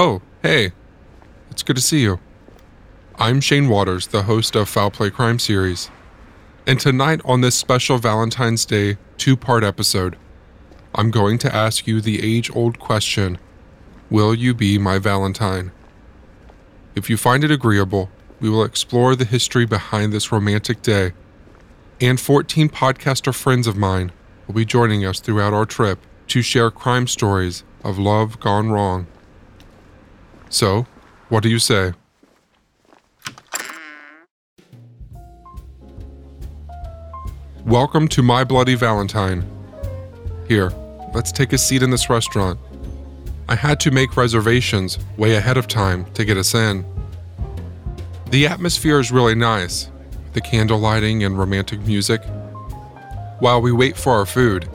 Oh, 0.00 0.22
hey. 0.42 0.70
It's 1.50 1.64
good 1.64 1.74
to 1.74 1.82
see 1.82 2.02
you. 2.02 2.20
I'm 3.16 3.40
Shane 3.40 3.68
Waters, 3.68 4.06
the 4.06 4.22
host 4.22 4.54
of 4.54 4.68
Foul 4.68 4.92
Play 4.92 5.10
Crime 5.10 5.40
Series. 5.40 5.90
And 6.68 6.78
tonight, 6.78 7.20
on 7.24 7.40
this 7.40 7.56
special 7.56 7.98
Valentine's 7.98 8.64
Day 8.64 8.96
two 9.16 9.36
part 9.36 9.64
episode, 9.64 10.16
I'm 10.94 11.10
going 11.10 11.36
to 11.38 11.52
ask 11.52 11.88
you 11.88 12.00
the 12.00 12.22
age 12.22 12.48
old 12.54 12.78
question 12.78 13.38
Will 14.08 14.36
you 14.36 14.54
be 14.54 14.78
my 14.78 15.00
Valentine? 15.00 15.72
If 16.94 17.10
you 17.10 17.16
find 17.16 17.42
it 17.42 17.50
agreeable, 17.50 18.08
we 18.38 18.48
will 18.48 18.62
explore 18.62 19.16
the 19.16 19.24
history 19.24 19.66
behind 19.66 20.12
this 20.12 20.30
romantic 20.30 20.80
day. 20.80 21.10
And 22.00 22.20
14 22.20 22.68
podcaster 22.68 23.34
friends 23.34 23.66
of 23.66 23.76
mine 23.76 24.12
will 24.46 24.54
be 24.54 24.64
joining 24.64 25.04
us 25.04 25.18
throughout 25.18 25.54
our 25.54 25.66
trip 25.66 25.98
to 26.28 26.40
share 26.40 26.70
crime 26.70 27.08
stories 27.08 27.64
of 27.82 27.98
love 27.98 28.38
gone 28.38 28.70
wrong. 28.70 29.08
So, 30.50 30.86
what 31.28 31.42
do 31.42 31.50
you 31.50 31.58
say? 31.58 31.92
Welcome 37.66 38.08
to 38.08 38.22
My 38.22 38.44
Bloody 38.44 38.74
Valentine. 38.74 39.44
Here, 40.48 40.70
let's 41.12 41.32
take 41.32 41.52
a 41.52 41.58
seat 41.58 41.82
in 41.82 41.90
this 41.90 42.08
restaurant. 42.08 42.58
I 43.46 43.56
had 43.56 43.78
to 43.80 43.90
make 43.90 44.16
reservations 44.16 44.98
way 45.18 45.36
ahead 45.36 45.58
of 45.58 45.68
time 45.68 46.10
to 46.14 46.24
get 46.24 46.38
us 46.38 46.54
in. 46.54 46.86
The 48.30 48.46
atmosphere 48.46 49.00
is 49.00 49.12
really 49.12 49.34
nice, 49.34 49.90
the 50.32 50.40
candle 50.40 50.78
lighting 50.78 51.24
and 51.24 51.38
romantic 51.38 51.80
music. 51.80 52.24
While 53.40 53.60
we 53.60 53.72
wait 53.72 53.98
for 53.98 54.12
our 54.14 54.26
food, 54.26 54.66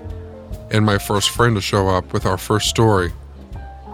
and 0.70 0.86
my 0.86 1.00
first 1.00 1.32
friend 1.32 1.56
to 1.56 1.62
show 1.62 1.90
up 1.90 2.14
with 2.14 2.28
our 2.28 2.38
first 2.38 2.70
story, 2.70 3.12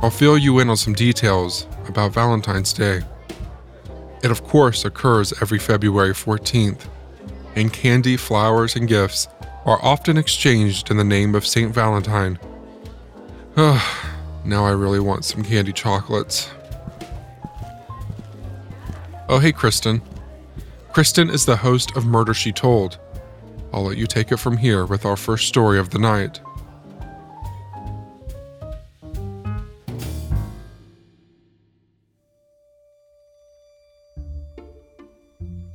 I'll 0.02 0.10
fill 0.10 0.38
you 0.38 0.60
in 0.60 0.70
on 0.70 0.78
some 0.78 0.94
details 0.94 1.68
about 1.88 2.14
Valentine's 2.14 2.72
Day. 2.72 3.02
It, 4.24 4.32
of 4.32 4.44
course, 4.46 4.86
occurs 4.86 5.34
every 5.42 5.60
February 5.60 6.14
14th, 6.14 6.88
and 7.56 7.74
candy, 7.74 8.16
flowers, 8.16 8.78
and 8.78 8.88
gifts 8.88 9.28
are 9.66 9.78
often 9.84 10.18
exchanged 10.18 10.90
in 10.90 10.96
the 10.96 11.04
name 11.04 11.36
of 11.36 11.46
St. 11.46 11.74
Valentine. 11.74 12.40
now 13.58 14.66
I 14.66 14.72
really 14.72 15.02
want 15.02 15.26
some 15.26 15.44
candy 15.44 15.74
chocolates. 15.74 16.50
Oh, 19.28 19.40
hey, 19.40 19.52
Kristen. 19.52 20.02
Kristen 20.94 21.30
is 21.30 21.46
the 21.46 21.58
host 21.58 21.96
of 21.98 22.06
Murder 22.06 22.34
She 22.34 22.54
Told. 22.54 22.98
I'll 23.74 23.84
let 23.84 23.98
you 23.98 24.08
take 24.08 24.32
it 24.32 24.38
from 24.38 24.56
here 24.56 24.86
with 24.86 25.06
our 25.06 25.18
first 25.18 25.50
story 25.50 25.78
of 25.78 25.90
the 25.90 26.00
night. 26.00 26.40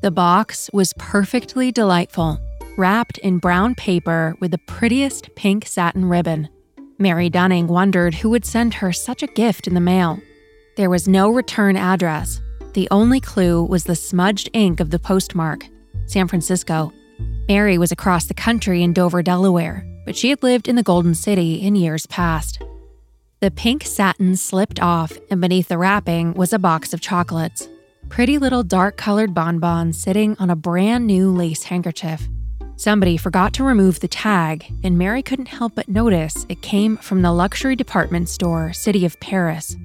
The 0.04 0.10
box 0.10 0.68
was 0.70 0.92
perfectly 0.98 1.72
delightful, 1.72 2.38
wrapped 2.76 3.16
in 3.16 3.38
brown 3.38 3.74
paper 3.74 4.36
with 4.38 4.50
the 4.50 4.58
prettiest 4.58 5.34
pink 5.34 5.66
satin 5.66 6.04
ribbon. 6.04 6.50
Mary 6.98 7.30
Dunning 7.30 7.68
wondered 7.68 8.16
who 8.16 8.28
would 8.28 8.44
send 8.44 8.74
her 8.74 8.92
such 8.92 9.22
a 9.22 9.26
gift 9.28 9.66
in 9.66 9.72
the 9.72 9.80
mail. 9.80 10.20
There 10.76 10.90
was 10.90 11.08
no 11.08 11.30
return 11.30 11.74
address. 11.78 12.42
The 12.74 12.86
only 12.90 13.18
clue 13.18 13.64
was 13.64 13.84
the 13.84 13.96
smudged 13.96 14.50
ink 14.52 14.78
of 14.78 14.90
the 14.90 14.98
postmark 14.98 15.64
San 16.04 16.28
Francisco. 16.28 16.92
Mary 17.48 17.78
was 17.78 17.90
across 17.90 18.26
the 18.26 18.34
country 18.34 18.82
in 18.82 18.92
Dover, 18.92 19.22
Delaware, 19.22 19.86
but 20.04 20.16
she 20.16 20.28
had 20.28 20.42
lived 20.42 20.68
in 20.68 20.76
the 20.76 20.82
Golden 20.82 21.14
City 21.14 21.62
in 21.62 21.76
years 21.76 22.04
past. 22.08 22.62
The 23.40 23.50
pink 23.50 23.84
satin 23.84 24.36
slipped 24.36 24.80
off, 24.80 25.16
and 25.30 25.40
beneath 25.40 25.68
the 25.68 25.78
wrapping 25.78 26.34
was 26.34 26.52
a 26.52 26.58
box 26.58 26.92
of 26.92 27.00
chocolates 27.00 27.70
pretty 28.08 28.38
little 28.38 28.62
dark 28.62 28.96
colored 28.96 29.34
bonbons 29.34 30.00
sitting 30.00 30.36
on 30.38 30.50
a 30.50 30.56
brand 30.56 31.06
new 31.06 31.30
lace 31.30 31.64
handkerchief. 31.64 32.28
Somebody 32.76 33.16
forgot 33.16 33.52
to 33.54 33.64
remove 33.64 34.00
the 34.00 34.08
tag, 34.08 34.66
and 34.82 34.98
Mary 34.98 35.22
couldn't 35.22 35.46
help 35.46 35.74
but 35.76 35.88
notice 35.88 36.44
it 36.48 36.60
came 36.60 36.96
from 36.96 37.22
the 37.22 37.32
luxury 37.32 37.76
department 37.76 38.28
store 38.28 38.72
City 38.72 39.04
of 39.04 39.18
Paris. 39.20 39.76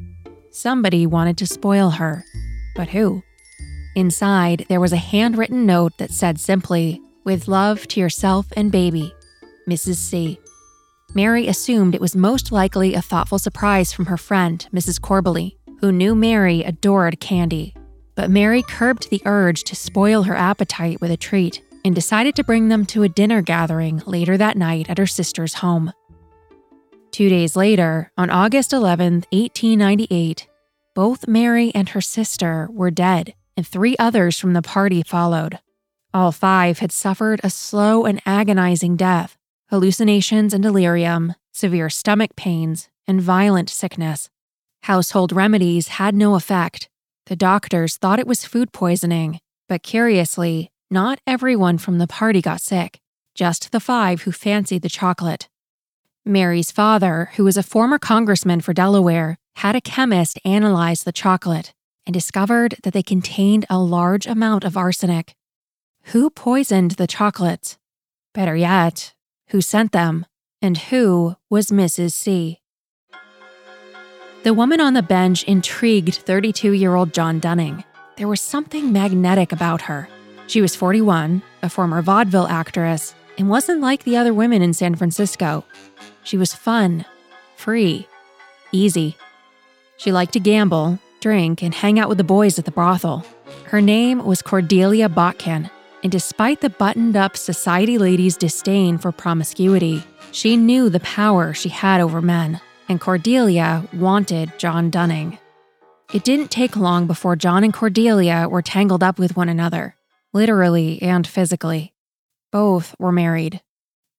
Somebody 0.51 1.05
wanted 1.05 1.37
to 1.37 1.47
spoil 1.47 1.91
her. 1.91 2.25
But 2.75 2.89
who? 2.89 3.21
Inside, 3.95 4.65
there 4.69 4.79
was 4.79 4.93
a 4.93 4.97
handwritten 4.97 5.65
note 5.65 5.97
that 5.99 6.11
said 6.11 6.39
simply, 6.39 7.01
With 7.23 7.47
love 7.47 7.87
to 7.89 7.99
yourself 7.99 8.47
and 8.55 8.71
baby, 8.71 9.13
Mrs. 9.69 9.95
C. 9.95 10.39
Mary 11.13 11.47
assumed 11.47 11.93
it 11.93 12.01
was 12.01 12.15
most 12.15 12.51
likely 12.51 12.93
a 12.93 13.01
thoughtful 13.01 13.39
surprise 13.39 13.93
from 13.93 14.07
her 14.07 14.17
friend, 14.17 14.67
Mrs. 14.73 14.99
Corbally, 14.99 15.57
who 15.79 15.91
knew 15.91 16.15
Mary 16.15 16.63
adored 16.63 17.19
candy 17.19 17.75
but 18.19 18.29
Mary 18.29 18.61
curbed 18.61 19.09
the 19.09 19.21
urge 19.23 19.63
to 19.63 19.77
spoil 19.77 20.23
her 20.23 20.35
appetite 20.35 20.99
with 20.99 21.09
a 21.09 21.15
treat 21.15 21.61
and 21.85 21.95
decided 21.95 22.35
to 22.35 22.43
bring 22.43 22.67
them 22.67 22.85
to 22.85 23.03
a 23.03 23.07
dinner 23.07 23.41
gathering 23.41 24.03
later 24.05 24.35
that 24.35 24.57
night 24.57 24.89
at 24.89 24.97
her 24.97 25.07
sister's 25.07 25.53
home. 25.53 25.93
Two 27.11 27.29
days 27.29 27.55
later, 27.55 28.11
on 28.17 28.29
August 28.29 28.73
11, 28.73 29.23
1898, 29.31 30.49
both 30.93 31.29
Mary 31.29 31.71
and 31.73 31.87
her 31.87 32.01
sister 32.01 32.67
were 32.73 32.91
dead, 32.91 33.35
and 33.55 33.65
three 33.65 33.95
others 33.97 34.37
from 34.37 34.51
the 34.51 34.61
party 34.61 35.01
followed. 35.01 35.59
All 36.13 36.33
five 36.33 36.79
had 36.79 36.91
suffered 36.91 37.39
a 37.41 37.49
slow 37.49 38.03
and 38.03 38.21
agonizing 38.25 38.97
death, 38.97 39.37
hallucinations 39.69 40.53
and 40.53 40.61
delirium, 40.61 41.35
severe 41.53 41.89
stomach 41.89 42.35
pains, 42.35 42.89
and 43.07 43.21
violent 43.21 43.69
sickness. 43.69 44.29
Household 44.81 45.31
remedies 45.31 45.87
had 45.87 46.13
no 46.15 46.35
effect, 46.35 46.89
the 47.29 47.35
doctors 47.35 47.95
thought 47.95 48.19
it 48.19 48.25
was 48.25 48.43
food 48.43 48.73
poisoning, 48.73 49.39
but 49.67 49.83
curiously, 49.83 50.71
not 50.89 51.19
everyone 51.27 51.77
from 51.77 51.99
the 51.99 52.07
party 52.07 52.41
got 52.41 52.59
sick, 52.59 52.99
just 53.35 53.71
the 53.71 53.79
five 53.79 54.23
who 54.23 54.31
fancied 54.31 54.81
the 54.81 54.89
chocolate. 54.89 55.47
Mary's 56.25 56.71
father, 56.71 57.29
who 57.35 57.43
was 57.43 57.55
a 57.55 57.61
former 57.61 57.99
congressman 57.99 58.61
for 58.61 58.73
Delaware, 58.73 59.37
had 59.57 59.75
a 59.75 59.81
chemist 59.81 60.39
analyze 60.43 61.03
the 61.03 61.11
chocolate 61.11 61.71
and 62.07 62.15
discovered 62.15 62.75
that 62.81 62.93
they 62.93 63.03
contained 63.03 63.63
a 63.69 63.77
large 63.77 64.25
amount 64.25 64.63
of 64.63 64.75
arsenic. 64.75 65.35
Who 66.05 66.31
poisoned 66.31 66.91
the 66.91 67.05
chocolates? 67.05 67.77
Better 68.33 68.55
yet, 68.55 69.13
who 69.49 69.61
sent 69.61 69.91
them? 69.91 70.25
And 70.63 70.79
who 70.89 71.35
was 71.47 71.67
Mrs. 71.67 72.13
C? 72.13 72.59
The 74.41 74.53
woman 74.53 74.79
on 74.79 74.93
the 74.93 75.01
bench 75.01 75.43
intrigued 75.43 76.15
32 76.15 76.71
year 76.71 76.95
old 76.95 77.13
John 77.13 77.41
Dunning. 77.41 77.83
There 78.15 78.27
was 78.29 78.39
something 78.39 78.93
magnetic 78.93 79.51
about 79.51 79.81
her. 79.81 80.07
She 80.47 80.61
was 80.61 80.77
41, 80.77 81.41
a 81.61 81.69
former 81.69 82.01
vaudeville 82.01 82.47
actress, 82.47 83.13
and 83.37 83.49
wasn't 83.49 83.81
like 83.81 84.05
the 84.05 84.15
other 84.15 84.33
women 84.33 84.61
in 84.61 84.73
San 84.73 84.95
Francisco. 84.95 85.65
She 86.23 86.37
was 86.37 86.53
fun, 86.53 87.03
free, 87.57 88.07
easy. 88.71 89.17
She 89.97 90.13
liked 90.13 90.31
to 90.33 90.39
gamble, 90.39 90.99
drink, 91.19 91.61
and 91.61 91.73
hang 91.73 91.99
out 91.99 92.07
with 92.07 92.17
the 92.17 92.23
boys 92.23 92.57
at 92.57 92.63
the 92.63 92.71
brothel. 92.71 93.25
Her 93.65 93.81
name 93.81 94.23
was 94.25 94.41
Cordelia 94.41 95.09
Botkin, 95.09 95.69
and 96.01 96.11
despite 96.13 96.61
the 96.61 96.69
buttoned 96.69 97.17
up 97.17 97.35
society 97.35 97.97
lady's 97.97 98.37
disdain 98.37 98.99
for 98.99 99.11
promiscuity, 99.11 100.01
she 100.31 100.55
knew 100.55 100.89
the 100.89 101.01
power 101.01 101.53
she 101.53 101.67
had 101.67 101.99
over 101.99 102.21
men, 102.21 102.61
and 102.89 102.99
Cordelia 102.99 103.87
wanted 103.93 104.51
John 104.57 104.89
Dunning. 104.89 105.37
It 106.11 106.23
didn't 106.23 106.49
take 106.49 106.75
long 106.75 107.05
before 107.05 107.35
John 107.35 107.63
and 107.63 107.73
Cordelia 107.73 108.49
were 108.49 108.63
tangled 108.63 109.03
up 109.03 109.19
with 109.19 109.37
one 109.37 109.47
another, 109.47 109.95
literally 110.33 110.99
and 111.03 111.25
physically. 111.25 111.93
Both 112.51 112.95
were 112.97 113.11
married. 113.11 113.61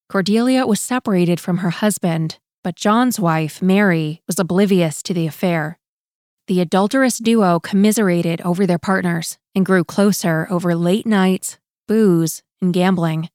Cordelia 0.09 0.67
was 0.67 0.81
separated 0.81 1.41
from 1.41 1.59
her 1.59 1.71
husband, 1.71 2.39
but 2.63 2.77
John's 2.77 3.19
wife, 3.19 3.61
Mary, 3.61 4.23
was 4.29 4.39
oblivious 4.39 5.03
to 5.03 5.13
the 5.13 5.27
affair. 5.27 5.81
The 6.47 6.61
adulterous 6.61 7.19
duo 7.19 7.59
commiserated 7.59 8.41
over 8.43 8.67
their 8.67 8.79
partners 8.79 9.39
and 9.55 9.67
grew 9.67 9.83
closer 9.83 10.47
over 10.49 10.77
late 10.77 11.07
nights, 11.07 11.59
booze, 11.89 12.43
and 12.61 12.73
gambling. 12.73 13.31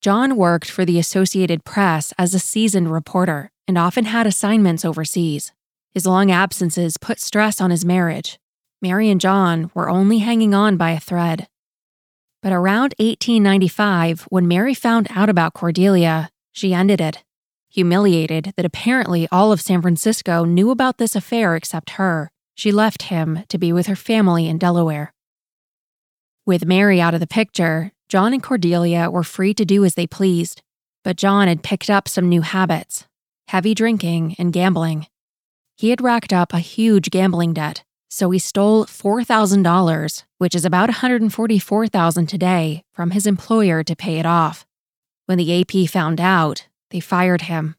John 0.00 0.36
worked 0.36 0.70
for 0.70 0.84
the 0.84 0.98
Associated 0.98 1.64
Press 1.64 2.12
as 2.18 2.34
a 2.34 2.40
seasoned 2.40 2.92
reporter 2.92 3.50
and 3.72 3.78
often 3.78 4.04
had 4.04 4.26
assignments 4.26 4.84
overseas. 4.84 5.50
His 5.94 6.04
long 6.04 6.30
absences 6.30 6.98
put 6.98 7.18
stress 7.18 7.58
on 7.58 7.70
his 7.70 7.86
marriage. 7.86 8.38
Mary 8.82 9.08
and 9.08 9.18
John 9.18 9.70
were 9.72 9.88
only 9.88 10.18
hanging 10.18 10.52
on 10.52 10.76
by 10.76 10.90
a 10.90 11.00
thread. 11.00 11.48
But 12.42 12.52
around 12.52 12.92
1895, 12.98 14.26
when 14.28 14.46
Mary 14.46 14.74
found 14.74 15.06
out 15.08 15.30
about 15.30 15.54
Cordelia, 15.54 16.28
she 16.52 16.74
ended 16.74 17.00
it. 17.00 17.24
Humiliated 17.70 18.52
that 18.56 18.66
apparently 18.66 19.26
all 19.32 19.52
of 19.52 19.62
San 19.62 19.80
Francisco 19.80 20.44
knew 20.44 20.70
about 20.70 20.98
this 20.98 21.16
affair 21.16 21.56
except 21.56 21.92
her, 21.92 22.30
she 22.54 22.70
left 22.70 23.04
him 23.04 23.44
to 23.48 23.56
be 23.56 23.72
with 23.72 23.86
her 23.86 23.96
family 23.96 24.48
in 24.48 24.58
Delaware. 24.58 25.14
With 26.44 26.66
Mary 26.66 27.00
out 27.00 27.14
of 27.14 27.20
the 27.20 27.26
picture, 27.26 27.92
John 28.10 28.34
and 28.34 28.42
Cordelia 28.42 29.10
were 29.10 29.24
free 29.24 29.54
to 29.54 29.64
do 29.64 29.82
as 29.82 29.94
they 29.94 30.06
pleased, 30.06 30.60
but 31.02 31.16
John 31.16 31.48
had 31.48 31.62
picked 31.62 31.88
up 31.88 32.06
some 32.06 32.28
new 32.28 32.42
habits 32.42 33.06
heavy 33.52 33.74
drinking 33.74 34.34
and 34.38 34.50
gambling. 34.50 35.06
He 35.76 35.90
had 35.90 36.00
racked 36.00 36.32
up 36.32 36.54
a 36.54 36.58
huge 36.58 37.10
gambling 37.10 37.52
debt, 37.52 37.84
so 38.08 38.30
he 38.30 38.38
stole 38.38 38.86
$4,000, 38.86 40.24
which 40.38 40.54
is 40.54 40.64
about 40.64 40.88
$144,000 40.88 42.26
today, 42.26 42.82
from 42.94 43.10
his 43.10 43.26
employer 43.26 43.84
to 43.84 43.94
pay 43.94 44.18
it 44.18 44.24
off. 44.24 44.64
When 45.26 45.36
the 45.36 45.60
AP 45.60 45.90
found 45.90 46.18
out, 46.18 46.66
they 46.90 47.00
fired 47.00 47.42
him. 47.42 47.76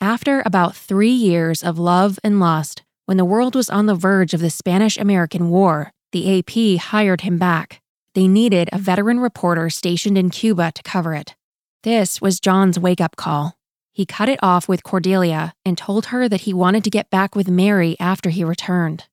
After 0.00 0.42
about 0.46 0.74
three 0.74 1.12
years 1.12 1.62
of 1.62 1.78
love 1.78 2.18
and 2.24 2.40
lust, 2.40 2.82
when 3.04 3.18
the 3.18 3.26
world 3.26 3.54
was 3.54 3.68
on 3.68 3.84
the 3.84 3.94
verge 3.94 4.32
of 4.32 4.40
the 4.40 4.48
Spanish 4.48 4.96
American 4.96 5.50
War, 5.50 5.92
the 6.12 6.38
AP 6.38 6.80
hired 6.80 7.20
him 7.20 7.36
back. 7.36 7.82
They 8.14 8.26
needed 8.26 8.70
a 8.72 8.78
veteran 8.78 9.20
reporter 9.20 9.68
stationed 9.68 10.16
in 10.16 10.30
Cuba 10.30 10.72
to 10.72 10.82
cover 10.82 11.12
it. 11.14 11.34
This 11.82 12.22
was 12.22 12.40
John's 12.40 12.78
wake 12.78 13.02
up 13.02 13.16
call. 13.16 13.58
He 13.94 14.06
cut 14.06 14.30
it 14.30 14.38
off 14.42 14.68
with 14.68 14.82
Cordelia 14.82 15.52
and 15.66 15.76
told 15.76 16.06
her 16.06 16.26
that 16.26 16.42
he 16.42 16.54
wanted 16.54 16.82
to 16.84 16.90
get 16.90 17.10
back 17.10 17.36
with 17.36 17.48
Mary 17.48 17.94
after 18.00 18.30
he 18.30 18.42
returned. 18.42 19.04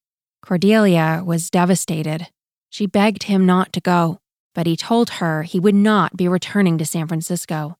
Cordelia 0.42 1.22
was 1.26 1.50
devastated. 1.50 2.28
She 2.70 2.86
begged 2.86 3.24
him 3.24 3.46
not 3.46 3.74
to 3.74 3.82
go, 3.82 4.22
but 4.56 4.68
he 4.68 4.78
told 4.78 5.10
her 5.12 5.44
he 5.44 5.60
would 5.60 5.76
not 5.76 6.16
be 6.16 6.30
returning 6.30 6.78
to 6.78 6.86
San 6.86 7.10
Francisco. 7.10 7.78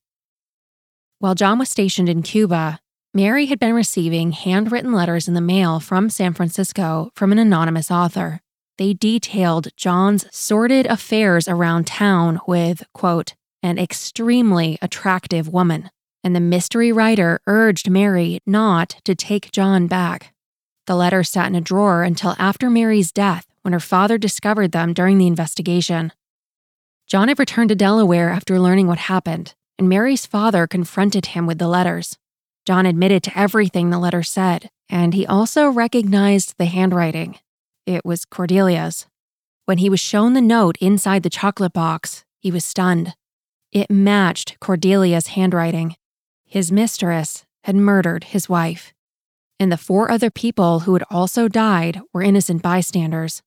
While 1.20 1.36
John 1.36 1.58
was 1.58 1.70
stationed 1.70 2.10
in 2.10 2.22
Cuba, 2.22 2.80
Mary 3.14 3.46
had 3.46 3.60
been 3.60 3.74
receiving 3.74 4.34
handwritten 4.34 4.92
letters 4.92 5.28
in 5.28 5.36
the 5.36 5.42
mail 5.42 5.80
from 5.80 6.10
San 6.10 6.34
Francisco 6.34 7.12
from 7.16 7.32
an 7.32 7.40
anonymous 7.40 7.90
author. 7.90 8.42
They 8.78 8.94
detailed 8.94 9.70
John's 9.78 10.26
sordid 10.32 10.86
affairs 10.86 11.48
around 11.48 11.88
town 11.88 12.42
with, 12.46 12.84
quote, 12.94 13.36
an 13.64 13.78
extremely 13.78 14.78
attractive 14.82 15.48
woman 15.48 15.90
and 16.24 16.36
the 16.36 16.40
mystery 16.40 16.92
writer 16.92 17.40
urged 17.48 17.90
Mary 17.90 18.40
not 18.46 19.00
to 19.04 19.16
take 19.16 19.52
John 19.52 19.88
back. 19.88 20.34
The 20.88 20.96
letters 20.96 21.30
sat 21.30 21.48
in 21.48 21.56
a 21.56 21.62
drawer 21.62 22.04
until 22.04 22.36
after 22.40 22.70
Mary's 22.70 23.12
death 23.12 23.46
when 23.62 23.74
her 23.74 23.80
father 23.80 24.18
discovered 24.18 24.72
them 24.72 24.94
during 24.94 25.18
the 25.18 25.28
investigation. 25.28 26.12
John 27.08 27.28
had 27.28 27.40
returned 27.40 27.70
to 27.70 27.76
Delaware 27.76 28.30
after 28.30 28.60
learning 28.60 28.88
what 28.88 29.00
happened, 29.00 29.54
and 29.78 29.90
Mary's 29.90 30.26
father 30.26 30.68
confronted 30.68 31.28
him 31.28 31.46
with 31.46 31.58
the 31.58 31.68
letters. 31.68 32.18
John 32.66 32.86
admitted 32.86 33.24
to 33.24 33.38
everything 33.38 33.90
the 33.90 34.00
letter 34.00 34.24
said, 34.24 34.70
and 34.90 35.14
he 35.14 35.26
also 35.26 35.70
recognized 35.70 36.56
the 36.58 36.66
handwriting. 36.66 37.40
It 37.86 38.06
was 38.06 38.26
Cordelia's. 38.26 39.08
When 39.66 39.80
he 39.80 39.90
was 39.90 40.00
shown 40.00 40.34
the 40.34 40.42
note 40.42 40.78
inside 40.80 41.24
the 41.24 41.30
chocolate 41.30 41.74
box, 41.74 42.26
he 42.40 42.52
was 42.52 42.66
stunned. 42.66 43.16
It 43.72 43.90
matched 43.90 44.60
Cordelia's 44.60 45.28
handwriting. 45.28 45.96
His 46.50 46.72
mistress 46.72 47.46
had 47.66 47.76
murdered 47.76 48.24
his 48.24 48.50
wife, 48.50 48.92
and 49.60 49.72
the 49.72 49.78
four 49.78 50.10
other 50.10 50.32
people 50.32 50.80
who 50.80 50.94
had 50.94 51.04
also 51.12 51.48
died 51.48 52.02
were 52.12 52.24
innocent 52.24 52.64
bystanders. 52.64 53.44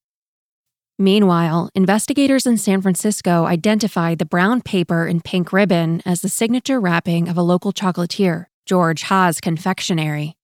Meanwhile, 1.01 1.69
investigators 1.75 2.47
in 2.47 2.59
San 2.59 2.81
Francisco 2.81 3.45
identified 3.45 4.21
the 4.21 4.25
brown 4.25 4.63
paper 4.63 5.05
and 5.07 5.25
pink 5.25 5.53
ribbon 5.53 6.01
as 6.07 6.21
the 6.21 6.29
signature 6.29 6.79
wrapping 6.79 7.29
of 7.29 7.37
a 7.37 7.43
local 7.43 7.73
chocolatier, 7.73 8.47
George 8.67 9.03
Haas 9.03 9.41
Confectionery. 9.41 10.37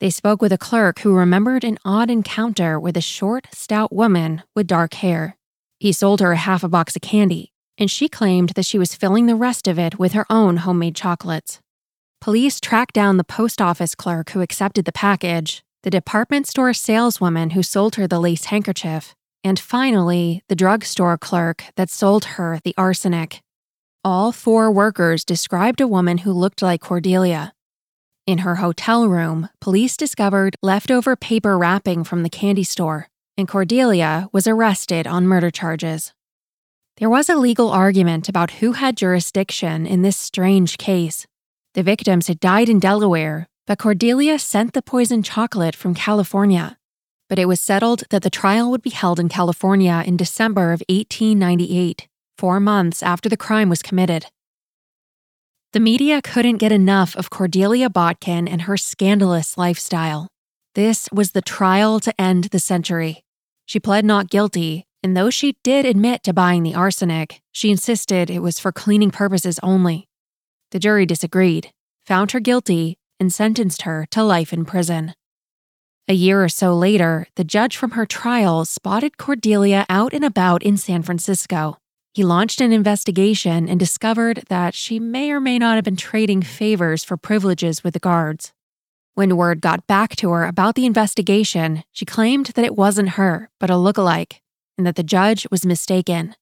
They 0.00 0.10
spoke 0.10 0.42
with 0.42 0.52
a 0.52 0.58
clerk 0.58 0.98
who 1.00 1.14
remembered 1.14 1.62
an 1.62 1.78
odd 1.84 2.10
encounter 2.10 2.80
with 2.80 2.96
a 2.96 3.00
short, 3.00 3.46
stout 3.52 3.92
woman 3.92 4.42
with 4.56 4.66
dark 4.66 4.94
hair. 4.94 5.36
He 5.78 5.92
sold 5.92 6.18
her 6.18 6.34
half 6.34 6.64
a 6.64 6.68
box 6.68 6.96
of 6.96 7.02
candy, 7.02 7.52
and 7.78 7.88
she 7.88 8.08
claimed 8.08 8.50
that 8.50 8.66
she 8.66 8.80
was 8.80 8.96
filling 8.96 9.26
the 9.26 9.36
rest 9.36 9.68
of 9.68 9.78
it 9.78 9.96
with 9.96 10.14
her 10.14 10.26
own 10.28 10.56
homemade 10.56 10.96
chocolates. 10.96 11.60
Police 12.20 12.60
tracked 12.60 12.94
down 12.94 13.16
the 13.16 13.24
post 13.24 13.62
office 13.62 13.94
clerk 13.94 14.30
who 14.30 14.42
accepted 14.42 14.84
the 14.84 14.92
package, 14.92 15.62
the 15.84 15.90
department 15.90 16.46
store 16.46 16.74
saleswoman 16.74 17.50
who 17.50 17.62
sold 17.62 17.94
her 17.94 18.06
the 18.06 18.20
lace 18.20 18.46
handkerchief, 18.46 19.14
and 19.42 19.58
finally, 19.58 20.42
the 20.46 20.54
drugstore 20.54 21.16
clerk 21.16 21.64
that 21.76 21.88
sold 21.88 22.36
her 22.36 22.60
the 22.62 22.74
arsenic. 22.76 23.40
All 24.04 24.32
four 24.32 24.70
workers 24.70 25.24
described 25.24 25.80
a 25.80 25.88
woman 25.88 26.18
who 26.18 26.32
looked 26.32 26.60
like 26.60 26.82
Cordelia. 26.82 27.54
In 28.26 28.38
her 28.38 28.56
hotel 28.56 29.08
room, 29.08 29.48
police 29.58 29.96
discovered 29.96 30.56
leftover 30.62 31.16
paper 31.16 31.56
wrapping 31.56 32.04
from 32.04 32.22
the 32.22 32.28
candy 32.28 32.64
store, 32.64 33.08
and 33.38 33.48
Cordelia 33.48 34.28
was 34.30 34.46
arrested 34.46 35.06
on 35.06 35.26
murder 35.26 35.50
charges. 35.50 36.12
There 36.98 37.08
was 37.08 37.30
a 37.30 37.36
legal 37.36 37.70
argument 37.70 38.28
about 38.28 38.50
who 38.60 38.72
had 38.72 38.98
jurisdiction 38.98 39.86
in 39.86 40.02
this 40.02 40.18
strange 40.18 40.76
case, 40.76 41.26
the 41.74 41.82
victims 41.82 42.26
had 42.26 42.40
died 42.40 42.68
in 42.68 42.80
Delaware, 42.80 43.48
but 43.66 43.78
Cordelia 43.78 44.38
sent 44.38 44.72
the 44.72 44.82
poisoned 44.82 45.24
chocolate 45.24 45.76
from 45.76 45.94
California. 45.94 46.76
But 47.28 47.38
it 47.38 47.46
was 47.46 47.60
settled 47.60 48.02
that 48.10 48.22
the 48.22 48.30
trial 48.30 48.70
would 48.70 48.82
be 48.82 48.90
held 48.90 49.20
in 49.20 49.28
California 49.28 50.02
in 50.04 50.16
December 50.16 50.72
of 50.72 50.82
1898, 50.88 52.08
four 52.36 52.58
months 52.58 53.02
after 53.02 53.28
the 53.28 53.36
crime 53.36 53.68
was 53.68 53.82
committed. 53.82 54.26
The 55.72 55.78
media 55.78 56.20
couldn't 56.20 56.56
get 56.56 56.72
enough 56.72 57.14
of 57.14 57.30
Cordelia 57.30 57.88
Botkin 57.88 58.48
and 58.48 58.62
her 58.62 58.76
scandalous 58.76 59.56
lifestyle. 59.56 60.26
This 60.74 61.08
was 61.12 61.30
the 61.30 61.42
trial 61.42 62.00
to 62.00 62.20
end 62.20 62.44
the 62.44 62.58
century. 62.58 63.22
She 63.66 63.78
pled 63.78 64.04
not 64.04 64.30
guilty, 64.30 64.84
and 65.04 65.16
though 65.16 65.30
she 65.30 65.56
did 65.62 65.86
admit 65.86 66.24
to 66.24 66.32
buying 66.32 66.64
the 66.64 66.74
arsenic, 66.74 67.40
she 67.52 67.70
insisted 67.70 68.28
it 68.28 68.40
was 68.40 68.58
for 68.58 68.72
cleaning 68.72 69.12
purposes 69.12 69.60
only. 69.62 70.08
The 70.70 70.78
jury 70.78 71.06
disagreed, 71.06 71.72
found 72.06 72.32
her 72.32 72.40
guilty, 72.40 72.98
and 73.18 73.32
sentenced 73.32 73.82
her 73.82 74.06
to 74.12 74.22
life 74.22 74.52
in 74.52 74.64
prison. 74.64 75.14
A 76.08 76.14
year 76.14 76.42
or 76.42 76.48
so 76.48 76.74
later, 76.74 77.26
the 77.36 77.44
judge 77.44 77.76
from 77.76 77.92
her 77.92 78.06
trial 78.06 78.64
spotted 78.64 79.18
Cordelia 79.18 79.86
out 79.88 80.12
and 80.12 80.24
about 80.24 80.62
in 80.62 80.76
San 80.76 81.02
Francisco. 81.02 81.78
He 82.12 82.24
launched 82.24 82.60
an 82.60 82.72
investigation 82.72 83.68
and 83.68 83.78
discovered 83.78 84.44
that 84.48 84.74
she 84.74 84.98
may 84.98 85.30
or 85.30 85.40
may 85.40 85.58
not 85.58 85.76
have 85.76 85.84
been 85.84 85.96
trading 85.96 86.42
favors 86.42 87.04
for 87.04 87.16
privileges 87.16 87.84
with 87.84 87.94
the 87.94 88.00
guards. 88.00 88.52
When 89.14 89.36
word 89.36 89.60
got 89.60 89.86
back 89.86 90.16
to 90.16 90.30
her 90.30 90.44
about 90.44 90.74
the 90.74 90.86
investigation, 90.86 91.84
she 91.92 92.04
claimed 92.04 92.46
that 92.46 92.64
it 92.64 92.76
wasn't 92.76 93.10
her, 93.10 93.50
but 93.60 93.70
a 93.70 93.76
look-alike, 93.76 94.40
and 94.78 94.86
that 94.86 94.96
the 94.96 95.02
judge 95.02 95.46
was 95.50 95.66
mistaken. 95.66 96.34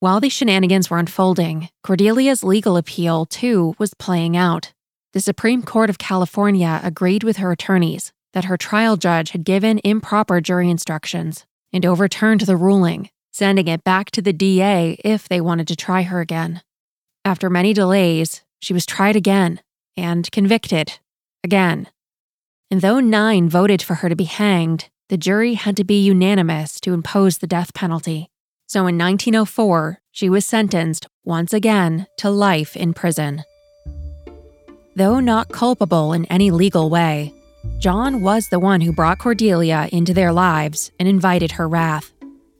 While 0.00 0.20
these 0.20 0.32
shenanigans 0.32 0.90
were 0.90 0.98
unfolding, 0.98 1.70
Cordelia's 1.82 2.44
legal 2.44 2.76
appeal, 2.76 3.26
too, 3.26 3.74
was 3.78 3.94
playing 3.94 4.36
out. 4.36 4.72
The 5.12 5.20
Supreme 5.20 5.64
Court 5.64 5.90
of 5.90 5.98
California 5.98 6.80
agreed 6.84 7.24
with 7.24 7.38
her 7.38 7.50
attorneys 7.50 8.12
that 8.32 8.44
her 8.44 8.56
trial 8.56 8.96
judge 8.96 9.30
had 9.30 9.42
given 9.42 9.80
improper 9.82 10.40
jury 10.40 10.70
instructions 10.70 11.46
and 11.72 11.84
overturned 11.84 12.42
the 12.42 12.56
ruling, 12.56 13.10
sending 13.32 13.66
it 13.66 13.82
back 13.82 14.12
to 14.12 14.22
the 14.22 14.32
DA 14.32 14.96
if 15.04 15.28
they 15.28 15.40
wanted 15.40 15.66
to 15.66 15.74
try 15.74 16.02
her 16.02 16.20
again. 16.20 16.62
After 17.24 17.50
many 17.50 17.72
delays, 17.72 18.42
she 18.60 18.72
was 18.72 18.86
tried 18.86 19.16
again 19.16 19.60
and 19.96 20.30
convicted 20.30 21.00
again. 21.42 21.88
And 22.70 22.82
though 22.82 23.00
nine 23.00 23.48
voted 23.48 23.82
for 23.82 23.96
her 23.96 24.08
to 24.08 24.14
be 24.14 24.24
hanged, 24.24 24.90
the 25.08 25.16
jury 25.16 25.54
had 25.54 25.76
to 25.78 25.84
be 25.84 26.00
unanimous 26.00 26.78
to 26.82 26.94
impose 26.94 27.38
the 27.38 27.48
death 27.48 27.74
penalty. 27.74 28.30
So 28.68 28.80
in 28.80 28.98
1904, 28.98 29.98
she 30.12 30.28
was 30.28 30.44
sentenced 30.44 31.06
once 31.24 31.54
again 31.54 32.06
to 32.18 32.28
life 32.28 32.76
in 32.76 32.92
prison. 32.92 33.42
Though 34.94 35.20
not 35.20 35.48
culpable 35.48 36.12
in 36.12 36.26
any 36.26 36.50
legal 36.50 36.90
way, 36.90 37.32
John 37.78 38.20
was 38.20 38.48
the 38.48 38.58
one 38.58 38.82
who 38.82 38.92
brought 38.92 39.20
Cordelia 39.20 39.88
into 39.90 40.12
their 40.12 40.32
lives 40.32 40.92
and 41.00 41.08
invited 41.08 41.52
her 41.52 41.66
wrath. 41.66 42.12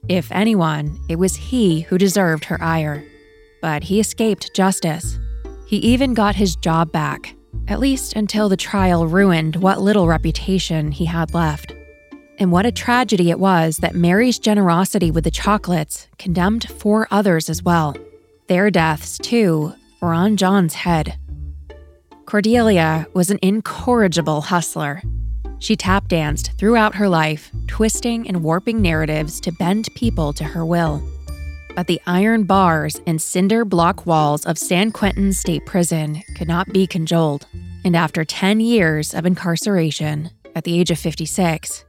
If 0.09 0.33
anyone, 0.33 0.99
it 1.11 1.17
was 1.17 1.37
he 1.37 1.83
who 1.83 1.99
deserved 1.99 2.47
her 2.47 2.63
ire. 2.63 3.05
But 3.61 3.83
he 3.85 4.01
escaped 4.01 4.55
justice. 4.55 5.19
He 5.67 5.77
even 5.77 6.15
got 6.15 6.37
his 6.37 6.57
job 6.57 6.91
back, 6.91 7.35
at 7.67 7.81
least 7.81 8.17
until 8.17 8.49
the 8.49 8.57
trial 8.57 9.07
ruined 9.07 9.57
what 9.57 9.83
little 9.83 10.07
reputation 10.07 10.91
he 10.91 11.05
had 11.05 11.35
left. 11.35 11.75
And 12.41 12.53
what 12.53 12.67
a 12.67 12.73
tragedy 12.73 13.31
it 13.31 13.41
was 13.41 13.79
that 13.79 13.97
Mary's 13.97 14.39
generosity 14.39 15.11
with 15.11 15.25
the 15.25 15.31
chocolates 15.31 16.07
condemned 16.19 16.69
four 16.71 17.09
others 17.11 17.51
as 17.51 17.65
well. 17.65 17.97
Their 18.47 18.71
deaths, 18.71 19.19
too, 19.19 19.75
were 20.01 20.15
on 20.15 20.37
John's 20.37 20.75
head. 20.75 21.19
Cordelia 22.27 23.09
was 23.13 23.31
an 23.31 23.41
incorrigible 23.43 24.43
hustler. 24.43 25.03
She 25.59 25.75
tap 25.75 26.07
danced 26.07 26.53
throughout 26.59 26.95
her 26.95 27.09
life, 27.09 27.51
twisting 27.67 28.29
and 28.29 28.45
warping 28.45 28.81
narratives 28.81 29.41
to 29.41 29.51
bend 29.51 29.89
people 29.97 30.33
to 30.35 30.45
her 30.45 30.65
will. 30.65 31.03
But 31.75 31.89
the 31.89 32.01
iron 32.07 32.45
bars 32.45 33.01
and 33.07 33.21
cinder 33.21 33.65
block 33.65 34.07
walls 34.07 34.47
of 34.47 34.59
San 34.59 34.93
Quentin 34.93 35.33
State 35.33 35.67
Prison 35.67 36.23
could 36.37 36.49
not 36.49 36.73
be 36.73 36.87
cajoled. 36.87 37.47
And 37.85 37.97
after 37.97 38.25
10 38.25 38.61
years 38.61 39.13
of 39.13 39.27
incarceration, 39.27 40.31
at 40.55 40.65
the 40.65 40.79
age 40.79 40.91
of 40.91 40.99
56, 40.99 41.85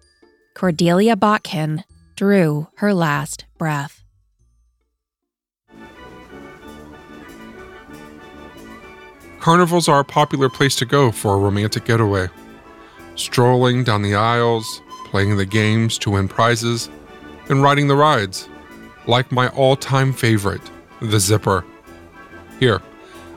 Cordelia 0.53 1.15
Botkin 1.15 1.83
drew 2.15 2.67
her 2.75 2.93
last 2.93 3.45
breath. 3.57 4.03
Carnivals 9.39 9.87
are 9.87 10.01
a 10.01 10.05
popular 10.05 10.49
place 10.49 10.75
to 10.75 10.85
go 10.85 11.11
for 11.11 11.33
a 11.33 11.39
romantic 11.39 11.85
getaway. 11.85 12.27
Strolling 13.15 13.83
down 13.85 14.01
the 14.01 14.15
aisles, 14.15 14.81
playing 15.05 15.37
the 15.37 15.45
games 15.45 15.97
to 15.99 16.11
win 16.11 16.27
prizes, 16.27 16.89
and 17.47 17.63
riding 17.63 17.87
the 17.87 17.95
rides, 17.95 18.49
like 19.07 19.31
my 19.31 19.47
all 19.49 19.75
time 19.75 20.11
favorite, 20.11 20.61
the 21.01 21.19
Zipper. 21.19 21.65
Here, 22.59 22.81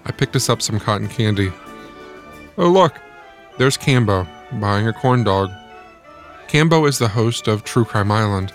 I 0.04 0.10
picked 0.10 0.34
us 0.34 0.48
up 0.48 0.60
some 0.60 0.80
cotton 0.80 1.08
candy. 1.08 1.52
Oh, 2.58 2.68
look, 2.68 3.00
there's 3.58 3.78
Cambo 3.78 4.26
buying 4.60 4.88
a 4.88 4.92
corn 4.92 5.22
dog. 5.22 5.50
Cambo 6.52 6.86
is 6.86 6.98
the 6.98 7.08
host 7.08 7.48
of 7.48 7.64
True 7.64 7.86
Crime 7.86 8.12
Island. 8.12 8.52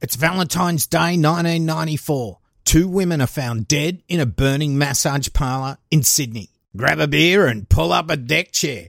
It's 0.00 0.16
Valentine's 0.16 0.86
Day 0.86 1.18
1994. 1.18 2.38
Two 2.64 2.88
women 2.88 3.20
are 3.20 3.26
found 3.26 3.68
dead 3.68 4.02
in 4.08 4.18
a 4.18 4.24
burning 4.24 4.78
massage 4.78 5.28
parlour 5.34 5.76
in 5.90 6.02
Sydney. 6.02 6.48
Grab 6.74 7.00
a 7.00 7.06
beer 7.06 7.46
and 7.46 7.68
pull 7.68 7.92
up 7.92 8.08
a 8.08 8.16
deck 8.16 8.50
chair. 8.50 8.88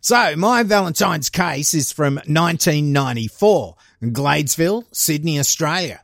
So, 0.00 0.34
my 0.34 0.64
Valentine's 0.64 1.30
case 1.30 1.74
is 1.74 1.92
from 1.92 2.16
1994, 2.16 3.76
Gladesville, 4.02 4.82
Sydney, 4.90 5.38
Australia. 5.38 6.00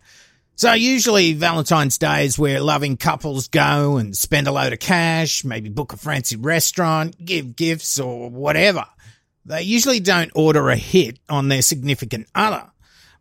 So, 0.57 0.73
usually 0.73 1.33
Valentine's 1.33 1.99
Day 1.99 2.27
is 2.27 2.39
where 2.39 2.61
loving 2.61 2.97
couples 2.97 3.49
go 3.49 3.97
and 3.97 4.17
spend 4.17 4.47
a 4.47 4.53
load 4.53 4.73
of 4.73 4.79
cash, 4.79 5.45
maybe 5.45 5.69
book 5.69 5.93
a 5.93 5.97
fancy 5.97 6.37
restaurant, 6.37 7.23
give 7.25 7.57
gifts, 7.57 7.99
or 7.99 8.31
whatever. 8.31 8.85
They 9.45 9.63
usually 9.63 10.01
don't 10.01 10.31
order 10.35 10.71
a 10.71 10.77
hit 10.77 11.19
on 11.29 11.49
their 11.49 11.61
significant 11.61 12.29
other 12.35 12.71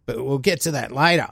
but 0.05 0.23
we'll 0.23 0.37
get 0.37 0.61
to 0.61 0.71
that 0.71 0.91
later. 0.91 1.29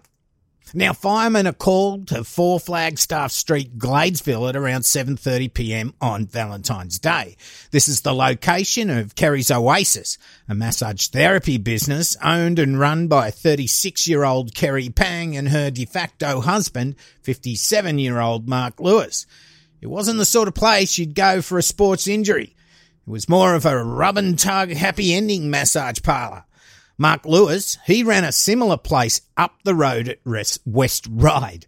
Now, 0.73 0.93
firemen 0.93 1.47
are 1.47 1.53
called 1.53 2.07
to 2.07 2.23
4 2.23 2.59
Flagstaff 2.59 3.33
Street, 3.33 3.77
Gladesville 3.77 4.47
at 4.47 4.55
around 4.55 4.83
7.30 4.83 5.53
p.m. 5.53 5.93
on 5.99 6.25
Valentine's 6.25 6.97
Day. 6.97 7.35
This 7.71 7.89
is 7.89 8.01
the 8.01 8.13
location 8.13 8.89
of 8.89 9.15
Kerry's 9.15 9.51
Oasis, 9.51 10.17
a 10.47 10.55
massage 10.55 11.07
therapy 11.07 11.57
business 11.57 12.15
owned 12.23 12.57
and 12.57 12.79
run 12.79 13.09
by 13.09 13.31
36-year-old 13.31 14.55
Kerry 14.55 14.87
Pang 14.87 15.35
and 15.35 15.49
her 15.49 15.71
de 15.71 15.83
facto 15.83 16.39
husband, 16.39 16.95
57-year-old 17.23 18.47
Mark 18.47 18.79
Lewis. 18.79 19.25
It 19.81 19.87
wasn't 19.87 20.19
the 20.19 20.25
sort 20.25 20.47
of 20.47 20.53
place 20.53 20.97
you'd 20.97 21.15
go 21.15 21.41
for 21.41 21.57
a 21.57 21.63
sports 21.63 22.07
injury. 22.07 22.55
It 23.05 23.09
was 23.09 23.27
more 23.27 23.55
of 23.55 23.65
a 23.65 23.83
rub 23.83 24.15
and 24.15 24.39
tug 24.39 24.69
happy 24.71 25.13
ending 25.13 25.49
massage 25.49 26.01
parlour. 26.01 26.45
Mark 27.01 27.25
Lewis, 27.25 27.79
he 27.88 28.03
ran 28.03 28.24
a 28.24 28.31
similar 28.31 28.77
place 28.77 29.22
up 29.36 29.55
the 29.63 29.74
road 29.74 30.08
at 30.08 30.20
West 30.67 31.08
Ryde. 31.10 31.65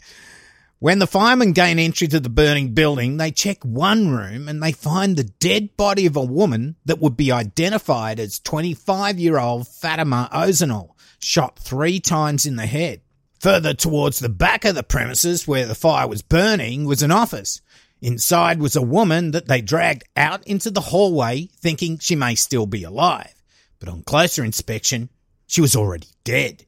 When 0.77 0.99
the 0.99 1.07
firemen 1.07 1.53
gain 1.53 1.79
entry 1.79 2.07
to 2.09 2.19
the 2.19 2.29
burning 2.29 2.75
building, 2.75 3.17
they 3.17 3.31
check 3.31 3.63
one 3.63 4.09
room 4.09 4.47
and 4.47 4.61
they 4.61 4.71
find 4.71 5.17
the 5.17 5.23
dead 5.23 5.75
body 5.75 6.05
of 6.05 6.15
a 6.15 6.23
woman 6.23 6.75
that 6.85 6.99
would 6.99 7.17
be 7.17 7.31
identified 7.31 8.19
as 8.19 8.37
25 8.41 9.17
year 9.17 9.39
old 9.39 9.67
Fatima 9.67 10.29
Ozanal, 10.31 10.91
shot 11.17 11.57
three 11.57 11.99
times 11.99 12.45
in 12.45 12.55
the 12.55 12.67
head. 12.67 13.01
Further 13.39 13.73
towards 13.73 14.19
the 14.19 14.29
back 14.29 14.65
of 14.65 14.75
the 14.75 14.83
premises 14.83 15.47
where 15.47 15.65
the 15.65 15.73
fire 15.73 16.07
was 16.07 16.21
burning 16.21 16.85
was 16.85 17.01
an 17.01 17.09
office. 17.09 17.59
Inside 18.03 18.59
was 18.59 18.75
a 18.75 18.83
woman 18.83 19.31
that 19.31 19.47
they 19.47 19.61
dragged 19.61 20.03
out 20.15 20.45
into 20.45 20.69
the 20.69 20.79
hallway 20.79 21.49
thinking 21.59 21.97
she 21.97 22.15
may 22.15 22.35
still 22.35 22.67
be 22.67 22.83
alive. 22.83 23.33
But 23.79 23.89
on 23.89 24.03
closer 24.03 24.45
inspection, 24.45 25.09
she 25.47 25.61
was 25.61 25.75
already 25.75 26.07
dead. 26.23 26.65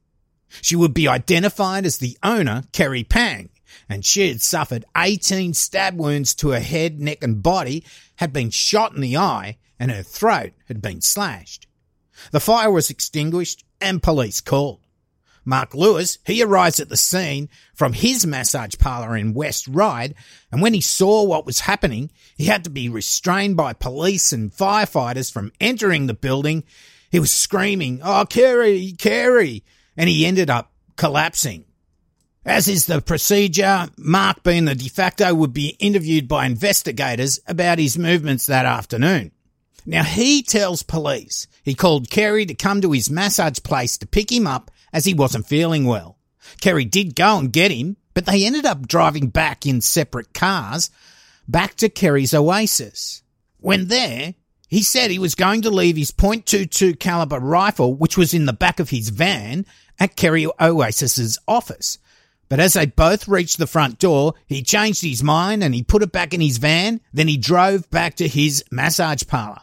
She 0.61 0.75
would 0.75 0.93
be 0.93 1.07
identified 1.07 1.85
as 1.85 1.97
the 1.97 2.17
owner, 2.23 2.63
Kerry 2.71 3.03
Pang, 3.03 3.49
and 3.89 4.05
she 4.05 4.27
had 4.27 4.41
suffered 4.41 4.85
18 4.95 5.53
stab 5.53 5.97
wounds 5.97 6.33
to 6.35 6.49
her 6.49 6.59
head, 6.59 6.99
neck, 6.99 7.23
and 7.23 7.43
body, 7.43 7.83
had 8.17 8.31
been 8.31 8.49
shot 8.49 8.93
in 8.93 9.01
the 9.01 9.17
eye, 9.17 9.57
and 9.79 9.91
her 9.91 10.03
throat 10.03 10.53
had 10.67 10.81
been 10.81 11.01
slashed. 11.01 11.67
The 12.31 12.39
fire 12.39 12.71
was 12.71 12.89
extinguished 12.89 13.65
and 13.81 14.01
police 14.01 14.41
called. 14.41 14.79
Mark 15.47 15.75
Lewis, 15.75 16.17
he 16.25 16.41
arrives 16.41 16.79
at 16.79 16.89
the 16.89 16.97
scene 16.97 17.49
from 17.75 17.93
his 17.93 18.25
massage 18.25 18.73
parlour 18.79 19.15
in 19.15 19.35
West 19.35 19.67
Ryde, 19.67 20.15
and 20.51 20.59
when 20.59 20.73
he 20.73 20.81
saw 20.81 21.23
what 21.23 21.45
was 21.45 21.59
happening, 21.61 22.09
he 22.35 22.45
had 22.45 22.63
to 22.63 22.71
be 22.71 22.89
restrained 22.89 23.55
by 23.55 23.73
police 23.73 24.33
and 24.33 24.51
firefighters 24.51 25.31
from 25.31 25.51
entering 25.59 26.07
the 26.07 26.15
building 26.15 26.63
he 27.15 27.19
was 27.21 27.31
screaming, 27.31 28.01
Oh, 28.03 28.25
Kerry, 28.29 28.91
Kerry. 28.91 29.63
And 29.95 30.09
he 30.09 30.25
ended 30.25 30.49
up 30.49 30.73
collapsing. 30.97 31.63
As 32.43 32.67
is 32.67 32.87
the 32.87 33.01
procedure, 33.01 33.87
Mark, 33.97 34.43
being 34.43 34.65
the 34.65 34.75
de 34.75 34.89
facto, 34.89 35.33
would 35.33 35.53
be 35.53 35.77
interviewed 35.79 36.27
by 36.27 36.45
investigators 36.45 37.39
about 37.47 37.79
his 37.79 37.97
movements 37.97 38.47
that 38.47 38.65
afternoon. 38.65 39.31
Now, 39.85 40.03
he 40.03 40.43
tells 40.43 40.83
police 40.83 41.47
he 41.63 41.73
called 41.73 42.09
Kerry 42.09 42.45
to 42.47 42.53
come 42.53 42.81
to 42.81 42.91
his 42.91 43.09
massage 43.09 43.59
place 43.63 43.97
to 43.99 44.05
pick 44.05 44.29
him 44.29 44.45
up 44.45 44.69
as 44.91 45.05
he 45.05 45.13
wasn't 45.13 45.47
feeling 45.47 45.85
well. 45.85 46.17
Kerry 46.59 46.83
did 46.83 47.15
go 47.15 47.39
and 47.39 47.53
get 47.53 47.71
him, 47.71 47.95
but 48.13 48.25
they 48.25 48.45
ended 48.45 48.65
up 48.65 48.89
driving 48.89 49.29
back 49.29 49.65
in 49.65 49.79
separate 49.79 50.33
cars 50.33 50.89
back 51.47 51.75
to 51.75 51.87
Kerry's 51.87 52.33
Oasis. 52.33 53.23
When 53.61 53.87
there, 53.87 54.33
he 54.75 54.83
said 54.83 55.09
he 55.09 55.19
was 55.19 55.35
going 55.35 55.61
to 55.61 55.69
leave 55.69 55.95
his 55.95 56.11
.22 56.11 56.99
caliber 56.99 57.39
rifle, 57.39 57.93
which 57.93 58.17
was 58.17 58.33
in 58.33 58.45
the 58.45 58.51
back 58.51 58.81
of 58.81 58.89
his 58.89 59.07
van, 59.07 59.65
at 60.01 60.17
Kerry 60.17 60.45
Oasis's 60.59 61.39
office. 61.47 61.97
But 62.49 62.59
as 62.59 62.73
they 62.73 62.85
both 62.85 63.29
reached 63.29 63.57
the 63.57 63.67
front 63.67 63.99
door, 63.99 64.33
he 64.47 64.61
changed 64.61 65.01
his 65.01 65.23
mind 65.23 65.63
and 65.63 65.73
he 65.73 65.81
put 65.81 66.03
it 66.03 66.11
back 66.11 66.33
in 66.33 66.41
his 66.41 66.57
van. 66.57 66.99
Then 67.13 67.29
he 67.29 67.37
drove 67.37 67.89
back 67.89 68.15
to 68.15 68.27
his 68.27 68.65
massage 68.69 69.23
parlor. 69.25 69.61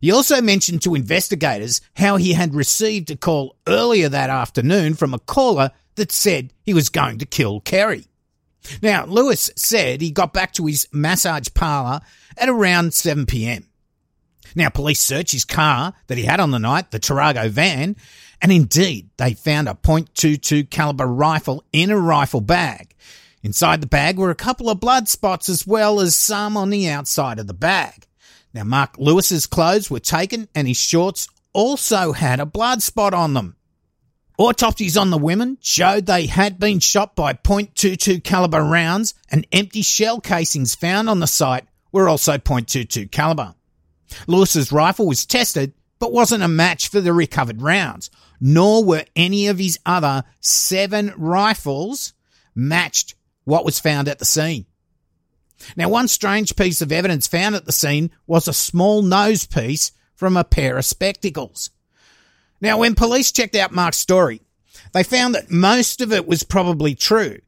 He 0.00 0.10
also 0.10 0.40
mentioned 0.40 0.80
to 0.82 0.94
investigators 0.94 1.82
how 1.94 2.16
he 2.16 2.32
had 2.32 2.54
received 2.54 3.10
a 3.10 3.16
call 3.16 3.56
earlier 3.66 4.08
that 4.08 4.30
afternoon 4.30 4.94
from 4.94 5.12
a 5.12 5.18
caller 5.18 5.70
that 5.96 6.10
said 6.10 6.54
he 6.62 6.72
was 6.72 6.88
going 6.88 7.18
to 7.18 7.26
kill 7.26 7.60
Kerry. 7.60 8.06
Now, 8.80 9.04
Lewis 9.04 9.50
said 9.54 10.00
he 10.00 10.10
got 10.10 10.32
back 10.32 10.54
to 10.54 10.64
his 10.64 10.88
massage 10.92 11.48
parlor 11.52 12.00
at 12.38 12.48
around 12.48 12.94
7 12.94 13.26
p.m. 13.26 13.66
Now, 14.56 14.70
police 14.70 15.00
searched 15.00 15.32
his 15.32 15.44
car 15.44 15.92
that 16.06 16.16
he 16.16 16.24
had 16.24 16.40
on 16.40 16.50
the 16.50 16.58
night, 16.58 16.90
the 16.90 16.98
Tarago 16.98 17.50
van, 17.50 17.94
and 18.40 18.50
indeed 18.50 19.10
they 19.18 19.34
found 19.34 19.68
a 19.68 19.74
.22 19.74 20.70
caliber 20.70 21.06
rifle 21.06 21.62
in 21.74 21.90
a 21.90 22.00
rifle 22.00 22.40
bag. 22.40 22.94
Inside 23.42 23.82
the 23.82 23.86
bag 23.86 24.18
were 24.18 24.30
a 24.30 24.34
couple 24.34 24.70
of 24.70 24.80
blood 24.80 25.08
spots 25.08 25.50
as 25.50 25.66
well 25.66 26.00
as 26.00 26.16
some 26.16 26.56
on 26.56 26.70
the 26.70 26.88
outside 26.88 27.38
of 27.38 27.46
the 27.46 27.54
bag. 27.54 28.06
Now, 28.54 28.64
Mark 28.64 28.96
Lewis's 28.96 29.46
clothes 29.46 29.90
were 29.90 30.00
taken 30.00 30.48
and 30.54 30.66
his 30.66 30.78
shorts 30.78 31.28
also 31.52 32.12
had 32.12 32.40
a 32.40 32.46
blood 32.46 32.82
spot 32.82 33.12
on 33.12 33.34
them. 33.34 33.56
Autopsies 34.38 34.96
on 34.96 35.10
the 35.10 35.18
women 35.18 35.58
showed 35.60 36.06
they 36.06 36.26
had 36.26 36.58
been 36.58 36.80
shot 36.80 37.14
by 37.14 37.34
.22 37.34 38.24
caliber 38.24 38.62
rounds 38.62 39.12
and 39.30 39.46
empty 39.52 39.82
shell 39.82 40.18
casings 40.18 40.74
found 40.74 41.10
on 41.10 41.20
the 41.20 41.26
site 41.26 41.66
were 41.92 42.08
also 42.08 42.38
.22 42.38 43.10
caliber. 43.10 43.54
Lewis's 44.26 44.72
rifle 44.72 45.06
was 45.06 45.26
tested, 45.26 45.72
but 45.98 46.12
wasn't 46.12 46.42
a 46.42 46.48
match 46.48 46.88
for 46.88 47.00
the 47.00 47.12
recovered 47.12 47.62
rounds. 47.62 48.10
nor 48.40 48.84
were 48.84 49.04
any 49.14 49.46
of 49.46 49.58
his 49.58 49.78
other 49.86 50.24
seven 50.40 51.12
rifles 51.16 52.12
matched 52.54 53.14
what 53.44 53.64
was 53.64 53.78
found 53.78 54.08
at 54.08 54.18
the 54.18 54.24
scene. 54.24 54.66
Now, 55.76 55.88
one 55.88 56.08
strange 56.08 56.54
piece 56.56 56.82
of 56.82 56.92
evidence 56.92 57.26
found 57.26 57.54
at 57.54 57.64
the 57.64 57.72
scene 57.72 58.10
was 58.26 58.46
a 58.46 58.52
small 58.52 59.02
nose 59.02 59.46
piece 59.46 59.92
from 60.14 60.36
a 60.36 60.44
pair 60.44 60.76
of 60.76 60.84
spectacles. 60.84 61.70
Now, 62.60 62.78
when 62.78 62.94
police 62.94 63.32
checked 63.32 63.54
out 63.54 63.72
Mark's 63.72 63.98
story, 63.98 64.42
they 64.92 65.02
found 65.02 65.34
that 65.34 65.50
most 65.50 66.00
of 66.00 66.12
it 66.12 66.26
was 66.26 66.42
probably 66.42 66.94
true. 66.94 67.38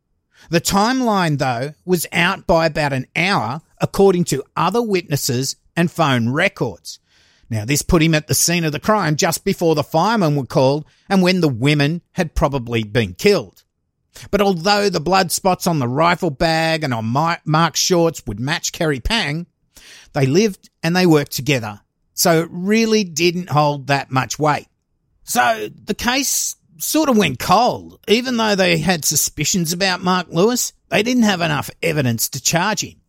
The 0.50 0.60
timeline, 0.60 1.38
though, 1.38 1.74
was 1.84 2.06
out 2.12 2.46
by 2.46 2.66
about 2.66 2.92
an 2.92 3.06
hour, 3.14 3.60
according 3.80 4.24
to 4.24 4.44
other 4.56 4.82
witnesses 4.82 5.56
and 5.78 5.92
phone 5.92 6.28
records. 6.30 6.98
Now, 7.48 7.64
this 7.64 7.82
put 7.82 8.02
him 8.02 8.12
at 8.12 8.26
the 8.26 8.34
scene 8.34 8.64
of 8.64 8.72
the 8.72 8.80
crime 8.80 9.14
just 9.14 9.44
before 9.44 9.76
the 9.76 9.84
firemen 9.84 10.34
were 10.34 10.44
called 10.44 10.84
and 11.08 11.22
when 11.22 11.40
the 11.40 11.48
women 11.48 12.02
had 12.12 12.34
probably 12.34 12.82
been 12.82 13.14
killed. 13.14 13.62
But 14.32 14.40
although 14.40 14.90
the 14.90 14.98
blood 14.98 15.30
spots 15.30 15.68
on 15.68 15.78
the 15.78 15.86
rifle 15.86 16.30
bag 16.30 16.82
and 16.82 16.92
on 16.92 17.38
Mark's 17.44 17.78
shorts 17.78 18.24
would 18.26 18.40
match 18.40 18.72
Kerry 18.72 18.98
Pang, 18.98 19.46
they 20.14 20.26
lived 20.26 20.68
and 20.82 20.96
they 20.96 21.06
worked 21.06 21.30
together. 21.30 21.80
So 22.12 22.40
it 22.40 22.48
really 22.50 23.04
didn't 23.04 23.50
hold 23.50 23.86
that 23.86 24.10
much 24.10 24.36
weight. 24.36 24.66
So 25.22 25.68
the 25.84 25.94
case 25.94 26.56
sort 26.78 27.08
of 27.08 27.16
went 27.16 27.38
cold. 27.38 28.00
Even 28.08 28.36
though 28.36 28.56
they 28.56 28.78
had 28.78 29.04
suspicions 29.04 29.72
about 29.72 30.02
Mark 30.02 30.26
Lewis, 30.28 30.72
they 30.88 31.04
didn't 31.04 31.22
have 31.22 31.40
enough 31.40 31.70
evidence 31.84 32.30
to 32.30 32.42
charge 32.42 32.82
him. 32.82 33.00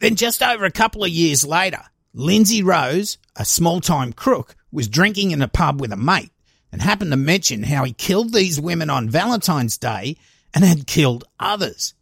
Then 0.00 0.16
just 0.16 0.42
over 0.42 0.64
a 0.64 0.72
couple 0.72 1.04
of 1.04 1.10
years 1.10 1.46
later, 1.46 1.82
Lindsay 2.12 2.62
Rose, 2.62 3.18
a 3.36 3.44
small 3.44 3.80
time 3.80 4.12
crook, 4.12 4.56
was 4.72 4.88
drinking 4.88 5.30
in 5.30 5.42
a 5.42 5.48
pub 5.48 5.80
with 5.80 5.92
a 5.92 5.96
mate 5.96 6.32
and 6.72 6.82
happened 6.82 7.12
to 7.12 7.16
mention 7.16 7.62
how 7.62 7.84
he 7.84 7.92
killed 7.92 8.32
these 8.32 8.60
women 8.60 8.90
on 8.90 9.08
Valentine's 9.08 9.78
Day 9.78 10.16
and 10.52 10.64
had 10.64 10.88
killed 10.88 11.24
others. 11.38 11.94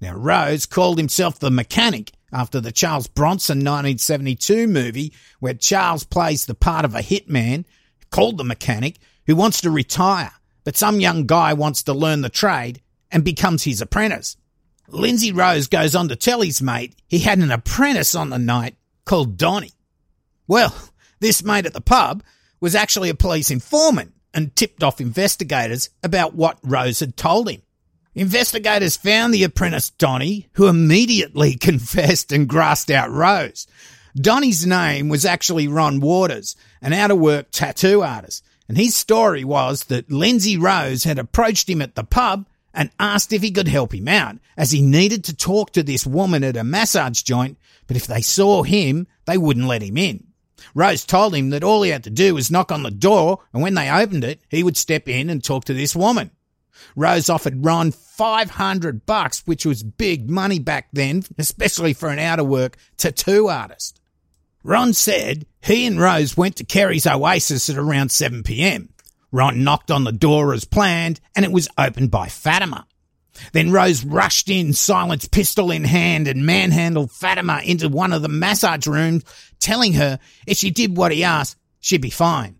Now, 0.00 0.14
Rose 0.14 0.66
called 0.66 0.98
himself 0.98 1.40
the 1.40 1.50
mechanic 1.50 2.12
after 2.32 2.60
the 2.60 2.70
Charles 2.70 3.08
Bronson 3.08 3.58
1972 3.58 4.68
movie 4.68 5.12
where 5.40 5.54
Charles 5.54 6.04
plays 6.04 6.46
the 6.46 6.54
part 6.54 6.84
of 6.84 6.94
a 6.94 7.00
hitman 7.00 7.64
called 8.10 8.38
the 8.38 8.44
mechanic 8.44 8.98
who 9.26 9.34
wants 9.34 9.60
to 9.62 9.70
retire, 9.70 10.32
but 10.62 10.76
some 10.76 11.00
young 11.00 11.26
guy 11.26 11.54
wants 11.54 11.82
to 11.84 11.92
learn 11.92 12.20
the 12.20 12.28
trade 12.28 12.82
and 13.10 13.24
becomes 13.24 13.64
his 13.64 13.80
apprentice. 13.80 14.36
Lindsay 14.88 15.32
Rose 15.32 15.66
goes 15.66 15.96
on 15.96 16.08
to 16.08 16.14
tell 16.14 16.42
his 16.42 16.62
mate 16.62 16.94
he 17.08 17.18
had 17.18 17.38
an 17.38 17.50
apprentice 17.50 18.14
on 18.14 18.30
the 18.30 18.38
night 18.38 18.76
called 19.06 19.38
Donnie. 19.38 19.72
Well, 20.46 20.74
this 21.20 21.42
mate 21.42 21.64
at 21.64 21.72
the 21.72 21.80
pub 21.80 22.22
was 22.60 22.74
actually 22.74 23.08
a 23.08 23.14
police 23.14 23.50
informant 23.50 24.12
and 24.34 24.54
tipped 24.54 24.82
off 24.82 25.00
investigators 25.00 25.88
about 26.02 26.34
what 26.34 26.58
Rose 26.62 27.00
had 27.00 27.16
told 27.16 27.48
him. 27.48 27.62
Investigators 28.14 28.96
found 28.96 29.32
the 29.32 29.44
apprentice 29.44 29.90
Donnie, 29.90 30.48
who 30.52 30.66
immediately 30.66 31.54
confessed 31.60 32.32
and 32.32 32.48
grassed 32.48 32.90
out 32.90 33.10
Rose. 33.10 33.66
Donnie's 34.14 34.66
name 34.66 35.08
was 35.08 35.26
actually 35.26 35.68
Ron 35.68 36.00
Waters, 36.00 36.56
an 36.80 36.92
out 36.92 37.10
of 37.10 37.18
work 37.18 37.50
tattoo 37.50 38.02
artist, 38.02 38.44
and 38.68 38.76
his 38.76 38.96
story 38.96 39.44
was 39.44 39.84
that 39.84 40.10
Lindsay 40.10 40.56
Rose 40.56 41.04
had 41.04 41.18
approached 41.18 41.68
him 41.68 41.82
at 41.82 41.94
the 41.94 42.04
pub 42.04 42.46
and 42.72 42.90
asked 42.98 43.32
if 43.32 43.42
he 43.42 43.50
could 43.50 43.68
help 43.68 43.94
him 43.94 44.08
out, 44.08 44.36
as 44.56 44.70
he 44.70 44.82
needed 44.82 45.24
to 45.24 45.36
talk 45.36 45.72
to 45.72 45.82
this 45.82 46.06
woman 46.06 46.42
at 46.42 46.56
a 46.56 46.64
massage 46.64 47.22
joint, 47.22 47.58
but 47.86 47.96
if 47.96 48.06
they 48.06 48.20
saw 48.20 48.62
him, 48.62 49.06
they 49.26 49.38
wouldn't 49.38 49.66
let 49.66 49.82
him 49.82 49.96
in. 49.96 50.26
Rose 50.74 51.04
told 51.04 51.34
him 51.34 51.50
that 51.50 51.64
all 51.64 51.82
he 51.82 51.90
had 51.90 52.04
to 52.04 52.10
do 52.10 52.34
was 52.34 52.50
knock 52.50 52.72
on 52.72 52.82
the 52.82 52.90
door, 52.90 53.40
and 53.52 53.62
when 53.62 53.74
they 53.74 53.90
opened 53.90 54.24
it, 54.24 54.40
he 54.48 54.62
would 54.62 54.76
step 54.76 55.08
in 55.08 55.30
and 55.30 55.42
talk 55.42 55.64
to 55.64 55.74
this 55.74 55.94
woman. 55.94 56.30
Rose 56.94 57.28
offered 57.28 57.64
Ron 57.64 57.90
500 57.90 59.06
bucks, 59.06 59.42
which 59.46 59.66
was 59.66 59.82
big 59.82 60.30
money 60.30 60.58
back 60.58 60.88
then, 60.92 61.24
especially 61.38 61.92
for 61.92 62.08
an 62.08 62.18
out 62.18 62.38
of 62.38 62.46
work 62.46 62.76
tattoo 62.96 63.48
artist. 63.48 64.00
Ron 64.62 64.92
said 64.92 65.46
he 65.62 65.86
and 65.86 66.00
Rose 66.00 66.36
went 66.36 66.56
to 66.56 66.64
Kerry's 66.64 67.06
Oasis 67.06 67.70
at 67.70 67.76
around 67.76 68.10
7 68.10 68.42
p.m. 68.42 68.88
Ron 69.30 69.64
knocked 69.64 69.90
on 69.90 70.04
the 70.04 70.12
door 70.12 70.52
as 70.54 70.64
planned, 70.64 71.20
and 71.34 71.44
it 71.44 71.52
was 71.52 71.68
opened 71.78 72.10
by 72.10 72.28
Fatima. 72.28 72.86
Then 73.52 73.72
Rose 73.72 74.04
rushed 74.04 74.48
in, 74.48 74.72
silenced 74.72 75.30
pistol 75.30 75.70
in 75.70 75.84
hand, 75.84 76.28
and 76.28 76.46
manhandled 76.46 77.12
Fatima 77.12 77.60
into 77.64 77.88
one 77.88 78.12
of 78.12 78.22
the 78.22 78.28
massage 78.28 78.86
rooms, 78.86 79.24
telling 79.60 79.94
her 79.94 80.18
if 80.46 80.58
she 80.58 80.70
did 80.70 80.96
what 80.96 81.12
he 81.12 81.24
asked, 81.24 81.56
she'd 81.80 82.00
be 82.00 82.10
fine. 82.10 82.56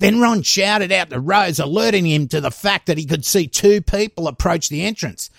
Then 0.00 0.20
Ron 0.20 0.42
shouted 0.42 0.92
out 0.92 1.10
to 1.10 1.20
Rose, 1.20 1.58
alerting 1.58 2.06
him 2.06 2.28
to 2.28 2.40
the 2.40 2.50
fact 2.50 2.86
that 2.86 2.98
he 2.98 3.06
could 3.06 3.24
see 3.24 3.46
two 3.46 3.80
people 3.80 4.28
approach 4.28 4.68
the 4.68 4.84
entrance. 4.84 5.30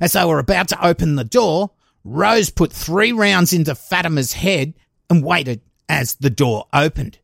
As 0.00 0.14
they 0.14 0.24
were 0.24 0.38
about 0.38 0.68
to 0.68 0.86
open 0.86 1.14
the 1.14 1.24
door, 1.24 1.70
Rose 2.04 2.50
put 2.50 2.72
three 2.72 3.12
rounds 3.12 3.52
into 3.52 3.74
Fatima's 3.74 4.32
head 4.32 4.74
and 5.08 5.24
waited 5.24 5.60
as 5.88 6.14
the 6.16 6.30
door 6.30 6.66
opened. 6.72 7.18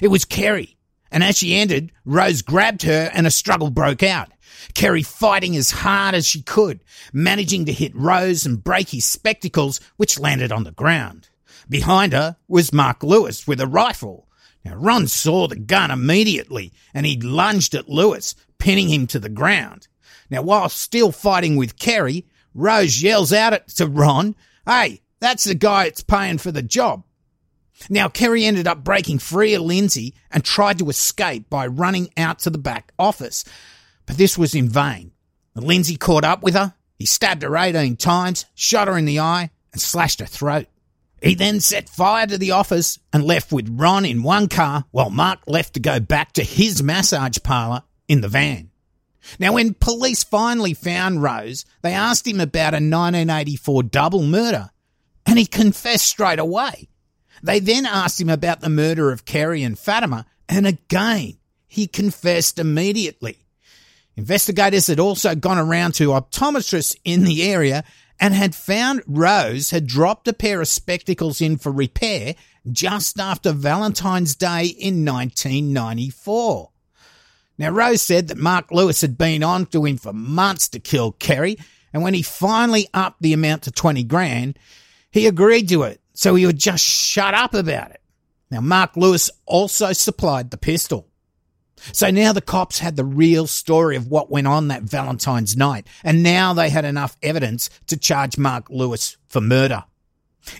It 0.00 0.08
was 0.08 0.24
Kerry, 0.24 0.77
and 1.10 1.22
as 1.22 1.38
she 1.38 1.56
entered, 1.56 1.92
Rose 2.04 2.42
grabbed 2.42 2.82
her 2.82 3.10
and 3.12 3.26
a 3.26 3.30
struggle 3.30 3.70
broke 3.70 4.02
out. 4.02 4.30
Kerry 4.74 5.02
fighting 5.02 5.56
as 5.56 5.70
hard 5.70 6.14
as 6.14 6.26
she 6.26 6.42
could, 6.42 6.80
managing 7.12 7.64
to 7.66 7.72
hit 7.72 7.94
Rose 7.94 8.44
and 8.44 8.62
break 8.62 8.90
his 8.90 9.04
spectacles, 9.04 9.80
which 9.96 10.18
landed 10.18 10.52
on 10.52 10.64
the 10.64 10.72
ground. 10.72 11.28
Behind 11.68 12.12
her 12.12 12.36
was 12.46 12.72
Mark 12.72 13.02
Lewis 13.02 13.46
with 13.46 13.60
a 13.60 13.66
rifle. 13.66 14.26
Now, 14.64 14.74
Ron 14.74 15.06
saw 15.06 15.48
the 15.48 15.56
gun 15.56 15.90
immediately 15.90 16.72
and 16.92 17.06
he 17.06 17.20
lunged 17.20 17.74
at 17.74 17.88
Lewis, 17.88 18.34
pinning 18.58 18.88
him 18.88 19.06
to 19.08 19.18
the 19.18 19.28
ground. 19.28 19.88
Now, 20.30 20.42
while 20.42 20.68
still 20.68 21.12
fighting 21.12 21.56
with 21.56 21.78
Kerry, 21.78 22.26
Rose 22.54 23.02
yells 23.02 23.32
out 23.32 23.68
to 23.68 23.86
Ron, 23.86 24.34
Hey, 24.66 25.00
that's 25.20 25.44
the 25.44 25.54
guy 25.54 25.84
that's 25.84 26.02
paying 26.02 26.38
for 26.38 26.52
the 26.52 26.62
job. 26.62 27.04
Now, 27.88 28.08
Kerry 28.08 28.44
ended 28.44 28.66
up 28.66 28.84
breaking 28.84 29.20
free 29.20 29.54
of 29.54 29.62
Lindsay 29.62 30.14
and 30.30 30.44
tried 30.44 30.78
to 30.78 30.88
escape 30.88 31.48
by 31.48 31.66
running 31.66 32.10
out 32.16 32.40
to 32.40 32.50
the 32.50 32.58
back 32.58 32.92
office. 32.98 33.44
But 34.06 34.16
this 34.16 34.36
was 34.36 34.54
in 34.54 34.68
vain. 34.68 35.12
Lindsay 35.54 35.96
caught 35.96 36.24
up 36.24 36.42
with 36.42 36.54
her. 36.54 36.74
He 36.98 37.06
stabbed 37.06 37.42
her 37.42 37.56
18 37.56 37.96
times, 37.96 38.46
shot 38.54 38.88
her 38.88 38.98
in 38.98 39.04
the 39.04 39.20
eye, 39.20 39.50
and 39.72 39.80
slashed 39.80 40.20
her 40.20 40.26
throat. 40.26 40.66
He 41.22 41.34
then 41.34 41.60
set 41.60 41.88
fire 41.88 42.26
to 42.26 42.38
the 42.38 42.52
office 42.52 42.98
and 43.12 43.24
left 43.24 43.52
with 43.52 43.68
Ron 43.68 44.04
in 44.04 44.22
one 44.22 44.48
car 44.48 44.84
while 44.90 45.10
Mark 45.10 45.40
left 45.46 45.74
to 45.74 45.80
go 45.80 45.98
back 46.00 46.32
to 46.32 46.44
his 46.44 46.82
massage 46.82 47.38
parlour 47.42 47.82
in 48.06 48.20
the 48.20 48.28
van. 48.28 48.70
Now, 49.38 49.52
when 49.52 49.74
police 49.74 50.24
finally 50.24 50.74
found 50.74 51.22
Rose, 51.22 51.64
they 51.82 51.92
asked 51.92 52.26
him 52.26 52.40
about 52.40 52.72
a 52.72 52.76
1984 52.76 53.82
double 53.84 54.22
murder, 54.22 54.70
and 55.26 55.38
he 55.38 55.44
confessed 55.44 56.06
straight 56.06 56.38
away. 56.38 56.88
They 57.42 57.60
then 57.60 57.86
asked 57.86 58.20
him 58.20 58.28
about 58.28 58.60
the 58.60 58.68
murder 58.68 59.10
of 59.12 59.24
Kerry 59.24 59.62
and 59.62 59.78
Fatima, 59.78 60.26
and 60.48 60.66
again, 60.66 61.38
he 61.66 61.86
confessed 61.86 62.58
immediately. 62.58 63.38
Investigators 64.16 64.88
had 64.88 64.98
also 64.98 65.34
gone 65.34 65.58
around 65.58 65.92
to 65.94 66.08
optometrists 66.08 66.96
in 67.04 67.24
the 67.24 67.44
area 67.44 67.84
and 68.18 68.34
had 68.34 68.54
found 68.54 69.02
Rose 69.06 69.70
had 69.70 69.86
dropped 69.86 70.26
a 70.26 70.32
pair 70.32 70.60
of 70.60 70.66
spectacles 70.66 71.40
in 71.40 71.56
for 71.56 71.70
repair 71.70 72.34
just 72.70 73.20
after 73.20 73.52
Valentine's 73.52 74.34
Day 74.34 74.66
in 74.66 75.04
1994. 75.04 76.70
Now, 77.58 77.70
Rose 77.70 78.02
said 78.02 78.28
that 78.28 78.38
Mark 78.38 78.70
Lewis 78.70 79.00
had 79.00 79.18
been 79.18 79.42
on 79.42 79.66
to 79.66 79.84
him 79.84 79.98
for 79.98 80.12
months 80.12 80.68
to 80.70 80.80
kill 80.80 81.12
Kerry, 81.12 81.56
and 81.92 82.02
when 82.02 82.14
he 82.14 82.22
finally 82.22 82.88
upped 82.92 83.22
the 83.22 83.32
amount 83.32 83.62
to 83.64 83.70
20 83.70 84.04
grand, 84.04 84.58
he 85.10 85.26
agreed 85.26 85.68
to 85.68 85.84
it 85.84 86.00
so 86.18 86.34
he 86.34 86.44
would 86.46 86.58
just 86.58 86.84
shut 86.84 87.32
up 87.32 87.54
about 87.54 87.92
it. 87.92 88.00
Now, 88.50 88.60
Mark 88.60 88.96
Lewis 88.96 89.30
also 89.46 89.92
supplied 89.92 90.50
the 90.50 90.56
pistol. 90.56 91.06
So 91.92 92.10
now 92.10 92.32
the 92.32 92.40
cops 92.40 92.80
had 92.80 92.96
the 92.96 93.04
real 93.04 93.46
story 93.46 93.94
of 93.94 94.08
what 94.08 94.28
went 94.28 94.48
on 94.48 94.66
that 94.66 94.82
Valentine's 94.82 95.56
night, 95.56 95.86
and 96.02 96.24
now 96.24 96.54
they 96.54 96.70
had 96.70 96.84
enough 96.84 97.16
evidence 97.22 97.70
to 97.86 97.96
charge 97.96 98.36
Mark 98.36 98.68
Lewis 98.68 99.16
for 99.28 99.40
murder. 99.40 99.84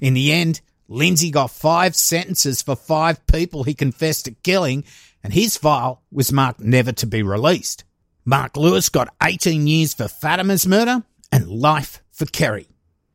In 0.00 0.14
the 0.14 0.30
end, 0.30 0.60
Lindsay 0.86 1.32
got 1.32 1.50
five 1.50 1.96
sentences 1.96 2.62
for 2.62 2.76
five 2.76 3.26
people 3.26 3.64
he 3.64 3.74
confessed 3.74 4.26
to 4.26 4.30
killing, 4.30 4.84
and 5.24 5.32
his 5.32 5.56
file 5.56 6.04
was 6.12 6.32
marked 6.32 6.60
never 6.60 6.92
to 6.92 7.06
be 7.06 7.24
released. 7.24 7.82
Mark 8.24 8.56
Lewis 8.56 8.90
got 8.90 9.12
18 9.20 9.66
years 9.66 9.92
for 9.92 10.06
Fatima's 10.06 10.68
murder 10.68 11.02
and 11.32 11.48
life 11.48 12.00
for 12.12 12.26
Kerry. 12.26 12.68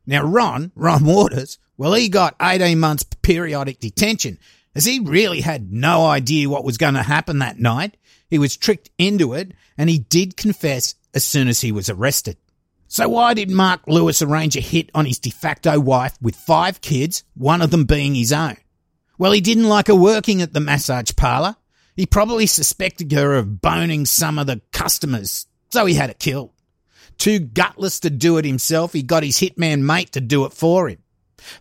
Now, 0.06 0.24
Ron, 0.26 0.74
Ron 0.76 1.06
Waters, 1.06 1.58
well, 1.78 1.94
he 1.94 2.10
got 2.10 2.36
18 2.42 2.80
months 2.80 3.04
periodic 3.22 3.80
detention 3.80 4.38
as 4.76 4.86
he 4.86 5.00
really 5.00 5.42
had 5.42 5.72
no 5.72 6.06
idea 6.06 6.50
what 6.50 6.64
was 6.64 6.78
going 6.78 6.94
to 6.96 7.04
happen 7.04 7.40
that 7.40 7.60
night. 7.60 7.98
He 8.30 8.40
was 8.40 8.58
tricked 8.58 8.90
into 8.98 9.34
it 9.34 9.54
and 9.78 9.90
he 9.90 10.00
did 10.00 10.38
confess 10.38 10.96
as 11.14 11.24
soon 11.24 11.48
as 11.48 11.62
he 11.62 11.72
was 11.72 11.90
arrested. 11.90 12.38
So 12.88 13.10
why 13.10 13.34
did 13.34 13.50
Mark 13.50 13.82
Lewis 13.88 14.22
arrange 14.22 14.56
a 14.56 14.62
hit 14.62 14.92
on 14.94 15.06
his 15.06 15.20
de 15.20 15.32
facto 15.32 15.80
wife 15.80 16.16
with 16.22 16.36
five 16.36 16.82
kids, 16.82 17.24
one 17.34 17.62
of 17.62 17.72
them 17.72 17.86
being 17.86 18.14
his 18.14 18.32
own? 18.32 18.58
Well, 19.18 19.32
he 19.32 19.42
didn't 19.42 19.70
like 19.70 19.88
her 19.88 19.96
working 19.96 20.42
at 20.42 20.54
the 20.54 20.60
massage 20.60 21.12
parlour. 21.16 21.56
He 21.96 22.06
probably 22.06 22.48
suspected 22.48 23.12
her 23.12 23.36
of 23.36 23.62
boning 23.62 24.06
some 24.06 24.40
of 24.40 24.48
the 24.48 24.62
customers, 24.72 25.48
so 25.70 25.86
he 25.86 25.94
had 25.94 26.10
it 26.10 26.20
killed. 26.20 26.52
Too 27.18 27.40
gutless 27.40 28.00
to 28.02 28.10
do 28.10 28.38
it 28.38 28.46
himself, 28.46 28.94
he 28.94 29.04
got 29.04 29.24
his 29.24 29.38
hitman 29.38 29.82
mate 29.82 30.12
to 30.14 30.22
do 30.22 30.46
it 30.46 30.54
for 30.54 30.90
him. 30.90 31.03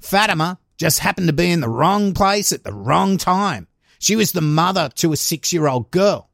Fatima 0.01 0.59
just 0.77 1.01
happened 1.01 1.29
to 1.29 1.33
be 1.33 1.51
in 1.51 1.61
the 1.61 1.69
wrong 1.69 2.15
place 2.15 2.53
at 2.53 2.65
the 2.65 2.73
wrong 2.73 3.17
time. 3.17 3.69
She 3.99 4.17
was 4.17 4.33
the 4.33 4.41
mother 4.41 4.89
to 4.97 5.13
a 5.13 5.17
six 5.17 5.53
year 5.53 5.67
old 5.67 5.91
girl. 5.91 6.29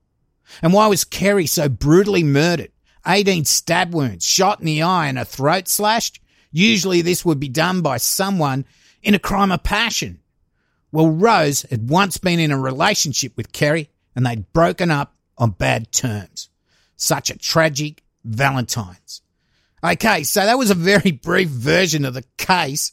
And 0.63 0.73
why 0.73 0.87
was 0.87 1.05
Kerry 1.05 1.47
so 1.47 1.69
brutally 1.69 2.23
murdered? 2.23 2.73
18 3.07 3.45
stab 3.45 3.95
wounds, 3.95 4.25
shot 4.25 4.61
in 4.61 4.67
the 4.67 4.83
eye, 4.83 5.09
and 5.09 5.19
a 5.19 5.25
throat 5.25 5.69
slashed? 5.69 6.21
Usually 6.51 7.03
this 7.03 7.25
would 7.25 7.39
be 7.39 7.49
done 7.49 7.83
by 7.83 7.99
someone 7.99 8.65
in 9.03 9.15
a 9.15 9.19
crime 9.19 9.53
of 9.53 9.63
passion. 9.63 10.21
Well, 10.91 11.11
Rose 11.11 11.63
had 11.71 11.91
once 11.91 12.17
been 12.17 12.41
in 12.41 12.51
a 12.51 12.59
relationship 12.59 13.37
with 13.37 13.53
Kerry 13.53 13.91
and 14.17 14.25
they'd 14.25 14.53
broken 14.53 14.91
up 14.91 15.15
on 15.37 15.51
bad 15.51 15.93
terms. 15.93 16.49
Such 16.97 17.31
a 17.31 17.39
tragic 17.39 18.03
Valentine's. 18.25 19.23
Okay, 19.85 20.25
so 20.25 20.45
that 20.45 20.59
was 20.59 20.71
a 20.71 20.75
very 20.75 21.11
brief 21.23 21.49
version 21.49 22.05
of 22.05 22.15
the 22.15 22.25
case 22.37 22.93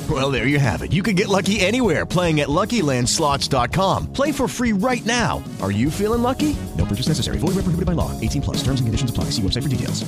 Well, 0.11 0.29
there 0.29 0.45
you 0.45 0.59
have 0.59 0.81
it. 0.81 0.91
You 0.91 1.03
can 1.03 1.15
get 1.15 1.29
lucky 1.29 1.61
anywhere 1.61 2.05
playing 2.05 2.41
at 2.41 2.49
LuckyLandSlots.com. 2.49 4.11
Play 4.11 4.33
for 4.33 4.49
free 4.49 4.73
right 4.73 5.05
now. 5.05 5.41
Are 5.61 5.71
you 5.71 5.89
feeling 5.89 6.21
lucky? 6.21 6.53
No 6.77 6.83
purchase 6.83 7.07
necessary. 7.07 7.37
Void 7.37 7.55
where 7.55 7.63
prohibited 7.63 7.85
by 7.85 7.93
law. 7.93 8.11
18 8.19 8.41
plus. 8.41 8.57
Terms 8.57 8.81
and 8.81 8.87
conditions 8.87 9.09
apply. 9.09 9.25
See 9.31 9.41
website 9.41 9.63
for 9.63 9.69
details. 9.69 10.03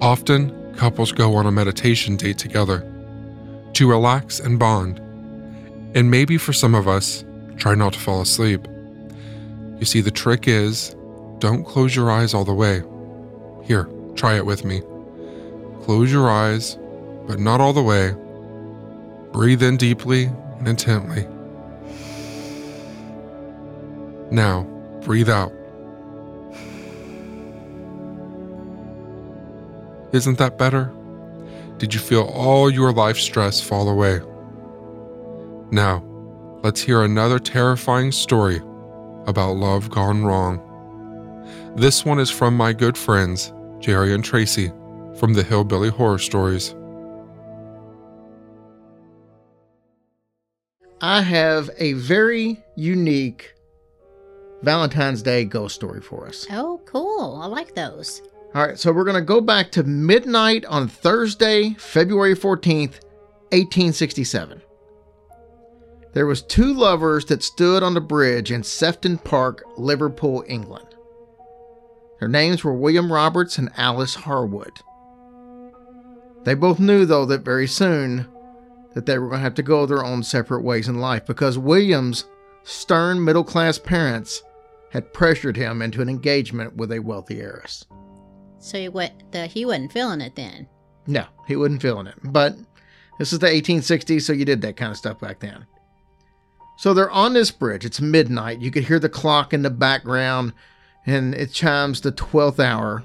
Often, 0.00 0.74
couples 0.76 1.10
go 1.10 1.34
on 1.34 1.46
a 1.46 1.50
meditation 1.50 2.16
date 2.16 2.38
together 2.38 2.88
to 3.72 3.90
relax 3.90 4.38
and 4.38 4.56
bond. 4.56 5.00
And 5.96 6.12
maybe 6.12 6.38
for 6.38 6.52
some 6.52 6.76
of 6.76 6.86
us, 6.86 7.24
try 7.56 7.74
not 7.74 7.94
to 7.94 7.98
fall 7.98 8.20
asleep. 8.20 8.68
You 9.78 9.84
see, 9.84 10.00
the 10.00 10.10
trick 10.10 10.48
is 10.48 10.96
don't 11.38 11.64
close 11.64 11.94
your 11.94 12.10
eyes 12.10 12.32
all 12.32 12.44
the 12.44 12.54
way. 12.54 12.82
Here, 13.64 13.88
try 14.14 14.36
it 14.36 14.46
with 14.46 14.64
me. 14.64 14.80
Close 15.82 16.10
your 16.10 16.30
eyes, 16.30 16.78
but 17.26 17.38
not 17.38 17.60
all 17.60 17.74
the 17.74 17.82
way. 17.82 18.14
Breathe 19.32 19.62
in 19.62 19.76
deeply 19.76 20.30
and 20.58 20.66
intently. 20.66 21.26
Now, 24.30 24.62
breathe 25.02 25.28
out. 25.28 25.52
Isn't 30.12 30.38
that 30.38 30.56
better? 30.56 30.90
Did 31.76 31.92
you 31.92 32.00
feel 32.00 32.22
all 32.22 32.70
your 32.70 32.92
life 32.92 33.18
stress 33.18 33.60
fall 33.60 33.90
away? 33.90 34.20
Now, 35.70 36.02
let's 36.62 36.80
hear 36.80 37.02
another 37.02 37.38
terrifying 37.38 38.10
story 38.10 38.62
about 39.26 39.56
love 39.56 39.90
gone 39.90 40.24
wrong. 40.24 40.62
This 41.76 42.04
one 42.04 42.18
is 42.18 42.30
from 42.30 42.56
my 42.56 42.72
good 42.72 42.96
friends, 42.96 43.52
Jerry 43.80 44.14
and 44.14 44.24
Tracy, 44.24 44.72
from 45.18 45.34
the 45.34 45.42
Hillbilly 45.42 45.90
Horror 45.90 46.18
Stories. 46.18 46.74
I 51.00 51.20
have 51.20 51.70
a 51.76 51.92
very 51.92 52.62
unique 52.74 53.54
Valentine's 54.62 55.22
Day 55.22 55.44
ghost 55.44 55.74
story 55.74 56.00
for 56.00 56.26
us. 56.26 56.46
Oh, 56.50 56.80
cool. 56.86 57.38
I 57.42 57.46
like 57.46 57.74
those. 57.74 58.22
All 58.54 58.66
right, 58.66 58.78
so 58.78 58.90
we're 58.90 59.04
going 59.04 59.16
to 59.16 59.20
go 59.20 59.42
back 59.42 59.70
to 59.72 59.82
midnight 59.82 60.64
on 60.64 60.88
Thursday, 60.88 61.74
February 61.74 62.34
14th, 62.34 63.02
1867. 63.52 64.62
There 66.16 66.24
was 66.24 66.40
two 66.40 66.72
lovers 66.72 67.26
that 67.26 67.42
stood 67.42 67.82
on 67.82 67.92
the 67.92 68.00
bridge 68.00 68.50
in 68.50 68.62
Sefton 68.62 69.18
Park, 69.18 69.62
Liverpool, 69.76 70.42
England. 70.48 70.86
Their 72.18 72.28
names 72.28 72.64
were 72.64 72.72
William 72.72 73.12
Roberts 73.12 73.58
and 73.58 73.68
Alice 73.76 74.14
Harwood. 74.14 74.72
They 76.44 76.54
both 76.54 76.80
knew 76.80 77.04
though 77.04 77.26
that 77.26 77.44
very 77.44 77.66
soon 77.66 78.26
that 78.94 79.04
they 79.04 79.18
were 79.18 79.28
going 79.28 79.40
to 79.40 79.44
have 79.44 79.56
to 79.56 79.62
go 79.62 79.84
their 79.84 80.02
own 80.02 80.22
separate 80.22 80.62
ways 80.62 80.88
in 80.88 81.00
life 81.00 81.26
because 81.26 81.58
William's 81.58 82.24
stern 82.62 83.22
middle-class 83.22 83.78
parents 83.78 84.42
had 84.92 85.12
pressured 85.12 85.58
him 85.58 85.82
into 85.82 86.00
an 86.00 86.08
engagement 86.08 86.76
with 86.76 86.92
a 86.92 86.98
wealthy 86.98 87.42
heiress. 87.42 87.84
So 88.58 88.78
he, 88.78 88.88
what, 88.88 89.12
the, 89.32 89.48
he 89.48 89.66
wasn't 89.66 89.92
feeling 89.92 90.22
it 90.22 90.34
then. 90.34 90.66
No, 91.06 91.26
he 91.46 91.56
wasn't 91.56 91.82
feeling 91.82 92.06
it. 92.06 92.16
But 92.24 92.56
this 93.18 93.34
is 93.34 93.38
the 93.38 93.48
1860s, 93.48 94.22
so 94.22 94.32
you 94.32 94.46
did 94.46 94.62
that 94.62 94.78
kind 94.78 94.90
of 94.90 94.96
stuff 94.96 95.20
back 95.20 95.40
then. 95.40 95.66
So 96.76 96.92
they're 96.92 97.10
on 97.10 97.32
this 97.32 97.50
bridge. 97.50 97.84
It's 97.84 98.00
midnight. 98.00 98.60
You 98.60 98.70
could 98.70 98.84
hear 98.84 98.98
the 98.98 99.08
clock 99.08 99.52
in 99.54 99.62
the 99.62 99.70
background, 99.70 100.52
and 101.06 101.34
it 101.34 101.52
chimes 101.52 102.00
the 102.00 102.12
12th 102.12 102.60
hour. 102.60 103.04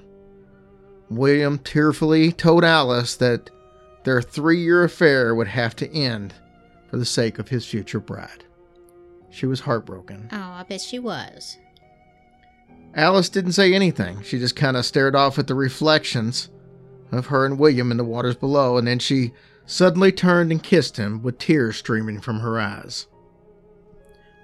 William 1.09 1.57
tearfully 1.57 2.31
told 2.31 2.63
Alice 2.63 3.15
that 3.17 3.49
their 4.03 4.21
three 4.21 4.61
year 4.61 4.83
affair 4.83 5.35
would 5.35 5.47
have 5.47 5.75
to 5.77 5.93
end 5.93 6.33
for 6.89 6.97
the 6.97 7.05
sake 7.05 7.39
of 7.39 7.49
his 7.49 7.65
future 7.65 7.99
bride. 7.99 8.43
She 9.29 9.45
was 9.45 9.61
heartbroken. 9.61 10.29
Oh, 10.31 10.37
I 10.37 10.63
bet 10.67 10.81
she 10.81 10.99
was. 10.99 11.57
Alice 12.93 13.29
didn't 13.29 13.53
say 13.53 13.73
anything. 13.73 14.21
She 14.21 14.37
just 14.37 14.55
kind 14.55 14.75
of 14.75 14.85
stared 14.85 15.15
off 15.15 15.39
at 15.39 15.47
the 15.47 15.55
reflections 15.55 16.49
of 17.11 17.27
her 17.27 17.45
and 17.45 17.57
William 17.57 17.91
in 17.91 17.97
the 17.97 18.03
waters 18.03 18.35
below, 18.35 18.77
and 18.77 18.85
then 18.87 18.99
she 18.99 19.31
suddenly 19.65 20.11
turned 20.11 20.51
and 20.51 20.61
kissed 20.61 20.97
him 20.97 21.21
with 21.21 21.37
tears 21.37 21.77
streaming 21.77 22.19
from 22.19 22.39
her 22.39 22.59
eyes. 22.59 23.07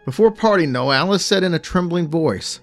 Before 0.07 0.31
parting, 0.31 0.71
though, 0.71 0.93
Alice 0.93 1.25
said 1.25 1.43
in 1.43 1.53
a 1.53 1.59
trembling 1.59 2.07
voice, 2.07 2.61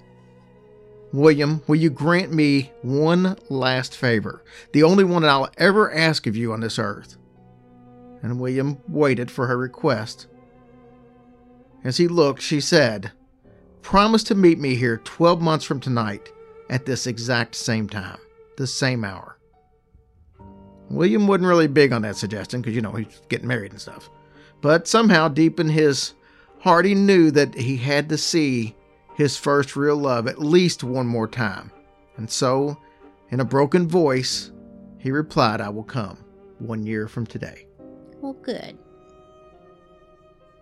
William, 1.13 1.63
will 1.67 1.77
you 1.77 1.91
grant 1.91 2.33
me 2.33 2.73
one 2.81 3.37
last 3.51 3.95
favor, 3.95 4.43
the 4.73 4.83
only 4.83 5.05
one 5.05 5.21
that 5.21 5.29
I'll 5.29 5.51
ever 5.59 5.93
ask 5.93 6.27
of 6.27 6.39
you 6.39 6.55
on 6.55 6.61
this 6.61 6.79
earth? 6.79 7.19
And 8.23 8.41
William 8.41 8.79
waited 8.89 9.31
for 9.31 9.47
her 9.47 9.59
request. 9.59 10.27
As 11.85 11.99
he 11.99 12.09
looked, 12.09 12.41
she 12.41 12.63
said, 12.63 13.13
Promise 13.83 14.25
to 14.25 14.35
meet 14.35 14.59
me 14.59 14.75
here 14.75 14.97
12 15.05 15.43
months 15.43 15.67
from 15.67 15.81
tonight 15.81 16.33
at 16.71 16.87
this 16.87 17.07
exact 17.07 17.57
same 17.57 17.91
time, 17.91 18.21
the 18.57 18.67
same 18.67 19.05
hour. 19.05 19.37
William 20.89 21.27
wasn't 21.27 21.49
really 21.49 21.69
big 21.69 21.93
on 21.93 22.01
that 22.01 22.17
suggestion 22.17 22.63
because, 22.63 22.75
you 22.75 22.81
know, 22.81 22.93
he's 22.93 23.21
getting 23.29 23.49
married 23.49 23.73
and 23.73 23.81
stuff. 23.83 24.09
But 24.63 24.89
somehow, 24.89 25.29
deep 25.29 25.61
in 25.61 25.69
his 25.69 26.15
he 26.85 26.95
knew 26.95 27.31
that 27.31 27.55
he 27.55 27.77
had 27.77 28.09
to 28.09 28.17
see 28.17 28.75
his 29.17 29.37
first 29.37 29.77
real 29.77 29.97
love 29.97 30.27
at 30.27 30.41
least 30.41 30.83
one 30.83 31.07
more 31.07 31.29
time. 31.29 31.71
And 32.17 32.31
so, 32.31 32.79
in 33.31 33.41
a 33.41 33.45
broken 33.45 33.87
voice, 33.87 34.51
he 34.99 35.11
replied, 35.11 35.61
I 35.61 35.69
will 35.69 35.85
come 35.85 36.25
one 36.59 36.87
year 36.87 37.07
from 37.07 37.27
today. 37.27 37.67
Well, 38.21 38.33
good. 38.33 38.79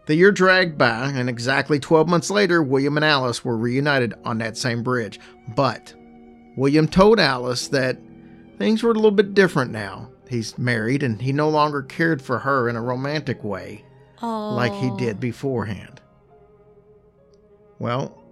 The 0.07 0.17
year 0.17 0.33
dragged 0.33 0.77
by, 0.77 1.13
and 1.15 1.29
exactly 1.29 1.79
12 1.79 2.09
months 2.09 2.31
later, 2.31 2.63
William 2.63 2.97
and 2.97 3.05
Alice 3.05 3.45
were 3.45 3.57
reunited 3.57 4.15
on 4.25 4.39
that 4.39 4.57
same 4.57 4.83
bridge. 4.83 5.21
But 5.55 5.95
William 6.57 6.89
told 6.89 7.21
Alice 7.21 7.69
that 7.69 7.99
things 8.59 8.83
were 8.83 8.91
a 8.91 8.95
little 8.95 9.13
bit 9.13 9.35
different 9.35 9.71
now. 9.71 10.11
He's 10.29 10.59
married 10.59 11.05
and 11.05 11.23
he 11.23 11.33
no 11.33 11.49
longer 11.49 11.83
cared 11.83 12.21
for 12.21 12.41
her 12.41 12.69
in 12.69 12.75
a 12.75 12.83
romantic 12.83 13.45
way 13.45 13.85
Oh. 14.23 14.55
like 14.55 14.73
he 14.73 14.91
did 14.97 15.17
oh. 15.17 15.21
beforehand. 15.21 16.01
Well, 17.79 18.23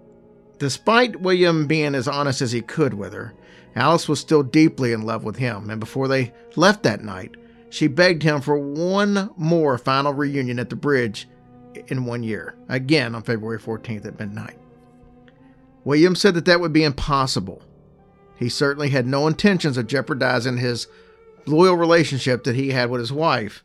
despite 0.59 1.21
William 1.21 1.67
being 1.67 1.95
as 1.95 2.07
honest 2.07 2.41
as 2.41 2.53
he 2.53 2.61
could 2.61 2.95
with 2.95 3.13
her, 3.13 3.35
Alice 3.75 4.09
was 4.09 4.21
still 4.21 4.43
deeply 4.43 4.93
in 4.93 5.03
love 5.03 5.25
with 5.25 5.37
him, 5.37 5.71
and 5.71 5.81
before 5.81 6.09
they 6.09 6.33
left 6.57 6.83
that 6.85 7.03
night, 7.03 7.37
she 7.71 7.87
begged 7.87 8.23
him 8.23 8.41
for 8.41 8.59
one 8.59 9.31
more 9.37 9.79
final 9.79 10.13
reunion 10.13 10.59
at 10.59 10.71
the 10.71 10.77
bridge 10.77 11.29
in 11.89 12.05
one 12.05 12.23
year, 12.23 12.55
again 12.69 13.15
on 13.15 13.23
February 13.23 13.59
14th 13.59 14.07
at 14.07 14.19
midnight. 14.19 14.59
William 15.85 16.15
said 16.15 16.35
that 16.35 16.45
that 16.45 16.61
would 16.61 16.73
be 16.73 16.85
impossible. 16.85 17.63
He 18.37 18.49
certainly 18.49 18.91
had 18.91 19.07
no 19.07 19.27
intentions 19.27 19.77
of 19.77 19.87
jeopardizing 19.87 20.57
his 20.57 20.89
loyal 21.47 21.77
relationship 21.77 22.45
that 22.45 22.57
he 22.57 22.71
had 22.71 22.91
with 22.91 23.01
his 23.01 23.13
wife, 23.13 23.63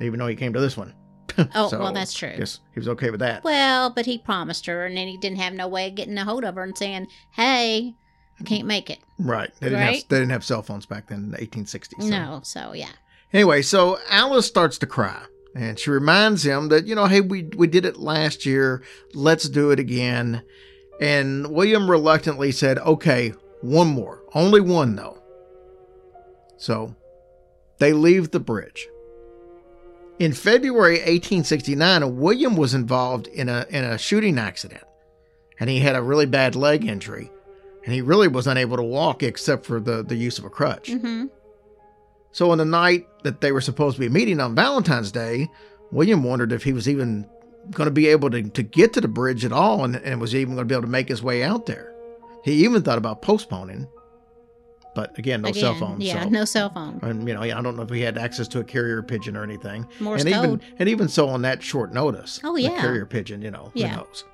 even 0.00 0.18
though 0.18 0.26
he 0.26 0.36
came 0.36 0.52
to 0.52 0.60
this 0.60 0.76
one. 0.76 0.94
Oh, 1.54 1.68
So, 1.68 1.78
well, 1.80 1.92
that's 1.92 2.12
true. 2.14 2.34
Yes, 2.38 2.60
he 2.74 2.80
was 2.80 2.88
okay 2.88 3.10
with 3.10 3.20
that. 3.20 3.44
Well, 3.44 3.90
but 3.90 4.06
he 4.06 4.18
promised 4.18 4.66
her, 4.66 4.86
and 4.86 4.96
then 4.96 5.08
he 5.08 5.16
didn't 5.16 5.38
have 5.38 5.52
no 5.54 5.68
way 5.68 5.88
of 5.88 5.94
getting 5.94 6.16
a 6.18 6.24
hold 6.24 6.44
of 6.44 6.54
her 6.56 6.62
and 6.62 6.76
saying, 6.76 7.06
"Hey, 7.32 7.94
I 8.40 8.44
can't 8.44 8.66
make 8.66 8.90
it." 8.90 8.98
Right. 9.18 9.50
They 9.60 9.68
didn't 9.70 9.80
have 9.82 10.08
they 10.08 10.18
didn't 10.18 10.30
have 10.30 10.44
cell 10.44 10.62
phones 10.62 10.86
back 10.86 11.08
then 11.08 11.18
in 11.24 11.30
the 11.32 11.38
1860s. 11.38 12.02
so- 12.02 12.08
No, 12.08 12.40
so 12.42 12.72
yeah. 12.74 12.92
Anyway, 13.32 13.62
so 13.62 13.98
Alice 14.08 14.46
starts 14.46 14.76
to 14.78 14.86
cry 14.86 15.22
and 15.54 15.78
she 15.78 15.90
reminds 15.90 16.44
him 16.44 16.68
that, 16.68 16.86
you 16.86 16.94
know, 16.94 17.06
hey, 17.06 17.20
we 17.20 17.44
we 17.56 17.66
did 17.66 17.84
it 17.84 17.96
last 17.98 18.44
year. 18.46 18.82
Let's 19.14 19.48
do 19.48 19.70
it 19.70 19.78
again. 19.78 20.42
And 21.00 21.50
William 21.52 21.90
reluctantly 21.90 22.52
said, 22.52 22.78
"Okay, 22.78 23.32
one 23.62 23.88
more. 23.88 24.22
Only 24.34 24.60
one 24.60 24.96
though." 24.96 25.18
So, 26.58 26.94
they 27.78 27.92
leave 27.92 28.30
the 28.32 28.40
bridge. 28.40 28.86
In 30.20 30.34
February 30.34 30.96
1869, 30.96 32.18
William 32.18 32.54
was 32.54 32.74
involved 32.74 33.26
in 33.28 33.48
a 33.48 33.64
in 33.70 33.84
a 33.84 33.96
shooting 33.96 34.38
accident, 34.38 34.84
and 35.58 35.70
he 35.70 35.80
had 35.80 35.96
a 35.96 36.02
really 36.02 36.26
bad 36.26 36.54
leg 36.54 36.84
injury, 36.84 37.30
and 37.86 37.94
he 37.94 38.02
really 38.02 38.28
was 38.28 38.46
unable 38.46 38.76
to 38.76 38.82
walk 38.82 39.22
except 39.22 39.64
for 39.64 39.80
the 39.80 40.02
the 40.02 40.14
use 40.14 40.38
of 40.38 40.44
a 40.44 40.50
crutch. 40.50 40.90
Mm-hmm. 40.90 41.28
So 42.32 42.50
on 42.50 42.58
the 42.58 42.66
night 42.66 43.06
that 43.22 43.40
they 43.40 43.50
were 43.50 43.62
supposed 43.62 43.96
to 43.96 44.00
be 44.00 44.10
meeting 44.10 44.40
on 44.40 44.54
Valentine's 44.54 45.10
Day, 45.10 45.48
William 45.90 46.22
wondered 46.22 46.52
if 46.52 46.64
he 46.64 46.74
was 46.74 46.86
even 46.86 47.26
going 47.70 47.86
to 47.86 47.90
be 47.90 48.08
able 48.08 48.28
to, 48.28 48.42
to 48.42 48.62
get 48.62 48.92
to 48.92 49.00
the 49.00 49.08
bridge 49.08 49.46
at 49.46 49.52
all 49.52 49.84
and, 49.84 49.96
and 49.96 50.20
was 50.20 50.34
even 50.34 50.54
going 50.54 50.68
to 50.68 50.70
be 50.70 50.74
able 50.74 50.82
to 50.82 50.88
make 50.88 51.08
his 51.08 51.22
way 51.22 51.42
out 51.42 51.64
there. 51.64 51.94
He 52.44 52.64
even 52.64 52.82
thought 52.82 52.98
about 52.98 53.22
postponing. 53.22 53.88
But 54.94 55.16
again, 55.18 55.42
no 55.42 55.52
cell 55.52 55.70
Again, 55.70 55.80
phone. 55.80 56.00
Yeah, 56.00 56.24
so. 56.24 56.28
no 56.30 56.44
cell 56.44 56.70
phone. 56.70 56.98
And 57.02 57.26
you 57.28 57.34
know, 57.34 57.42
I 57.42 57.48
don't 57.62 57.76
know 57.76 57.82
if 57.82 57.90
he 57.90 58.00
had 58.00 58.18
access 58.18 58.48
to 58.48 58.60
a 58.60 58.64
carrier 58.64 59.02
pigeon 59.02 59.36
or 59.36 59.44
anything. 59.44 59.86
Morse 60.00 60.22
and 60.22 60.28
even 60.30 60.60
and 60.78 60.88
even 60.88 61.08
so 61.08 61.28
on 61.28 61.42
that 61.42 61.62
short 61.62 61.92
notice. 61.94 62.40
Oh, 62.42 62.54
the 62.56 62.62
yeah. 62.62 62.80
carrier 62.80 63.06
pigeon, 63.06 63.40
you 63.40 63.50
know, 63.52 63.70
Yeah. 63.74 63.88
who 63.90 63.96
knows. 63.98 64.24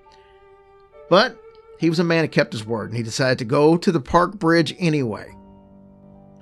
But 1.11 1.37
he 1.79 1.90
was 1.90 1.99
a 1.99 2.05
man 2.05 2.25
who 2.25 2.29
kept 2.29 2.53
his 2.53 2.64
word 2.66 2.88
and 2.88 2.97
he 2.97 3.03
decided 3.03 3.38
to 3.38 3.45
go 3.45 3.77
to 3.77 3.92
the 3.92 4.01
park 4.01 4.38
bridge 4.38 4.75
anyway. 4.79 5.31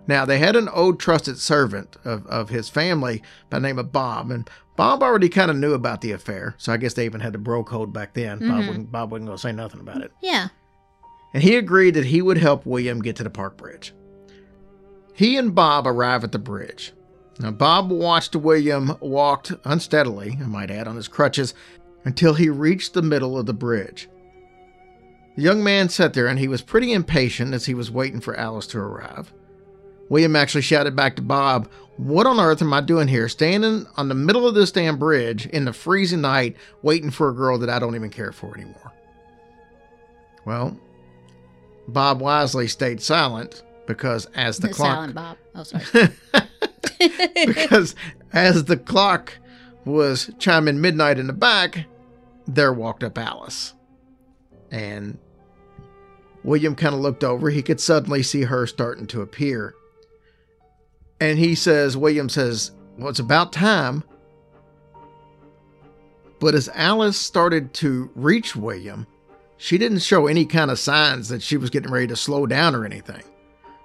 Now 0.07 0.25
they 0.25 0.39
had 0.39 0.55
an 0.55 0.69
old 0.69 1.01
trusted 1.01 1.39
servant 1.39 1.97
of, 2.05 2.27
of 2.27 2.51
his 2.51 2.69
family 2.69 3.23
by 3.51 3.59
the 3.59 3.67
name 3.67 3.79
of 3.79 3.91
Bob, 3.91 4.31
and 4.31 4.49
Bob 4.77 5.03
already 5.03 5.29
kind 5.29 5.51
of 5.51 5.57
knew 5.57 5.73
about 5.73 6.03
the 6.03 6.13
affair, 6.13 6.55
so 6.59 6.73
I 6.73 6.77
guess 6.77 6.95
they 6.95 7.05
even 7.07 7.21
had 7.21 7.33
the 7.33 7.39
bro 7.39 7.65
code 7.65 7.93
back 7.93 8.13
then. 8.15 8.39
Bob 8.39 8.49
Mhm. 8.49 8.67
wasn't 8.69 8.93
Bob 8.93 9.11
wasn't 9.11 9.27
gonna 9.29 9.39
say 9.39 9.53
nothing 9.53 9.81
about 9.81 10.03
it. 10.03 10.13
Yeah. 10.21 10.49
And 11.33 11.43
he 11.43 11.57
agreed 11.57 11.95
that 11.95 12.05
he 12.07 12.23
would 12.23 12.39
help 12.39 12.65
William 12.67 13.01
get 13.03 13.17
to 13.17 13.25
the 13.25 13.31
park 13.31 13.57
bridge. 13.57 13.93
He 15.15 15.37
and 15.37 15.55
Bob 15.55 15.87
arrive 15.87 16.25
at 16.25 16.33
the 16.33 16.39
bridge. 16.39 16.93
Now, 17.39 17.53
Bob 17.53 17.91
watched 17.91 18.35
William 18.37 18.97
walked 19.01 19.53
unsteadily, 19.65 20.39
I 20.41 20.47
might 20.47 20.71
add, 20.71 20.89
on 20.89 20.97
his 20.97 21.09
crutches 21.09 21.55
until 22.05 22.35
he 22.35 22.49
reached 22.49 22.95
the 22.95 23.03
middle 23.03 23.39
of 23.39 23.47
the 23.47 23.55
bridge. 23.55 24.09
The 25.37 25.43
young 25.43 25.65
man 25.65 25.89
sat 25.89 26.15
there 26.15 26.27
and 26.27 26.39
he 26.39 26.49
was 26.49 26.63
pretty 26.63 26.93
impatient 26.93 27.55
as 27.55 27.67
he 27.67 27.75
was 27.75 27.91
waiting 27.91 28.21
for 28.21 28.37
Alice 28.37 28.67
to 28.69 28.79
arrive. 28.79 29.33
William 30.09 30.37
actually 30.37 30.63
shouted 30.63 30.95
back 30.95 31.17
to 31.17 31.23
Bob, 31.23 31.69
What 31.97 32.27
on 32.27 32.39
earth 32.39 32.61
am 32.61 32.73
I 32.73 32.81
doing 32.81 33.09
here, 33.09 33.29
standing 33.29 33.87
on 33.97 34.09
the 34.09 34.15
middle 34.15 34.47
of 34.47 34.55
this 34.55 34.71
damn 34.71 34.99
bridge 34.99 35.47
in 35.47 35.65
the 35.65 35.73
freezing 35.73 36.21
night, 36.21 36.57
waiting 36.83 37.11
for 37.11 37.29
a 37.29 37.35
girl 37.35 37.59
that 37.59 37.71
I 37.71 37.79
don't 37.79 37.95
even 37.95 38.11
care 38.11 38.33
for 38.33 38.55
anymore? 38.55 38.93
Well, 40.45 40.79
Bob 41.89 42.21
wisely 42.21 42.69
stayed 42.69 43.01
silent 43.01 43.63
because 43.87 44.27
as 44.35 44.59
the 44.59 44.69
The 44.69 44.75
clock 44.75 44.95
silent 44.95 45.15
Bob. 45.15 45.37
Oh, 45.55 45.63
sorry. 45.63 46.11
because 47.47 47.95
as 48.33 48.65
the 48.65 48.77
clock 48.77 49.35
was 49.85 50.31
chiming 50.39 50.81
midnight 50.81 51.19
in 51.19 51.27
the 51.27 51.33
back, 51.33 51.87
there 52.47 52.73
walked 52.73 53.05
up 53.05 53.19
Alice. 53.19 53.75
And 54.71 55.19
William 56.43 56.75
kind 56.75 56.95
of 56.95 57.01
looked 57.01 57.25
over. 57.25 57.51
He 57.51 57.63
could 57.63 57.81
suddenly 57.81 58.23
see 58.23 58.43
her 58.43 58.67
starting 58.67 59.07
to 59.09 59.23
appear. 59.23 59.75
And 61.21 61.39
he 61.39 61.55
says, 61.55 61.97
William 61.97 62.29
says, 62.29 62.73
Well, 62.99 63.09
it's 63.09 63.19
about 63.19 63.53
time. 63.53 64.05
But 66.41 66.55
as 66.55 66.69
Alice 66.75 67.19
started 67.19 67.73
to 67.75 68.11
reach 68.15 68.57
William, 68.57 69.07
she 69.57 69.79
didn't 69.79 70.01
show 70.01 70.27
any 70.27 70.45
kind 70.45 70.71
of 70.71 70.79
signs 70.79 71.29
that 71.31 71.43
she 71.43 71.57
was 71.57 71.71
getting 71.71 71.91
ready 71.91 72.09
to 72.09 72.17
slow 72.17 72.45
down 72.47 72.75
or 72.75 72.85
anything. 72.85 73.23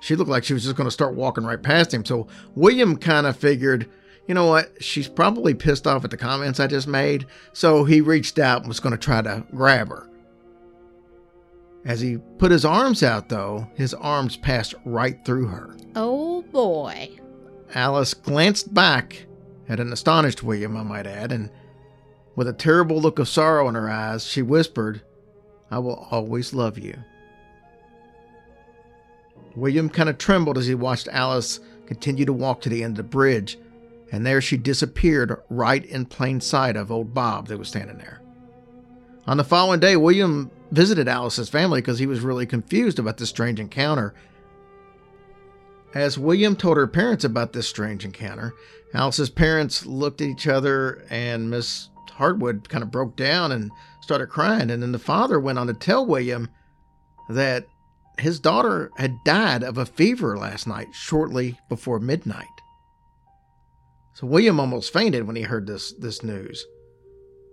She 0.02 0.16
looked 0.16 0.30
like 0.30 0.44
she 0.44 0.54
was 0.54 0.64
just 0.64 0.76
going 0.76 0.88
to 0.88 0.92
start 0.92 1.16
walking 1.16 1.44
right 1.46 1.62
past 1.62 1.94
him. 1.94 2.06
So 2.06 2.28
William 2.56 2.98
kind 2.98 3.28
of 3.28 3.36
figured, 3.38 3.90
you 4.28 4.34
know 4.34 4.46
what? 4.46 4.82
She's 4.82 5.08
probably 5.08 5.54
pissed 5.54 5.88
off 5.88 6.06
at 6.06 6.12
the 6.12 6.18
comments 6.18 6.60
I 6.60 6.68
just 6.68 6.88
made. 6.88 7.26
So 7.54 7.84
he 7.84 8.02
reached 8.02 8.40
out 8.40 8.62
and 8.62 8.68
was 8.68 8.80
going 8.80 8.92
to 8.92 8.98
try 8.98 9.22
to 9.22 9.46
grab 9.54 9.90
her. 9.90 10.10
As 11.86 12.02
he 12.02 12.18
put 12.38 12.52
his 12.52 12.66
arms 12.66 13.04
out, 13.04 13.30
though, 13.30 13.68
his 13.76 13.94
arms 13.94 14.38
passed 14.38 14.76
right 14.86 15.24
through 15.26 15.48
her. 15.48 15.76
oh 15.96 16.42
boy. 16.44 17.10
Alice 17.74 18.14
glanced 18.14 18.74
back 18.74 19.26
at 19.68 19.80
an 19.80 19.94
astonished 19.94 20.42
William, 20.44 20.76
I 20.76 20.84
might 20.84 21.06
add, 21.06 21.32
and 21.32 21.52
with 22.36 22.48
a 22.48 22.54
terrible 22.54 23.00
look 23.00 23.20
of 23.20 23.30
sorrow 23.30 23.70
in 23.70 23.76
her 23.76 23.90
eyes, 23.90 24.26
she 24.26 24.42
whispered, 24.42 25.02
I 25.70 25.78
will 25.80 26.08
always 26.10 26.54
love 26.54 26.80
you. 26.80 26.96
William 29.56 29.90
kind 29.90 30.10
of 30.10 30.18
trembled 30.18 30.58
as 30.58 30.68
he 30.68 30.76
watched 30.76 31.08
Alice 31.10 31.60
continue 31.88 32.26
to 32.26 32.34
walk 32.34 32.62
to 32.62 32.70
the 32.70 32.84
end 32.84 32.94
of 32.94 32.98
the 32.98 33.10
bridge, 33.10 33.58
and 34.12 34.26
there 34.26 34.42
she 34.42 34.58
disappeared 34.58 35.36
right 35.50 35.86
in 35.86 36.06
plain 36.06 36.40
sight 36.40 36.76
of 36.76 36.92
old 36.92 37.14
Bob 37.14 37.48
that 37.48 37.58
was 37.58 37.68
standing 37.68 37.98
there. 37.98 38.22
On 39.28 39.38
the 39.38 39.44
following 39.44 39.80
day, 39.80 39.96
William 39.96 40.50
visited 40.72 41.08
Alice's 41.08 41.50
family 41.50 41.82
because 41.82 42.00
he 42.00 42.08
was 42.08 42.22
really 42.22 42.46
confused 42.46 43.00
about 43.00 43.18
this 43.18 43.30
strange 43.30 43.60
encounter. 43.60 44.14
As 45.94 46.18
William 46.18 46.56
told 46.56 46.78
her 46.78 46.88
parents 46.88 47.24
about 47.24 47.54
this 47.54 47.68
strange 47.68 48.06
encounter, 48.06 48.54
Alice's 48.94 49.30
parents 49.30 49.86
looked 49.86 50.22
at 50.22 50.28
each 50.28 50.48
other 50.48 51.06
and 51.10 51.50
Miss 51.50 51.90
Harwood 52.12 52.70
kind 52.70 52.84
of 52.84 52.92
broke 52.92 53.16
down 53.16 53.52
and 53.52 53.72
started 54.02 54.28
crying. 54.28 54.70
And 54.70 54.82
then 54.82 54.92
the 54.92 55.00
father 55.00 55.40
went 55.40 55.58
on 55.58 55.68
to 55.68 55.74
tell 55.74 56.06
William 56.06 56.50
that 57.30 57.68
his 58.20 58.40
daughter 58.40 58.92
had 58.98 59.24
died 59.24 59.64
of 59.64 59.78
a 59.78 59.86
fever 59.86 60.38
last 60.38 60.68
night, 60.68 60.88
shortly 60.94 61.58
before 61.70 62.00
midnight. 62.00 62.48
So 64.14 64.28
William 64.28 64.60
almost 64.60 64.92
fainted 64.92 65.26
when 65.26 65.36
he 65.36 65.44
heard 65.44 65.68
this, 65.68 65.94
this 65.94 66.24
news. 66.24 66.66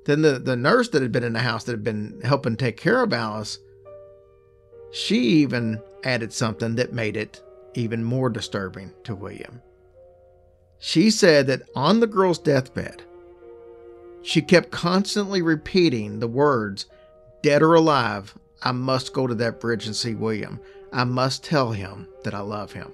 Then 0.05 0.23
the, 0.23 0.39
the 0.39 0.57
nurse 0.57 0.89
that 0.91 1.03
had 1.03 1.13
been 1.13 1.25
in 1.25 1.33
the 1.33 1.41
house 1.41 1.65
that 1.65 1.73
had 1.73 1.85
been 1.85 2.21
helping 2.23 2.57
take 2.57 2.77
care 2.77 3.03
of 3.03 3.13
Alice, 3.13 3.59
she 4.93 5.19
even 5.19 5.81
added 6.05 6.33
something 6.33 6.77
that 6.77 6.93
made 6.93 7.17
it 7.17 7.43
even 7.75 8.03
more 8.03 8.31
disturbing 8.31 8.93
to 9.05 9.15
William. 9.15 9.61
She 10.79 11.11
said 11.11 11.47
that 11.49 11.63
on 11.75 12.01
the 12.01 12.07
girl's 12.07 12.39
deathbed, 12.39 13.03
she 14.23 14.43
kept 14.43 14.71
constantly 14.71 15.43
repeating 15.43 16.19
the 16.19 16.29
words, 16.29 16.87
dead 17.43 17.63
or 17.63 17.75
alive, 17.75 18.37
I 18.67 18.73
must 18.73 19.13
go 19.13 19.29
to 19.29 19.35
that 19.37 19.61
bridge 19.61 19.87
and 19.87 19.95
see 19.95 20.17
William. 20.17 20.59
I 20.93 21.05
must 21.05 21.45
tell 21.45 21.71
him 21.71 22.09
that 22.25 22.35
I 22.35 22.41
love 22.41 22.73
him. 22.73 22.91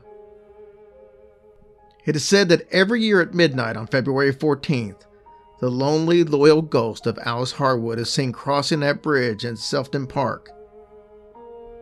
It 2.05 2.15
is 2.15 2.27
said 2.27 2.51
that 2.51 2.69
every 2.71 3.01
year 3.01 3.23
at 3.23 3.33
midnight 3.33 3.79
on 3.79 3.87
February 3.87 4.35
14th, 4.35 5.07
the 5.61 5.71
lonely, 5.71 6.25
loyal 6.25 6.61
ghost 6.61 7.07
of 7.07 7.19
Alice 7.25 7.53
Harwood 7.53 7.99
is 7.99 8.13
seen 8.13 8.33
crossing 8.33 8.81
that 8.81 9.01
bridge 9.01 9.47
in 9.47 9.57
Sefton 9.57 10.07
Park, 10.07 10.51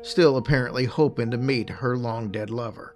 still 0.02 0.36
apparently 0.36 0.84
hoping 0.84 1.32
to 1.32 1.36
meet 1.36 1.68
her 1.68 1.96
long 1.96 2.30
dead 2.30 2.48
lover. 2.48 2.94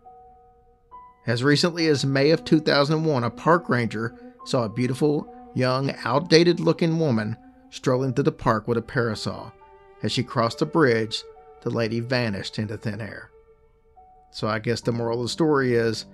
As 1.27 1.43
recently 1.43 1.89
as 1.89 2.07
May 2.07 2.31
of 2.31 2.45
2001, 2.45 3.25
a 3.25 3.31
park 3.31 3.69
ranger 3.69 4.15
saw 4.45 4.63
a 4.63 4.69
beautiful, 4.69 5.27
young, 5.57 5.93
outdated 6.05 6.61
looking 6.61 7.01
woman 7.01 7.37
strolling 7.71 8.15
through 8.15 8.23
the 8.23 8.31
park 8.31 8.69
with 8.69 8.79
a 8.79 8.83
parasol. 8.83 9.53
As 10.05 10.13
she 10.13 10.23
crossed 10.23 10.59
the 10.59 10.67
bridge, 10.67 11.23
the 11.63 11.71
lady 11.71 11.99
vanished 11.99 12.59
into 12.59 12.77
thin 12.77 13.01
air. 13.01 13.31
So 14.31 14.47
I 14.47 14.59
guess 14.59 14.83
the 14.83 14.93
moral 14.93 15.21
of 15.21 15.25
the 15.25 15.29
story 15.31 15.75
is 15.75 16.05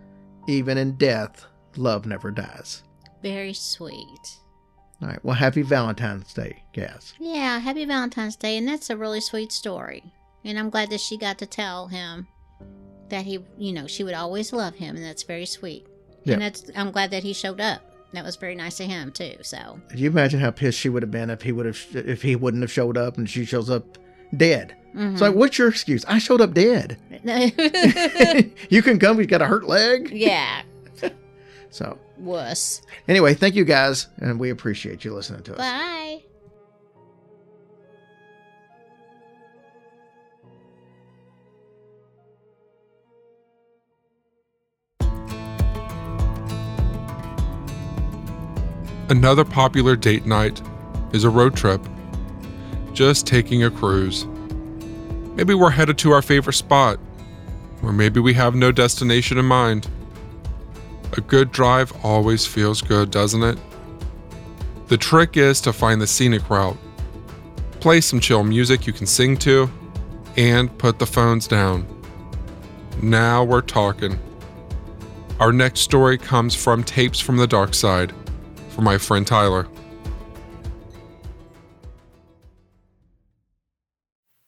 even 0.46 0.78
in 0.78 0.96
death, 0.96 1.44
love 1.76 2.06
never 2.06 2.30
dies. 2.30 2.84
Very 3.20 3.52
sweet. 3.52 4.38
All 5.02 5.08
right. 5.08 5.24
Well, 5.24 5.34
happy 5.34 5.62
Valentine's 5.62 6.32
Day, 6.32 6.62
Gaz. 6.72 7.14
Yeah, 7.18 7.58
happy 7.58 7.84
Valentine's 7.84 8.36
Day, 8.36 8.56
and 8.56 8.68
that's 8.68 8.90
a 8.90 8.96
really 8.96 9.20
sweet 9.20 9.50
story. 9.50 10.04
And 10.44 10.56
I'm 10.56 10.70
glad 10.70 10.90
that 10.90 11.00
she 11.00 11.18
got 11.18 11.38
to 11.38 11.46
tell 11.46 11.88
him 11.88 12.28
that 13.08 13.26
he, 13.26 13.44
you 13.58 13.72
know, 13.72 13.88
she 13.88 14.04
would 14.04 14.14
always 14.14 14.52
love 14.52 14.76
him, 14.76 14.94
and 14.94 15.04
that's 15.04 15.24
very 15.24 15.46
sweet. 15.46 15.86
Yeah. 16.22 16.34
And 16.34 16.42
that's 16.42 16.70
I'm 16.76 16.92
glad 16.92 17.10
that 17.10 17.24
he 17.24 17.32
showed 17.32 17.60
up. 17.60 17.82
That 18.12 18.24
was 18.24 18.36
very 18.36 18.54
nice 18.56 18.80
of 18.80 18.86
him 18.86 19.12
too. 19.12 19.34
So 19.42 19.80
Can 19.88 19.98
you 19.98 20.10
imagine 20.10 20.40
how 20.40 20.50
pissed 20.50 20.78
she 20.78 20.88
would 20.88 21.02
have 21.02 21.10
been 21.12 21.30
if 21.30 21.42
he 21.42 21.52
would 21.52 21.66
have 21.66 21.78
if 21.94 22.22
he 22.22 22.34
wouldn't 22.36 22.62
have 22.62 22.72
showed 22.72 22.96
up 22.96 23.16
and 23.18 23.28
she 23.30 23.44
shows 23.44 23.70
up 23.70 23.98
dead? 24.36 24.74
Mhm. 24.94 25.12
It's 25.12 25.20
like, 25.22 25.34
what's 25.34 25.56
your 25.58 25.68
excuse? 25.68 26.04
I 26.06 26.18
showed 26.18 26.40
up 26.40 26.52
dead. 26.52 26.98
you 28.70 28.82
can 28.82 28.98
come. 28.98 29.20
You 29.20 29.26
got 29.26 29.42
a 29.42 29.46
hurt 29.46 29.64
leg. 29.64 30.10
yeah, 30.10 30.62
So 31.70 31.96
wuss. 32.18 32.82
anyway, 33.06 33.34
thank 33.34 33.54
you 33.54 33.64
guys, 33.64 34.08
and 34.18 34.40
we 34.40 34.50
appreciate 34.50 35.04
you 35.04 35.14
listening 35.14 35.42
to 35.44 35.52
us. 35.52 35.58
Bye. 35.58 35.99
Another 49.10 49.44
popular 49.44 49.96
date 49.96 50.24
night 50.24 50.62
is 51.12 51.24
a 51.24 51.30
road 51.30 51.56
trip. 51.56 51.84
Just 52.92 53.26
taking 53.26 53.64
a 53.64 53.70
cruise. 53.70 54.24
Maybe 55.34 55.52
we're 55.52 55.70
headed 55.70 55.98
to 55.98 56.12
our 56.12 56.22
favorite 56.22 56.52
spot, 56.52 57.00
or 57.82 57.92
maybe 57.92 58.20
we 58.20 58.32
have 58.34 58.54
no 58.54 58.70
destination 58.70 59.36
in 59.36 59.46
mind. 59.46 59.88
A 61.14 61.20
good 61.20 61.50
drive 61.50 61.92
always 62.04 62.46
feels 62.46 62.82
good, 62.82 63.10
doesn't 63.10 63.42
it? 63.42 63.58
The 64.86 64.96
trick 64.96 65.36
is 65.36 65.60
to 65.62 65.72
find 65.72 66.00
the 66.00 66.06
scenic 66.06 66.48
route. 66.48 66.78
Play 67.80 68.02
some 68.02 68.20
chill 68.20 68.44
music 68.44 68.86
you 68.86 68.92
can 68.92 69.06
sing 69.06 69.36
to, 69.38 69.68
and 70.36 70.78
put 70.78 71.00
the 71.00 71.06
phones 71.06 71.48
down. 71.48 71.84
Now 73.02 73.42
we're 73.42 73.60
talking. 73.60 74.20
Our 75.40 75.52
next 75.52 75.80
story 75.80 76.16
comes 76.16 76.54
from 76.54 76.84
Tapes 76.84 77.18
from 77.18 77.38
the 77.38 77.48
Dark 77.48 77.74
Side 77.74 78.12
from 78.80 78.86
my 78.86 78.96
friend 78.96 79.26
Tyler. 79.26 79.68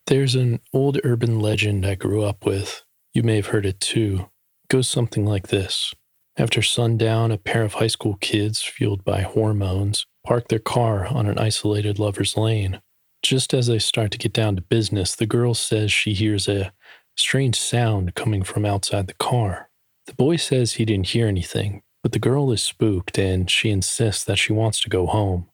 There's 0.07 0.35
an 0.35 0.61
old 0.73 0.99
urban 1.05 1.39
legend 1.39 1.85
I 1.85 1.97
grew 1.97 2.25
up 2.25 2.47
with. 2.47 2.83
You 3.13 3.23
may 3.25 3.37
have 3.37 3.49
heard 3.49 3.67
it 3.67 3.79
too. 3.79 4.31
It 4.65 4.69
goes 4.69 4.89
something 4.89 5.27
like 5.27 5.49
this. 5.49 5.93
After 6.39 6.63
sundown, 6.63 7.31
a 7.31 7.37
pair 7.37 7.63
of 7.63 7.75
high 7.75 7.89
school 7.89 8.17
kids, 8.23 8.63
fueled 8.63 9.05
by 9.05 9.21
hormones, 9.21 10.07
park 10.27 10.49
their 10.49 10.59
car 10.59 11.07
on 11.07 11.27
an 11.27 11.37
isolated 11.37 11.99
lover's 11.99 12.35
lane. 12.35 12.81
Just 13.23 13.53
as 13.53 13.67
they 13.67 13.79
start 13.79 14.13
to 14.13 14.19
get 14.19 14.33
down 14.33 14.57
to 14.57 14.63
business, 14.63 15.15
the 15.15 15.27
girl 15.27 15.53
says 15.53 15.93
she 15.93 16.15
hears 16.15 16.49
a 16.49 16.73
strange 17.19 17.61
sound 17.61 18.15
coming 18.15 18.45
from 18.45 18.65
outside 18.65 19.09
the 19.09 19.15
car. 19.15 19.69
The 20.07 20.15
boy 20.15 20.37
says 20.37 20.73
he 20.73 20.87
didn't 20.87 21.09
hear 21.09 21.27
anything, 21.27 21.83
but 22.03 22.13
the 22.13 22.19
girl 22.19 22.51
is 22.51 22.63
spooked 22.63 23.19
and 23.19 23.51
she 23.51 23.71
insists 23.71 24.25
that 24.25 24.39
she 24.39 24.53
wants 24.53 24.81
to 24.81 24.89
go 24.89 25.07
home. 25.07 25.47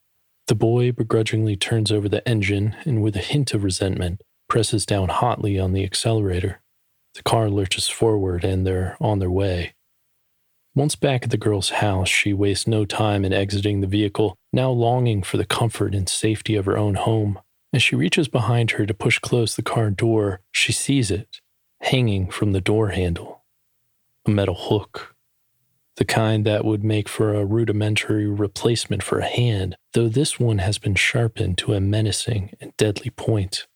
The 0.46 0.54
boy 0.54 0.92
begrudgingly 0.92 1.56
turns 1.56 1.92
over 1.92 2.08
the 2.08 2.26
engine 2.26 2.74
and, 2.84 3.02
with 3.02 3.16
a 3.16 3.20
hint 3.20 3.52
of 3.52 3.64
resentment, 3.64 4.22
presses 4.48 4.86
down 4.86 5.10
hotly 5.10 5.58
on 5.58 5.74
the 5.74 5.84
accelerator. 5.84 6.60
The 7.14 7.22
car 7.22 7.50
lurches 7.50 7.88
forward 7.88 8.44
and 8.44 8.66
they're 8.66 8.96
on 9.00 9.18
their 9.18 9.30
way. 9.30 9.74
Once 10.74 10.94
back 10.94 11.24
at 11.24 11.30
the 11.30 11.36
girl's 11.36 11.70
house, 11.70 12.08
she 12.08 12.32
wastes 12.32 12.66
no 12.66 12.84
time 12.84 13.24
in 13.24 13.32
exiting 13.32 13.80
the 13.80 13.86
vehicle, 13.86 14.36
now 14.52 14.70
longing 14.70 15.22
for 15.22 15.36
the 15.36 15.44
comfort 15.44 15.94
and 15.94 16.08
safety 16.08 16.54
of 16.54 16.64
her 16.66 16.78
own 16.78 16.94
home. 16.94 17.38
As 17.72 17.82
she 17.82 17.96
reaches 17.96 18.28
behind 18.28 18.70
her 18.72 18.86
to 18.86 18.94
push 18.94 19.18
close 19.18 19.54
the 19.54 19.62
car 19.62 19.90
door, 19.90 20.40
she 20.50 20.72
sees 20.72 21.10
it, 21.10 21.40
hanging 21.82 22.30
from 22.30 22.52
the 22.52 22.60
door 22.60 22.90
handle. 22.90 23.42
A 24.24 24.30
metal 24.30 24.54
hook. 24.54 25.14
The 25.98 26.04
kind 26.04 26.46
that 26.46 26.64
would 26.64 26.84
make 26.84 27.08
for 27.08 27.34
a 27.34 27.44
rudimentary 27.44 28.28
replacement 28.28 29.02
for 29.02 29.18
a 29.18 29.26
hand, 29.26 29.76
though 29.94 30.08
this 30.08 30.38
one 30.38 30.58
has 30.58 30.78
been 30.78 30.94
sharpened 30.94 31.58
to 31.58 31.74
a 31.74 31.80
menacing 31.80 32.54
and 32.60 32.72
deadly 32.76 33.10
point. 33.10 33.66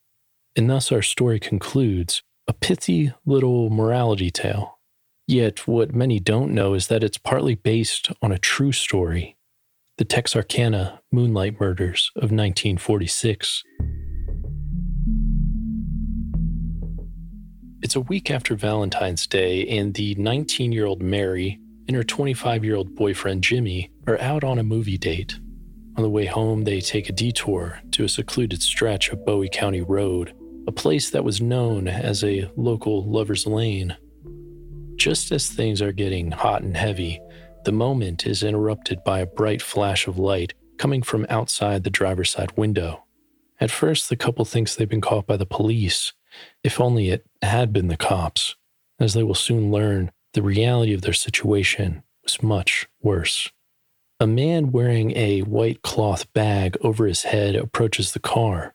And 0.54 0.70
thus 0.70 0.92
our 0.92 1.02
story 1.02 1.40
concludes 1.40 2.22
a 2.46 2.52
pithy 2.52 3.12
little 3.26 3.70
morality 3.70 4.30
tale. 4.30 4.78
Yet, 5.26 5.66
what 5.66 5.96
many 5.96 6.20
don't 6.20 6.54
know 6.54 6.74
is 6.74 6.86
that 6.86 7.02
it's 7.02 7.18
partly 7.18 7.56
based 7.56 8.12
on 8.22 8.30
a 8.30 8.38
true 8.38 8.72
story 8.72 9.36
the 9.98 10.04
Texarkana 10.04 11.00
Moonlight 11.10 11.60
Murders 11.60 12.12
of 12.14 12.30
1946. 12.30 13.64
It's 17.82 17.96
a 17.96 18.00
week 18.00 18.30
after 18.30 18.54
Valentine's 18.54 19.26
Day, 19.26 19.66
and 19.66 19.94
the 19.94 20.14
19 20.14 20.70
year 20.70 20.86
old 20.86 21.02
Mary 21.02 21.58
and 21.86 21.96
her 21.96 22.04
25 22.04 22.64
year 22.64 22.76
old 22.76 22.94
boyfriend 22.94 23.42
Jimmy 23.42 23.90
are 24.06 24.20
out 24.20 24.44
on 24.44 24.58
a 24.58 24.64
movie 24.64 24.98
date. 24.98 25.38
On 25.96 26.02
the 26.02 26.10
way 26.10 26.26
home, 26.26 26.64
they 26.64 26.80
take 26.80 27.08
a 27.08 27.12
detour 27.12 27.80
to 27.92 28.04
a 28.04 28.08
secluded 28.08 28.62
stretch 28.62 29.10
of 29.10 29.24
Bowie 29.26 29.50
County 29.52 29.82
Road, 29.82 30.34
a 30.66 30.72
place 30.72 31.10
that 31.10 31.24
was 31.24 31.40
known 31.40 31.86
as 31.86 32.24
a 32.24 32.50
local 32.56 33.04
lover's 33.04 33.46
lane. 33.46 33.96
Just 34.96 35.32
as 35.32 35.48
things 35.48 35.82
are 35.82 35.92
getting 35.92 36.30
hot 36.30 36.62
and 36.62 36.76
heavy, 36.76 37.20
the 37.64 37.72
moment 37.72 38.26
is 38.26 38.42
interrupted 38.42 39.04
by 39.04 39.20
a 39.20 39.26
bright 39.26 39.60
flash 39.60 40.06
of 40.06 40.18
light 40.18 40.54
coming 40.78 41.02
from 41.02 41.26
outside 41.28 41.84
the 41.84 41.90
driver's 41.90 42.30
side 42.30 42.56
window. 42.56 43.04
At 43.60 43.70
first, 43.70 44.08
the 44.08 44.16
couple 44.16 44.44
thinks 44.44 44.74
they've 44.74 44.88
been 44.88 45.00
caught 45.00 45.26
by 45.26 45.36
the 45.36 45.46
police, 45.46 46.12
if 46.64 46.80
only 46.80 47.10
it 47.10 47.26
had 47.42 47.72
been 47.72 47.88
the 47.88 47.96
cops. 47.96 48.56
As 48.98 49.14
they 49.14 49.22
will 49.22 49.34
soon 49.34 49.70
learn, 49.70 50.10
the 50.34 50.42
reality 50.42 50.94
of 50.94 51.02
their 51.02 51.12
situation 51.12 52.02
was 52.22 52.42
much 52.42 52.88
worse. 53.02 53.50
A 54.20 54.26
man 54.26 54.70
wearing 54.70 55.16
a 55.16 55.40
white 55.40 55.82
cloth 55.82 56.32
bag 56.32 56.76
over 56.80 57.06
his 57.06 57.24
head 57.24 57.56
approaches 57.56 58.12
the 58.12 58.20
car. 58.20 58.74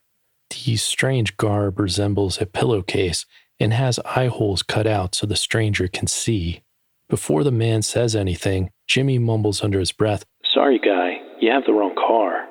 The 0.49 0.75
strange 0.75 1.37
garb 1.37 1.79
resembles 1.79 2.39
a 2.41 2.45
pillowcase 2.45 3.25
and 3.59 3.73
has 3.73 3.99
eye 3.99 4.27
holes 4.27 4.61
cut 4.61 4.85
out 4.85 5.15
so 5.15 5.25
the 5.25 5.35
stranger 5.35 5.87
can 5.87 6.07
see. 6.07 6.63
Before 7.09 7.43
the 7.43 7.51
man 7.51 7.81
says 7.81 8.15
anything, 8.15 8.71
Jimmy 8.87 9.17
mumbles 9.17 9.63
under 9.63 9.79
his 9.79 9.91
breath, 9.91 10.25
Sorry, 10.53 10.79
guy, 10.79 11.21
you 11.39 11.51
have 11.51 11.65
the 11.65 11.73
wrong 11.73 11.95
car. 11.95 12.47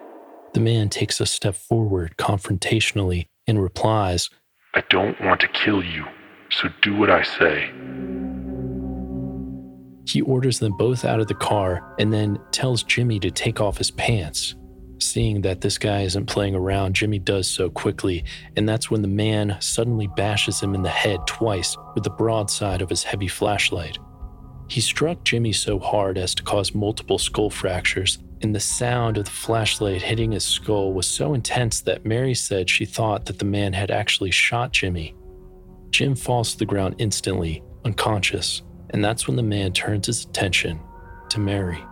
The 0.55 0.61
man 0.61 0.89
takes 0.89 1.21
a 1.21 1.27
step 1.27 1.55
forward 1.55 2.15
confrontationally 2.17 3.27
and 3.47 3.63
replies, 3.63 4.31
I 4.75 4.83
don't 4.89 5.21
want 5.21 5.41
to 5.41 5.49
kill 5.49 5.83
you, 5.83 6.07
so 6.51 6.69
do 6.83 6.97
what 6.97 7.11
I 7.11 7.23
say. 7.23 7.71
He 10.07 10.21
orders 10.21 10.59
them 10.61 10.77
both 10.77 11.05
out 11.05 11.21
of 11.21 11.27
the 11.27 11.35
car 11.35 11.95
and 11.99 12.13
then 12.13 12.39
tells 12.53 12.83
Jimmy 12.83 13.19
to 13.21 13.31
take 13.31 13.61
off 13.61 13.79
his 13.79 13.91
pants. 13.91 14.55
Seeing 14.99 15.43
that 15.43 15.61
this 15.61 15.77
guy 15.77 16.03
isn't 16.03 16.27
playing 16.27 16.55
around, 16.55 16.95
Jimmy 16.95 17.19
does 17.19 17.49
so 17.49 17.69
quickly, 17.69 18.25
and 18.57 18.67
that's 18.69 18.91
when 18.91 19.03
the 19.03 19.09
man 19.09 19.57
suddenly 19.61 20.09
bashes 20.17 20.61
him 20.61 20.75
in 20.75 20.83
the 20.83 20.89
head 20.89 21.21
twice 21.27 21.77
with 21.95 22.05
the 22.05 22.11
broadside 22.11 22.81
of 22.81 22.89
his 22.89 23.03
heavy 23.03 23.29
flashlight. 23.29 23.99
He 24.69 24.81
struck 24.81 25.23
Jimmy 25.25 25.53
so 25.53 25.79
hard 25.79 26.19
as 26.19 26.35
to 26.37 26.43
cause 26.43 26.75
multiple 26.75 27.19
skull 27.19 27.51
fractures, 27.51 28.19
and 28.43 28.55
the 28.55 28.61
sound 28.61 29.19
of 29.19 29.27
the 29.27 29.31
flashlight 29.31 30.03
hitting 30.03 30.33
his 30.33 30.45
skull 30.45 30.93
was 30.93 31.07
so 31.07 31.35
intense 31.35 31.81
that 31.83 32.07
Mary 32.07 32.35
said 32.35 32.71
she 32.71 32.85
thought 32.85 33.27
that 33.27 33.39
the 33.39 33.45
man 33.45 33.73
had 33.73 33.91
actually 33.91 34.31
shot 34.31 34.73
Jimmy. 34.73 35.15
Jim 35.91 36.15
falls 36.15 36.53
to 36.53 36.59
the 36.59 36.67
ground 36.67 36.95
instantly, 36.99 37.63
unconscious, 37.85 38.63
and 38.91 39.05
that's 39.05 39.27
when 39.27 39.37
the 39.37 39.43
man 39.43 39.73
turns 39.73 40.07
his 40.07 40.25
attention 40.25 40.81
to 41.31 41.41
Mary. 41.41 41.83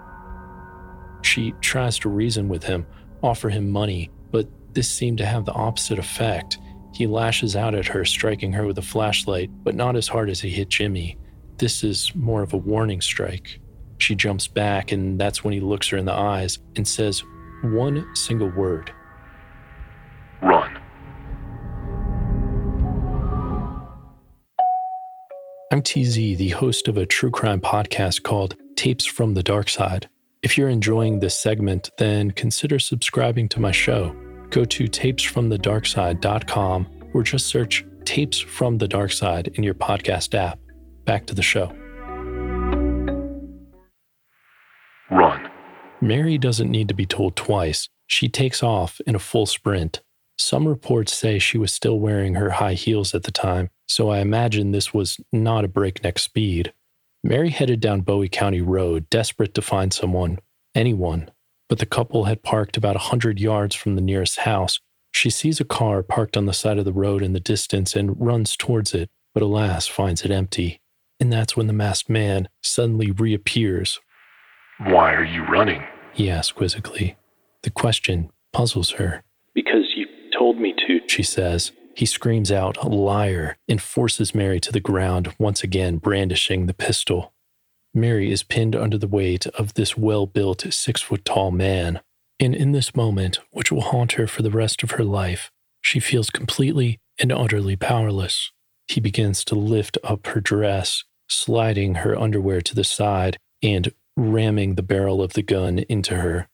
She 1.23 1.53
tries 1.61 1.99
to 2.01 2.09
reason 2.09 2.49
with 2.49 2.65
him, 2.65 2.87
offer 3.23 3.49
him 3.49 3.71
money, 3.71 4.11
but 4.31 4.47
this 4.75 4.91
seemed 4.91 5.19
to 5.19 5.27
have 5.27 5.45
the 5.45 5.53
opposite 5.53 5.99
effect. 5.99 6.59
He 6.93 7.07
lashes 7.07 7.57
out 7.57 7.75
at 7.75 7.87
her, 7.89 8.05
striking 8.05 8.53
her 8.53 8.67
with 8.67 8.79
a 8.79 8.83
flashlight, 8.83 9.51
but 9.65 9.75
not 9.75 9.97
as 9.97 10.07
hard 10.07 10.31
as 10.31 10.41
he 10.41 10.51
hit 10.51 10.69
Jimmy. 10.69 11.19
This 11.59 11.83
is 11.83 12.15
more 12.15 12.43
of 12.43 12.53
a 12.53 12.59
warning 12.59 13.01
strike. 13.01 13.61
She 13.99 14.15
jumps 14.15 14.47
back, 14.47 14.93
and 14.93 15.19
that's 15.19 15.43
when 15.43 15.55
he 15.55 15.61
looks 15.61 15.89
her 15.89 15.97
in 15.97 16.05
the 16.05 16.13
eyes 16.13 16.59
and 16.77 16.87
says 16.87 17.23
one 17.63 18.15
single 18.15 18.51
word 18.51 18.93
Run. 20.43 20.79
I'm 25.75 25.83
TZ, 25.83 26.15
the 26.15 26.51
host 26.51 26.87
of 26.87 26.97
a 26.97 27.05
true 27.05 27.33
crime 27.33 27.61
podcast 27.61 28.23
called 28.23 28.55
Tapes 28.77 29.05
from 29.05 29.35
the 29.35 29.43
Dark 29.43 29.69
Side. 29.69 30.09
If 30.41 30.57
you're 30.57 30.69
enjoying 30.69 31.19
this 31.19 31.37
segment, 31.37 31.91
then 31.99 32.31
consider 32.31 32.79
subscribing 32.79 33.49
to 33.49 33.59
my 33.59 33.73
show. 33.73 34.15
Go 34.51 34.65
to 34.67 34.85
tapesfromthedarkside.com 34.85 37.11
or 37.13 37.25
just 37.25 37.47
search 37.47 37.85
Tapes 38.05 38.39
from 38.39 38.79
the 38.79 38.87
Dark 38.87 39.11
Side 39.11 39.49
in 39.55 39.65
your 39.65 39.75
podcast 39.75 40.37
app. 40.37 40.61
Back 41.07 41.27
to 41.27 41.35
the 41.35 41.43
show. 41.43 41.73
Run. 45.11 45.51
Mary 46.01 46.39
doesn't 46.39 46.71
need 46.71 46.87
to 46.87 46.95
be 46.95 47.05
told 47.05 47.35
twice. 47.35 47.89
She 48.07 48.29
takes 48.29 48.63
off 48.63 49.01
in 49.09 49.17
a 49.17 49.19
full 49.19 49.47
sprint. 49.47 50.03
Some 50.39 50.67
reports 50.67 51.13
say 51.13 51.39
she 51.39 51.59
was 51.59 51.73
still 51.73 51.99
wearing 52.01 52.35
her 52.35 52.51
high 52.51 52.75
heels 52.75 53.15
at 53.15 53.23
the 53.23 53.31
time, 53.31 53.71
so 53.87 54.11
I 54.11 54.19
imagine 54.19 54.73
this 54.73 54.93
was 54.93 55.21
not 55.33 55.65
a 55.65 55.69
breakneck 55.69 56.19
speed. 56.19 56.73
Mary 57.23 57.51
headed 57.51 57.81
down 57.81 58.03
Bowie 58.03 58.29
County 58.29 58.61
Road, 58.61 59.09
desperate 59.09 59.55
to 59.55 59.63
find 59.63 59.93
someone, 59.93 60.39
anyone. 60.75 61.31
But 61.69 61.79
the 61.79 61.87
couple 61.87 62.25
had 62.25 62.43
parked 62.43 62.77
about 62.77 62.97
a 62.97 63.07
hundred 63.11 63.41
yards 63.41 63.75
from 63.75 63.95
the 63.95 64.03
nearest 64.03 64.41
house. 64.41 64.81
She 65.13 65.31
sees 65.31 65.61
a 65.61 65.65
car 65.65 66.03
parked 66.03 66.37
on 66.37 66.47
the 66.47 66.53
side 66.53 66.79
of 66.79 66.85
the 66.85 66.93
road 66.93 67.23
in 67.23 67.33
the 67.33 67.41
distance 67.41 67.95
and 67.95 68.21
runs 68.21 68.57
towards 68.57 68.93
it, 68.93 69.09
but 69.33 69.43
alas, 69.43 69.87
finds 69.87 70.25
it 70.25 70.31
empty. 70.31 70.81
And 71.21 71.33
that's 71.33 71.57
when 71.57 71.69
the 71.69 71.73
masked 71.73 72.11
man 72.11 72.49
suddenly 72.63 73.11
reappears. 73.11 74.01
Why 74.79 75.15
are 75.15 75.25
you 75.25 75.45
running? 75.45 75.85
He 76.13 76.29
asks 76.29 76.53
quizzically. 76.53 77.17
The 77.63 77.71
question 77.71 78.31
puzzles 78.53 78.91
her. 78.93 79.23
Told 80.45 80.61
me 80.61 80.75
to. 80.87 81.01
She 81.09 81.23
says. 81.23 81.73
He 81.97 82.05
screams 82.05 82.53
out, 82.53 82.85
liar, 82.85 83.57
and 83.67 83.81
forces 83.81 84.35
Mary 84.35 84.61
to 84.61 84.73
the 84.73 84.79
ground, 84.79 85.33
once 85.39 85.63
again 85.63 85.97
brandishing 85.97 86.67
the 86.67 86.75
pistol. 86.75 87.33
Mary 87.95 88.31
is 88.31 88.43
pinned 88.43 88.77
under 88.77 88.99
the 88.99 89.09
weight 89.09 89.47
of 89.47 89.73
this 89.73 89.97
well 89.97 90.27
built, 90.27 90.67
six 90.71 91.01
foot 91.01 91.25
tall 91.25 91.51
man. 91.51 92.03
And 92.39 92.55
in 92.55 92.73
this 92.73 92.95
moment, 92.95 93.41
which 93.53 93.73
will 93.73 93.81
haunt 93.81 94.13
her 94.13 94.27
for 94.27 94.43
the 94.43 94.51
rest 94.51 94.83
of 94.83 94.91
her 94.91 95.05
life, 95.05 95.51
she 95.81 95.99
feels 95.99 96.29
completely 96.29 97.01
and 97.19 97.33
utterly 97.33 97.75
powerless. 97.75 98.53
He 98.87 99.01
begins 99.01 99.47
to 99.47 99.55
lift 99.55 99.97
up 100.05 100.27
her 100.27 100.43
dress, 100.43 101.05
sliding 101.27 101.95
her 101.95 102.19
underwear 102.19 102.61
to 102.61 102.75
the 102.75 102.85
side 102.85 103.39
and 103.63 103.95
ramming 104.15 104.75
the 104.75 104.83
barrel 104.83 105.23
of 105.23 105.33
the 105.33 105.43
gun 105.43 105.79
into 105.79 106.17
her. 106.17 106.51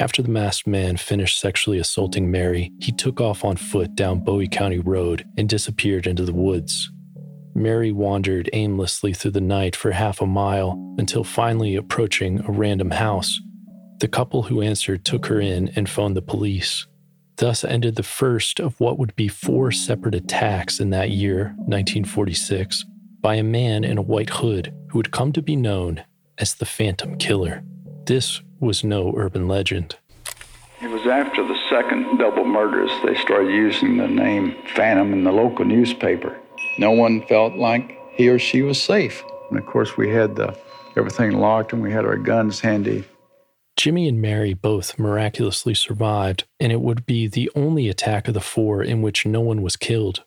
After 0.00 0.22
the 0.22 0.30
masked 0.30 0.66
man 0.66 0.96
finished 0.96 1.38
sexually 1.38 1.78
assaulting 1.78 2.30
Mary, 2.30 2.72
he 2.80 2.90
took 2.90 3.20
off 3.20 3.44
on 3.44 3.56
foot 3.56 3.94
down 3.94 4.20
Bowie 4.20 4.48
County 4.48 4.78
Road 4.78 5.26
and 5.36 5.46
disappeared 5.46 6.06
into 6.06 6.24
the 6.24 6.32
woods. 6.32 6.90
Mary 7.54 7.92
wandered 7.92 8.48
aimlessly 8.54 9.12
through 9.12 9.32
the 9.32 9.42
night 9.42 9.76
for 9.76 9.90
half 9.90 10.22
a 10.22 10.26
mile 10.26 10.94
until 10.96 11.22
finally 11.22 11.76
approaching 11.76 12.40
a 12.40 12.50
random 12.50 12.92
house. 12.92 13.38
The 13.98 14.08
couple 14.08 14.44
who 14.44 14.62
answered 14.62 15.04
took 15.04 15.26
her 15.26 15.38
in 15.38 15.68
and 15.76 15.86
phoned 15.86 16.16
the 16.16 16.22
police. 16.22 16.86
Thus 17.36 17.62
ended 17.62 17.96
the 17.96 18.02
first 18.02 18.58
of 18.58 18.80
what 18.80 18.98
would 18.98 19.14
be 19.16 19.28
four 19.28 19.70
separate 19.70 20.14
attacks 20.14 20.80
in 20.80 20.88
that 20.90 21.10
year, 21.10 21.52
1946, 21.66 22.86
by 23.20 23.34
a 23.34 23.42
man 23.42 23.84
in 23.84 23.98
a 23.98 24.02
white 24.02 24.30
hood 24.30 24.72
who 24.88 24.98
would 24.98 25.10
come 25.10 25.30
to 25.32 25.42
be 25.42 25.56
known 25.56 26.04
as 26.38 26.54
the 26.54 26.64
Phantom 26.64 27.18
Killer. 27.18 27.62
This 28.06 28.40
was 28.60 28.84
no 28.84 29.12
urban 29.16 29.48
legend. 29.48 29.96
It 30.82 30.88
was 30.88 31.06
after 31.06 31.46
the 31.46 31.58
second 31.68 32.18
double 32.18 32.44
murders 32.44 32.90
they 33.04 33.14
started 33.16 33.52
using 33.52 33.96
the 33.96 34.08
name 34.08 34.56
Phantom 34.74 35.12
in 35.12 35.24
the 35.24 35.32
local 35.32 35.64
newspaper. 35.64 36.38
No 36.78 36.90
one 36.90 37.26
felt 37.26 37.54
like 37.54 37.98
he 38.12 38.28
or 38.28 38.38
she 38.38 38.62
was 38.62 38.80
safe. 38.80 39.22
And 39.50 39.58
of 39.58 39.66
course, 39.66 39.96
we 39.96 40.08
had 40.10 40.36
the, 40.36 40.56
everything 40.96 41.32
locked 41.32 41.72
and 41.72 41.82
we 41.82 41.92
had 41.92 42.04
our 42.04 42.16
guns 42.16 42.60
handy. 42.60 43.04
Jimmy 43.76 44.08
and 44.08 44.20
Mary 44.20 44.52
both 44.52 44.98
miraculously 44.98 45.74
survived, 45.74 46.44
and 46.58 46.70
it 46.70 46.82
would 46.82 47.06
be 47.06 47.26
the 47.26 47.50
only 47.54 47.88
attack 47.88 48.28
of 48.28 48.34
the 48.34 48.40
four 48.40 48.82
in 48.82 49.00
which 49.00 49.24
no 49.24 49.40
one 49.40 49.62
was 49.62 49.76
killed. 49.76 50.24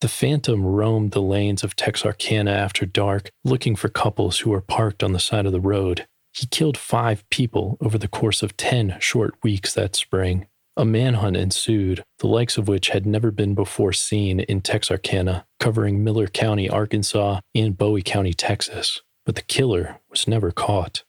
The 0.00 0.08
Phantom 0.08 0.64
roamed 0.64 1.12
the 1.12 1.22
lanes 1.22 1.62
of 1.62 1.76
Texarkana 1.76 2.50
after 2.50 2.84
dark, 2.86 3.30
looking 3.44 3.76
for 3.76 3.88
couples 3.88 4.40
who 4.40 4.50
were 4.50 4.60
parked 4.60 5.02
on 5.02 5.12
the 5.12 5.18
side 5.18 5.46
of 5.46 5.52
the 5.52 5.60
road. 5.60 6.06
He 6.34 6.46
killed 6.46 6.76
five 6.76 7.28
people 7.30 7.78
over 7.80 7.96
the 7.96 8.08
course 8.08 8.42
of 8.42 8.56
10 8.56 8.96
short 8.98 9.34
weeks 9.44 9.72
that 9.74 9.94
spring. 9.94 10.48
A 10.76 10.84
manhunt 10.84 11.36
ensued, 11.36 12.02
the 12.18 12.26
likes 12.26 12.58
of 12.58 12.66
which 12.66 12.88
had 12.88 13.06
never 13.06 13.30
been 13.30 13.54
before 13.54 13.92
seen 13.92 14.40
in 14.40 14.60
Texarkana, 14.60 15.46
covering 15.60 16.02
Miller 16.02 16.26
County, 16.26 16.68
Arkansas, 16.68 17.38
and 17.54 17.78
Bowie 17.78 18.02
County, 18.02 18.32
Texas. 18.32 19.00
But 19.24 19.36
the 19.36 19.42
killer 19.42 20.00
was 20.10 20.26
never 20.26 20.50
caught. 20.50 21.04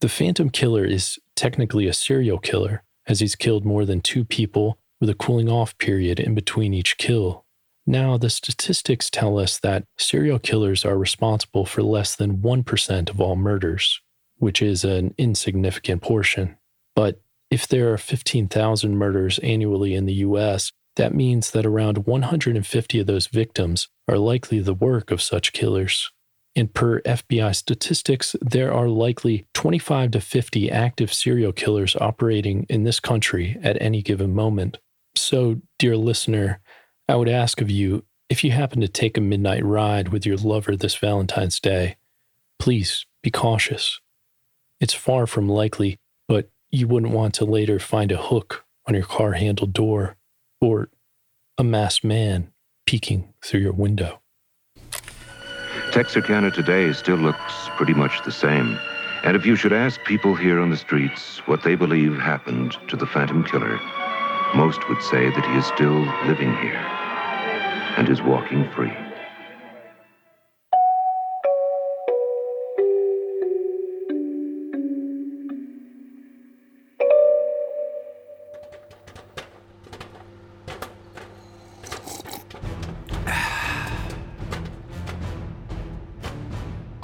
The 0.00 0.08
Phantom 0.08 0.50
Killer 0.50 0.84
is 0.84 1.18
technically 1.34 1.88
a 1.88 1.92
serial 1.92 2.38
killer, 2.38 2.84
as 3.08 3.18
he's 3.18 3.34
killed 3.34 3.64
more 3.64 3.84
than 3.84 4.00
two 4.00 4.24
people 4.24 4.78
with 5.00 5.10
a 5.10 5.14
cooling 5.14 5.48
off 5.48 5.76
period 5.78 6.20
in 6.20 6.36
between 6.36 6.72
each 6.72 6.96
kill. 6.96 7.44
Now, 7.84 8.16
the 8.16 8.30
statistics 8.30 9.10
tell 9.10 9.36
us 9.40 9.58
that 9.58 9.84
serial 9.98 10.38
killers 10.38 10.84
are 10.84 10.96
responsible 10.96 11.66
for 11.66 11.82
less 11.82 12.14
than 12.14 12.38
1% 12.38 13.10
of 13.10 13.20
all 13.20 13.34
murders 13.34 14.00
which 14.42 14.60
is 14.60 14.82
an 14.82 15.14
insignificant 15.18 16.02
portion. 16.02 16.56
But 16.96 17.20
if 17.48 17.68
there 17.68 17.92
are 17.92 17.96
15,000 17.96 18.98
murders 18.98 19.38
annually 19.38 19.94
in 19.94 20.06
the 20.06 20.14
US, 20.14 20.72
that 20.96 21.14
means 21.14 21.52
that 21.52 21.64
around 21.64 22.06
150 22.06 22.98
of 22.98 23.06
those 23.06 23.28
victims 23.28 23.88
are 24.08 24.18
likely 24.18 24.58
the 24.58 24.74
work 24.74 25.12
of 25.12 25.22
such 25.22 25.52
killers. 25.52 26.10
And 26.56 26.74
per 26.74 27.00
FBI 27.02 27.54
statistics, 27.54 28.34
there 28.40 28.72
are 28.72 28.88
likely 28.88 29.46
25 29.54 30.10
to 30.10 30.20
50 30.20 30.72
active 30.72 31.14
serial 31.14 31.52
killers 31.52 31.94
operating 31.94 32.66
in 32.68 32.82
this 32.82 32.98
country 32.98 33.56
at 33.62 33.80
any 33.80 34.02
given 34.02 34.34
moment. 34.34 34.78
So, 35.14 35.60
dear 35.78 35.96
listener, 35.96 36.60
I 37.08 37.14
would 37.14 37.28
ask 37.28 37.60
of 37.60 37.70
you 37.70 38.04
if 38.28 38.42
you 38.42 38.50
happen 38.50 38.80
to 38.80 38.88
take 38.88 39.16
a 39.16 39.20
midnight 39.20 39.64
ride 39.64 40.08
with 40.08 40.26
your 40.26 40.36
lover 40.36 40.76
this 40.76 40.96
Valentine's 40.96 41.60
Day, 41.60 41.96
please 42.58 43.06
be 43.22 43.30
cautious. 43.30 44.00
It's 44.82 44.94
far 44.94 45.28
from 45.28 45.48
likely, 45.48 45.96
but 46.26 46.50
you 46.72 46.88
wouldn't 46.88 47.12
want 47.12 47.34
to 47.34 47.44
later 47.44 47.78
find 47.78 48.10
a 48.10 48.16
hook 48.16 48.64
on 48.84 48.94
your 48.94 49.04
car 49.04 49.30
handle 49.30 49.68
door 49.68 50.16
or 50.60 50.88
a 51.56 51.62
masked 51.62 52.02
man 52.02 52.50
peeking 52.84 53.32
through 53.44 53.60
your 53.60 53.74
window. 53.74 54.20
Texarkana 55.92 56.50
today 56.50 56.92
still 56.94 57.16
looks 57.16 57.68
pretty 57.76 57.94
much 57.94 58.24
the 58.24 58.32
same. 58.32 58.76
And 59.22 59.36
if 59.36 59.46
you 59.46 59.54
should 59.54 59.72
ask 59.72 60.02
people 60.02 60.34
here 60.34 60.58
on 60.58 60.70
the 60.70 60.76
streets 60.76 61.38
what 61.46 61.62
they 61.62 61.76
believe 61.76 62.18
happened 62.18 62.76
to 62.88 62.96
the 62.96 63.06
Phantom 63.06 63.44
Killer, 63.44 63.78
most 64.56 64.88
would 64.88 65.00
say 65.00 65.30
that 65.30 65.46
he 65.46 65.58
is 65.58 65.66
still 65.66 66.00
living 66.26 66.56
here 66.56 66.84
and 67.96 68.08
is 68.08 68.20
walking 68.20 68.68
free. 68.72 68.92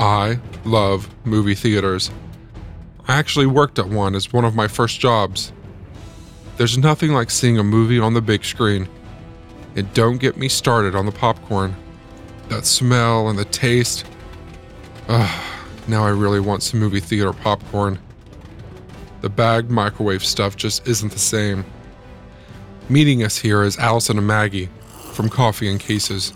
I 0.09 0.41
love 0.65 1.07
movie 1.27 1.55
theaters. 1.55 2.11
I 3.07 3.19
actually 3.19 3.45
worked 3.45 3.79
at 3.79 3.91
one 3.91 4.15
as 4.15 4.33
one 4.33 4.47
of 4.47 4.55
my 4.55 4.67
first 4.67 5.01
jobs. 5.01 5.53
There's 6.57 6.79
nothing 6.79 7.13
like 7.13 7.31
seeing 7.31 7.59
a 7.59 7.63
movie 7.63 8.01
on 8.01 8.15
the 8.15 8.23
big 8.23 8.43
screen. 8.43 8.89
And 9.77 9.93
don't 9.93 10.17
get 10.17 10.39
me 10.39 10.49
started 10.49 10.95
on 10.95 11.05
the 11.05 11.13
popcorn. 11.13 11.77
That 12.49 12.65
smell 12.65 13.29
and 13.29 13.39
the 13.39 13.45
taste. 13.45 14.07
Ugh, 15.09 15.45
now 15.89 16.07
I 16.07 16.11
really 16.11 16.41
want 16.41 16.63
some 16.63 16.81
movie 16.81 17.01
theater 17.01 17.35
popcorn. 17.35 17.99
The 19.21 19.29
bagged 19.29 19.71
microwave 19.71 20.25
stuff 20.25 20.57
just 20.57 20.89
isn't 20.89 21.13
the 21.13 21.19
same. 21.19 21.67
Meeting 22.89 23.25
us 23.25 23.37
here 23.37 23.63
is 23.63 23.77
Allison 23.77 24.17
and 24.17 24.27
Maggie 24.27 24.71
from 25.13 25.29
Coffee 25.29 25.69
and 25.69 25.79
Cases. 25.79 26.33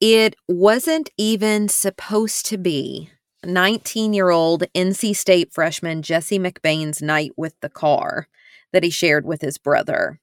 It 0.00 0.36
wasn't 0.46 1.10
even 1.16 1.68
supposed 1.68 2.46
to 2.46 2.56
be 2.56 3.10
19 3.44 4.12
year 4.12 4.30
old 4.30 4.64
NC 4.72 5.16
State 5.16 5.52
freshman 5.52 6.02
Jesse 6.02 6.38
McBane's 6.38 7.02
night 7.02 7.32
with 7.36 7.54
the 7.60 7.68
car 7.68 8.28
that 8.72 8.84
he 8.84 8.90
shared 8.90 9.26
with 9.26 9.40
his 9.40 9.58
brother. 9.58 10.20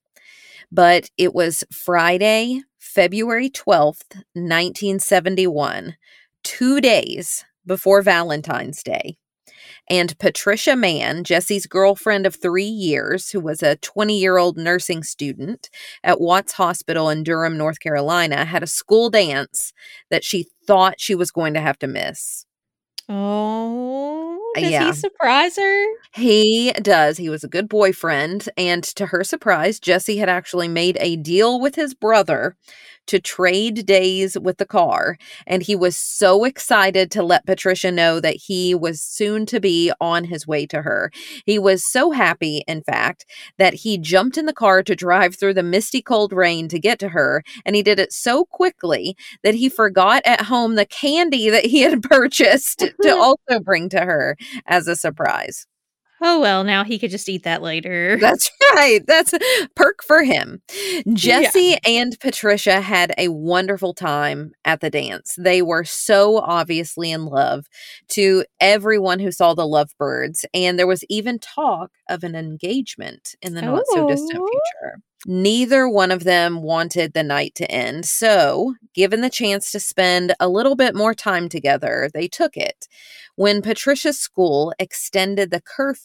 But 0.71 1.09
it 1.17 1.35
was 1.35 1.65
Friday, 1.71 2.61
February 2.79 3.49
12th, 3.49 4.15
1971, 4.33 5.97
two 6.43 6.79
days 6.79 7.43
before 7.65 8.01
Valentine's 8.01 8.81
Day. 8.81 9.17
And 9.89 10.17
Patricia 10.17 10.75
Mann, 10.75 11.23
Jesse's 11.23 11.67
girlfriend 11.67 12.25
of 12.25 12.35
three 12.35 12.63
years, 12.63 13.29
who 13.29 13.39
was 13.39 13.61
a 13.61 13.75
20 13.77 14.19
year 14.19 14.37
old 14.37 14.57
nursing 14.57 15.03
student 15.03 15.69
at 16.03 16.19
Watts 16.19 16.53
Hospital 16.53 17.09
in 17.09 17.23
Durham, 17.23 17.57
North 17.57 17.79
Carolina, 17.79 18.45
had 18.45 18.63
a 18.63 18.67
school 18.67 19.09
dance 19.09 19.73
that 20.09 20.23
she 20.23 20.47
thought 20.65 20.95
she 20.99 21.13
was 21.15 21.29
going 21.31 21.53
to 21.53 21.61
have 21.61 21.77
to 21.79 21.87
miss. 21.87 22.45
Oh, 23.07 24.41
uh, 24.57 24.59
does 24.61 24.71
Yeah. 24.71 24.87
he 24.87 24.93
surprise 24.93 25.57
her? 25.57 25.85
He 26.13 26.71
does. 26.81 27.17
He 27.17 27.29
was 27.29 27.43
a 27.43 27.47
good 27.47 27.69
boyfriend. 27.69 28.49
And 28.57 28.83
to 28.83 29.07
her 29.07 29.23
surprise, 29.23 29.79
Jesse 29.79 30.17
had 30.17 30.29
actually 30.29 30.67
made 30.67 30.97
a 30.99 31.15
deal 31.17 31.59
with 31.59 31.75
his 31.75 31.93
brother 31.93 32.55
to 33.07 33.19
trade 33.19 33.85
days 33.85 34.37
with 34.37 34.57
the 34.57 34.65
car, 34.65 35.17
and 35.45 35.63
he 35.63 35.75
was 35.75 35.95
so 35.95 36.43
excited 36.43 37.11
to 37.11 37.23
let 37.23 37.45
Patricia 37.45 37.91
know 37.91 38.19
that 38.19 38.35
he 38.35 38.75
was 38.75 39.01
soon 39.01 39.45
to 39.47 39.59
be 39.59 39.91
on 40.01 40.25
his 40.25 40.47
way 40.47 40.65
to 40.67 40.81
her. 40.81 41.11
He 41.45 41.59
was 41.59 41.83
so 41.83 42.11
happy, 42.11 42.63
in 42.67 42.81
fact, 42.83 43.25
that 43.57 43.73
he 43.73 43.97
jumped 43.97 44.37
in 44.37 44.45
the 44.45 44.53
car 44.53 44.83
to 44.83 44.95
drive 44.95 45.35
through 45.35 45.53
the 45.53 45.63
misty 45.63 46.01
cold 46.01 46.33
rain 46.33 46.67
to 46.69 46.79
get 46.79 46.99
to 46.99 47.09
her, 47.09 47.43
and 47.65 47.75
he 47.75 47.83
did 47.83 47.99
it 47.99 48.11
so 48.11 48.45
quickly 48.45 49.15
that 49.43 49.55
he 49.55 49.69
forgot 49.69 50.21
at 50.25 50.41
home 50.41 50.75
the 50.75 50.85
candy 50.85 51.49
that 51.49 51.65
he 51.65 51.81
had 51.81 52.01
purchased 52.15 52.79
to 53.01 53.09
also 53.15 53.59
bring 53.59 53.89
to 53.89 53.99
her 53.99 54.37
as 54.65 54.87
a 54.87 54.95
surprise. 54.95 55.67
Oh 56.21 56.39
well, 56.39 56.63
now 56.63 56.83
he 56.83 56.97
could 56.97 57.11
just 57.11 57.27
eat 57.27 57.43
that 57.43 57.61
later. 57.61 58.17
That's 58.21 58.49
right. 58.73 59.05
That's 59.05 59.33
a 59.33 59.39
perk 59.75 60.03
for 60.03 60.23
him. 60.23 60.61
Jesse 61.13 61.77
and 61.85 62.17
Patricia 62.19 62.79
had 62.81 63.13
a 63.17 63.27
wonderful 63.27 63.93
time 63.93 64.53
at 64.63 64.81
the 64.81 64.89
dance. 64.89 65.35
They 65.37 65.61
were 65.61 65.83
so 65.83 66.37
obviously 66.37 67.11
in 67.11 67.25
love 67.25 67.67
to 68.09 68.45
everyone 68.59 69.19
who 69.19 69.31
saw 69.31 69.53
the 69.53 69.67
lovebirds, 69.67 70.45
and 70.53 70.79
there 70.79 70.87
was 70.87 71.03
even 71.09 71.39
talk 71.39 71.91
of 72.09 72.23
an 72.23 72.35
engagement 72.35 73.35
in 73.41 73.53
the 73.53 73.61
not 73.61 73.83
so 73.87 74.07
distant 74.07 74.39
Ooh. 74.39 74.47
future. 74.47 75.01
Neither 75.27 75.89
one 75.89 76.11
of 76.11 76.23
them 76.23 76.61
wanted 76.61 77.13
the 77.13 77.23
night 77.23 77.55
to 77.55 77.69
end. 77.71 78.05
So, 78.05 78.75
given 78.93 79.21
the 79.21 79.29
chance 79.29 79.71
to 79.71 79.79
spend 79.79 80.35
a 80.39 80.47
little 80.47 80.75
bit 80.75 80.93
more 80.93 81.15
time 81.15 81.49
together, 81.49 82.11
they 82.13 82.27
took 82.27 82.55
it. 82.55 82.87
When 83.35 83.63
Patricia's 83.63 84.19
school 84.19 84.71
extended 84.77 85.49
the 85.49 85.61
curfew 85.61 86.04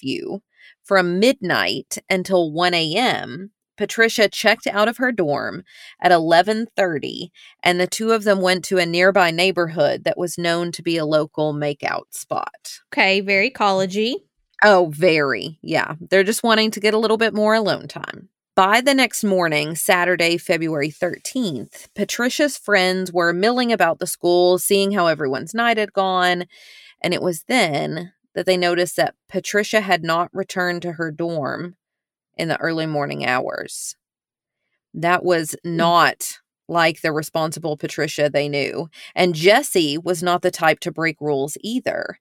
from 0.83 1.19
midnight 1.19 1.99
until 2.09 2.53
1 2.53 2.75
a.m., 2.75 3.51
Patricia 3.77 4.29
checked 4.29 4.67
out 4.67 4.89
of 4.89 4.99
her 4.99 5.11
dorm 5.11 5.63
at 6.03 6.13
11:30 6.13 7.31
and 7.63 7.81
the 7.81 7.87
two 7.87 8.13
of 8.13 8.25
them 8.25 8.43
went 8.43 8.63
to 8.67 8.77
a 8.77 8.85
nearby 8.85 9.31
neighborhood 9.31 10.05
that 10.05 10.19
was 10.19 10.37
known 10.37 10.71
to 10.73 10.83
be 10.83 10.99
a 10.99 11.07
local 11.07 11.55
makeout 11.55 12.13
spot. 12.13 12.81
Okay, 12.93 13.23
very 13.23 13.51
collegey. 13.51 14.17
Oh, 14.63 14.93
very. 14.95 15.59
Yeah. 15.63 15.95
They're 16.11 16.25
just 16.25 16.43
wanting 16.43 16.71
to 16.73 16.81
get 16.81 16.93
a 16.93 16.99
little 16.99 17.17
bit 17.17 17.33
more 17.33 17.55
alone 17.55 17.89
time. 17.89 18.29
By 18.55 18.83
the 18.83 18.93
next 18.93 19.25
morning, 19.25 19.75
Saturday, 19.75 20.37
February 20.37 20.91
13th, 20.91 21.87
Patricia's 21.95 22.59
friends 22.59 23.11
were 23.11 23.33
milling 23.33 23.73
about 23.73 24.01
the 24.01 24.07
school, 24.07 24.59
seeing 24.59 24.93
how 24.93 25.07
everyone's 25.07 25.55
night 25.55 25.79
had 25.79 25.95
gone. 25.95 26.45
And 27.03 27.15
it 27.15 27.23
was 27.23 27.45
then 27.45 28.13
that 28.41 28.47
they 28.47 28.57
noticed 28.57 28.97
that 28.97 29.17
Patricia 29.29 29.83
had 29.83 30.03
not 30.03 30.31
returned 30.33 30.81
to 30.81 30.93
her 30.93 31.11
dorm 31.11 31.77
in 32.39 32.49
the 32.49 32.59
early 32.59 32.87
morning 32.87 33.27
hours. 33.27 33.97
That 34.95 35.23
was 35.23 35.55
hmm. 35.63 35.77
not 35.77 36.39
like 36.67 37.03
the 37.03 37.13
responsible 37.13 37.77
Patricia 37.77 38.31
they 38.33 38.49
knew. 38.49 38.89
And 39.15 39.35
Jesse 39.35 39.99
was 39.99 40.23
not 40.23 40.41
the 40.41 40.51
type 40.51 40.81
to 40.81 40.91
break 40.91 41.21
rules 41.21 41.59
either. 41.61 42.19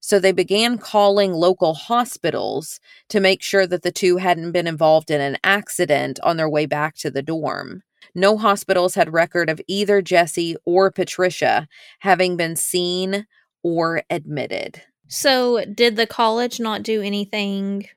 So 0.00 0.18
they 0.18 0.32
began 0.32 0.78
calling 0.78 1.34
local 1.34 1.74
hospitals 1.74 2.80
to 3.10 3.20
make 3.20 3.42
sure 3.42 3.66
that 3.66 3.82
the 3.82 3.92
two 3.92 4.16
hadn't 4.16 4.52
been 4.52 4.66
involved 4.66 5.10
in 5.10 5.20
an 5.20 5.36
accident 5.44 6.18
on 6.22 6.38
their 6.38 6.48
way 6.48 6.64
back 6.64 6.94
to 7.00 7.10
the 7.10 7.22
dorm. 7.22 7.82
No 8.14 8.38
hospitals 8.38 8.94
had 8.94 9.12
record 9.12 9.50
of 9.50 9.60
either 9.68 10.00
Jesse 10.00 10.56
or 10.64 10.90
Patricia 10.90 11.68
having 11.98 12.38
been 12.38 12.56
seen 12.56 13.26
or 13.62 14.02
admitted. 14.08 14.84
So, 15.12 15.64
did 15.64 15.96
the 15.96 16.06
college 16.06 16.60
not 16.60 16.84
do 16.84 17.02
anything 17.02 17.88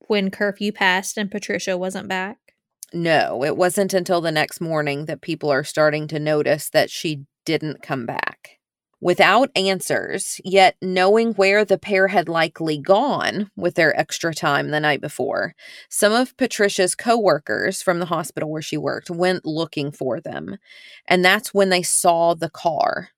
when 0.00 0.30
curfew 0.30 0.70
passed 0.70 1.16
and 1.16 1.30
Patricia 1.30 1.78
wasn't 1.78 2.08
back? 2.08 2.36
No, 2.92 3.42
it 3.42 3.56
wasn't 3.56 3.94
until 3.94 4.20
the 4.20 4.30
next 4.30 4.60
morning 4.60 5.06
that 5.06 5.22
people 5.22 5.50
are 5.50 5.64
starting 5.64 6.06
to 6.08 6.18
notice 6.18 6.68
that 6.68 6.90
she 6.90 7.24
didn't 7.46 7.82
come 7.82 8.04
back. 8.04 8.58
Without 9.00 9.50
answers, 9.56 10.42
yet 10.44 10.76
knowing 10.82 11.32
where 11.34 11.64
the 11.64 11.78
pair 11.78 12.08
had 12.08 12.28
likely 12.28 12.76
gone 12.76 13.50
with 13.56 13.74
their 13.74 13.98
extra 13.98 14.34
time 14.34 14.68
the 14.68 14.80
night 14.80 15.00
before, 15.00 15.54
some 15.88 16.12
of 16.12 16.36
Patricia's 16.36 16.94
coworkers 16.94 17.80
from 17.80 17.98
the 17.98 18.06
hospital 18.06 18.50
where 18.50 18.60
she 18.60 18.76
worked 18.76 19.08
went 19.08 19.46
looking 19.46 19.90
for 19.90 20.20
them. 20.20 20.58
And 21.06 21.24
that's 21.24 21.54
when 21.54 21.70
they 21.70 21.82
saw 21.82 22.34
the 22.34 22.50
car, 22.50 23.08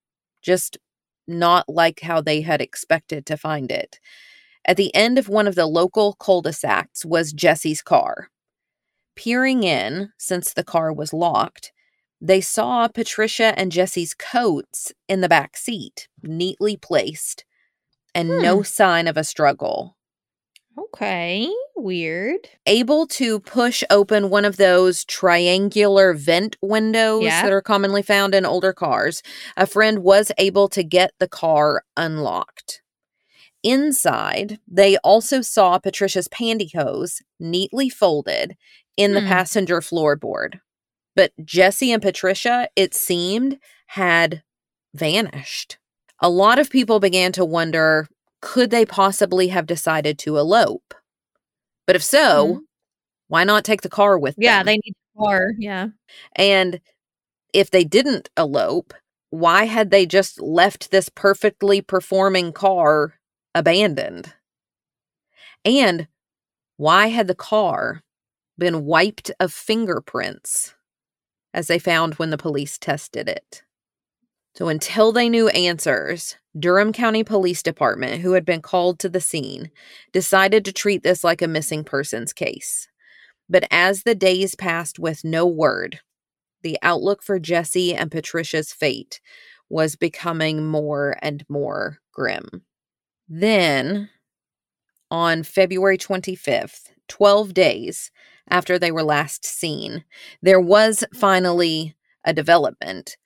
just 0.40 0.78
not 1.30 1.68
like 1.68 2.00
how 2.00 2.20
they 2.20 2.42
had 2.42 2.60
expected 2.60 3.24
to 3.26 3.36
find 3.36 3.70
it. 3.70 3.98
At 4.66 4.76
the 4.76 4.94
end 4.94 5.18
of 5.18 5.28
one 5.28 5.46
of 5.46 5.54
the 5.54 5.66
local 5.66 6.14
cul 6.14 6.42
de 6.42 6.52
sacs 6.52 7.04
was 7.04 7.32
Jesse's 7.32 7.82
car. 7.82 8.28
Peering 9.16 9.62
in, 9.62 10.12
since 10.18 10.52
the 10.52 10.64
car 10.64 10.92
was 10.92 11.12
locked, 11.12 11.72
they 12.20 12.40
saw 12.40 12.86
Patricia 12.88 13.54
and 13.56 13.72
Jesse's 13.72 14.14
coats 14.14 14.92
in 15.08 15.22
the 15.22 15.28
back 15.28 15.56
seat, 15.56 16.08
neatly 16.22 16.76
placed, 16.76 17.44
and 18.14 18.28
no 18.28 18.58
hmm. 18.58 18.64
sign 18.64 19.08
of 19.08 19.16
a 19.16 19.24
struggle. 19.24 19.96
Okay, 20.78 21.48
weird. 21.76 22.48
Able 22.66 23.06
to 23.08 23.40
push 23.40 23.82
open 23.90 24.30
one 24.30 24.44
of 24.44 24.56
those 24.56 25.04
triangular 25.04 26.14
vent 26.14 26.56
windows 26.62 27.24
Yeah. 27.24 27.42
that 27.42 27.52
are 27.52 27.60
commonly 27.62 28.02
found 28.02 28.34
in 28.34 28.46
older 28.46 28.72
cars, 28.72 29.22
a 29.56 29.66
friend 29.66 30.00
was 30.00 30.32
able 30.38 30.68
to 30.68 30.82
get 30.82 31.12
the 31.18 31.28
car 31.28 31.84
unlocked. 31.96 32.82
Inside, 33.62 34.58
they 34.66 34.96
also 34.98 35.42
saw 35.42 35.78
Patricia's 35.78 36.28
pantyhose 36.28 37.20
neatly 37.38 37.88
folded 37.88 38.56
in 38.96 39.12
the 39.12 39.20
Hmm. 39.20 39.26
passenger 39.28 39.80
floorboard. 39.80 40.60
But 41.14 41.32
Jesse 41.44 41.92
and 41.92 42.00
Patricia, 42.00 42.68
it 42.76 42.94
seemed, 42.94 43.58
had 43.88 44.42
vanished. 44.94 45.78
A 46.20 46.30
lot 46.30 46.58
of 46.58 46.70
people 46.70 47.00
began 47.00 47.32
to 47.32 47.44
wonder 47.44 48.08
could 48.40 48.70
they 48.70 48.86
possibly 48.86 49.48
have 49.48 49.66
decided 49.66 50.18
to 50.20 50.36
elope? 50.36 50.94
But 51.86 51.96
if 51.96 52.02
so, 52.02 52.62
why 53.28 53.44
not 53.44 53.64
take 53.64 53.82
the 53.82 53.88
car 53.88 54.18
with 54.18 54.34
Mm-hmm. 54.34 54.42
Yeah, 54.42 54.62
they 54.62 54.74
need 54.74 54.94
the 55.14 55.18
car. 55.18 55.52
Yeah. 55.58 55.88
And 56.36 56.80
if 57.52 57.70
they 57.70 57.84
didn't 57.84 58.30
elope, 58.36 58.94
why 59.30 59.64
had 59.64 59.90
they 59.90 60.06
just 60.06 60.40
left 60.40 60.90
this 60.90 61.08
perfectly 61.08 61.80
performing 61.80 62.52
car 62.52 63.14
abandoned? 63.54 64.32
And 65.64 66.08
why 66.76 67.08
had 67.08 67.26
the 67.26 67.34
car 67.34 68.02
been 68.58 68.84
wiped 68.84 69.30
of 69.38 69.52
fingerprints 69.52 70.74
as 71.52 71.66
they 71.66 71.78
found 71.78 72.14
when 72.14 72.30
the 72.30 72.38
police 72.38 72.78
tested 72.78 73.28
it? 73.28 73.62
So 74.54 74.68
until 74.68 75.12
they 75.12 75.28
knew 75.28 75.48
answers, 75.48 76.36
Durham 76.58 76.92
County 76.92 77.22
Police 77.22 77.62
Department, 77.62 78.22
who 78.22 78.32
had 78.32 78.44
been 78.44 78.60
called 78.60 78.98
to 78.98 79.08
the 79.08 79.20
scene, 79.20 79.70
decided 80.12 80.64
to 80.64 80.72
treat 80.72 81.02
this 81.02 81.22
like 81.22 81.40
a 81.40 81.48
missing 81.48 81.84
persons 81.84 82.32
case. 82.32 82.88
But 83.48 83.64
as 83.70 84.02
the 84.02 84.14
days 84.14 84.54
passed 84.54 84.98
with 84.98 85.24
no 85.24 85.46
word, 85.46 86.00
the 86.62 86.78
outlook 86.82 87.22
for 87.22 87.38
Jesse 87.38 87.94
and 87.94 88.10
Patricia's 88.10 88.72
fate 88.72 89.20
was 89.68 89.96
becoming 89.96 90.66
more 90.66 91.16
and 91.22 91.44
more 91.48 91.98
grim. 92.12 92.48
Then, 93.28 94.10
on 95.10 95.44
February 95.44 95.96
25th, 95.96 96.90
12 97.08 97.54
days 97.54 98.10
after 98.48 98.78
they 98.78 98.90
were 98.90 99.02
last 99.02 99.44
seen, 99.44 100.04
there 100.42 100.60
was 100.60 101.04
finally 101.14 101.94
a 102.24 102.32
development, 102.32 103.16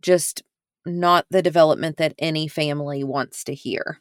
just 0.00 0.42
not 0.84 1.26
the 1.30 1.42
development 1.42 1.96
that 1.96 2.14
any 2.18 2.48
family 2.48 3.04
wants 3.04 3.44
to 3.44 3.54
hear. 3.54 4.00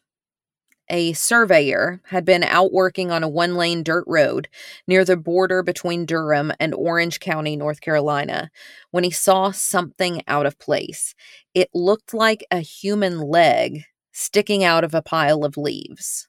A 0.89 1.13
surveyor 1.13 2.01
had 2.07 2.25
been 2.25 2.43
out 2.43 2.73
working 2.73 3.11
on 3.11 3.23
a 3.23 3.29
one 3.29 3.55
lane 3.55 3.81
dirt 3.81 4.03
road 4.07 4.49
near 4.87 5.05
the 5.05 5.15
border 5.15 5.63
between 5.63 6.05
Durham 6.05 6.51
and 6.59 6.73
Orange 6.73 7.21
County, 7.21 7.55
North 7.55 7.79
Carolina, 7.79 8.51
when 8.91 9.05
he 9.05 9.11
saw 9.11 9.51
something 9.51 10.21
out 10.27 10.45
of 10.45 10.59
place. 10.59 11.15
It 11.53 11.69
looked 11.73 12.13
like 12.13 12.45
a 12.51 12.59
human 12.59 13.19
leg 13.19 13.85
sticking 14.11 14.65
out 14.65 14.83
of 14.83 14.93
a 14.93 15.01
pile 15.01 15.45
of 15.45 15.55
leaves. 15.55 16.27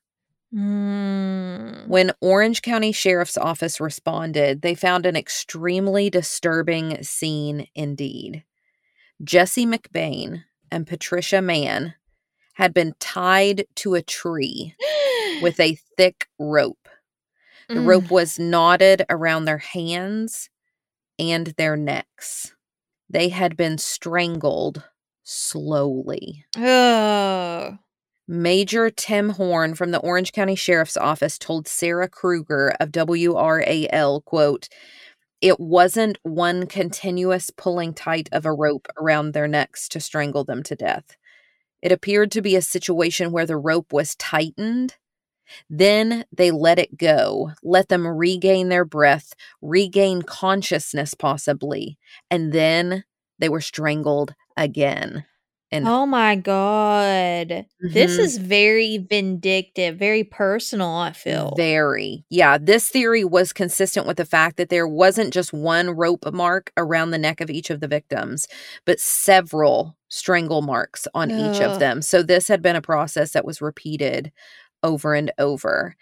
Mm. 0.55 1.89
When 1.89 2.13
Orange 2.21 2.63
County 2.63 2.93
Sheriff's 2.93 3.39
Office 3.39 3.81
responded, 3.81 4.63
they 4.63 4.75
found 4.75 5.07
an 5.07 5.17
extremely 5.17 6.09
disturbing 6.09 7.03
scene 7.03 7.67
indeed. 7.75 8.45
Jesse 9.25 9.67
McBane 9.67 10.45
and 10.71 10.87
Patricia 10.87 11.41
Mann 11.43 11.95
had 12.55 12.75
been 12.75 12.95
tied 12.99 13.67
to 13.77 13.95
a 13.95 14.03
tree 14.03 14.75
with 15.43 15.59
a 15.61 15.75
thick 15.97 16.27
rope. 16.39 16.89
The 17.69 17.77
Mm. 17.77 17.87
rope 17.87 18.11
was 18.11 18.39
knotted 18.39 19.05
around 19.09 19.45
their 19.45 19.59
hands 19.59 20.51
and 21.19 21.49
their 21.57 21.77
necks. 21.77 22.53
They 23.09 23.29
had 23.29 23.57
been 23.57 23.79
strangled 23.79 24.83
slowly. 25.23 26.45
Ugh. 26.57 27.79
Major 28.29 28.91
Tim 28.91 29.31
Horn 29.31 29.75
from 29.75 29.91
the 29.91 29.99
Orange 30.01 30.33
County 30.33 30.55
Sheriff's 30.55 30.97
Office 30.97 31.39
told 31.39 31.67
Sarah 31.69 32.09
Krueger 32.09 32.75
of 32.81 32.91
WRAL, 32.93 34.23
quote, 34.25 34.69
it 35.43 35.59
wasn't 35.59 36.19
one 36.23 36.67
continuous 36.67 37.51
pulling 37.51 37.93
tight 37.93 38.29
of 38.31 38.47
a 38.47 38.53
rope 38.53 38.87
around 38.97 39.33
their 39.33 39.49
necks 39.49 39.89
to 39.89 40.01
strangle 40.01 40.45
them 40.45 40.63
to 40.63 40.77
death. 40.77 41.17
It 41.83 41.91
appeared 41.91 42.31
to 42.33 42.43
be 42.43 42.55
a 42.55 42.63
situation 42.63 43.33
where 43.33 43.45
the 43.45 43.57
rope 43.57 43.93
was 43.93 44.15
tightened. 44.15 44.97
Then 45.69 46.25
they 46.33 46.53
let 46.53 46.79
it 46.79 46.97
go, 46.97 47.51
let 47.65 47.89
them 47.89 48.07
regain 48.07 48.69
their 48.69 48.85
breath, 48.85 49.35
regain 49.61 50.23
consciousness, 50.23 51.13
possibly, 51.13 51.99
and 52.31 52.53
then 52.53 53.03
they 53.41 53.49
were 53.49 53.61
strangled 53.61 54.35
again. 54.57 55.25
And 55.73 55.89
oh 55.89 56.05
my 56.07 56.37
god. 56.37 57.65
This 57.81 58.17
Mhm. 58.17 58.21
is 58.21 58.37
very 58.37 58.99
vindictive, 58.99 59.97
very 59.97 60.23
personal, 60.23 60.91
I 60.91 61.13
feel. 61.13 61.55
Very. 61.57 62.25
Yeah, 62.29 62.59
this 62.59 62.89
theory 62.91 63.25
was 63.25 63.53
consistent 63.55 64.07
with 64.07 64.19
the 64.19 64.27
fact 64.27 64.59
that 64.59 64.69
there 64.69 64.87
wasn't 64.87 65.33
just 65.33 65.53
one 65.53 65.91
rope 65.91 66.31
mark 66.33 66.71
around 66.77 67.11
the 67.11 67.19
neck 67.19 67.41
of 67.41 67.49
each 67.51 67.71
of 67.71 67.81
the 67.81 67.89
victims, 67.89 68.47
but 68.85 69.01
several 69.01 69.97
strangle 70.09 70.61
marks 70.61 71.09
on 71.15 71.31
each 71.31 71.61
of 71.63 71.79
them. 71.79 72.03
So 72.03 72.23
this 72.23 72.49
had 72.49 72.61
been 72.61 72.77
a 72.77 72.83
process 72.83 73.33
that 73.33 73.47
was 73.47 73.63
repeated 73.63 74.31
over 74.83 75.15
and 75.15 75.33
over. 75.39 75.97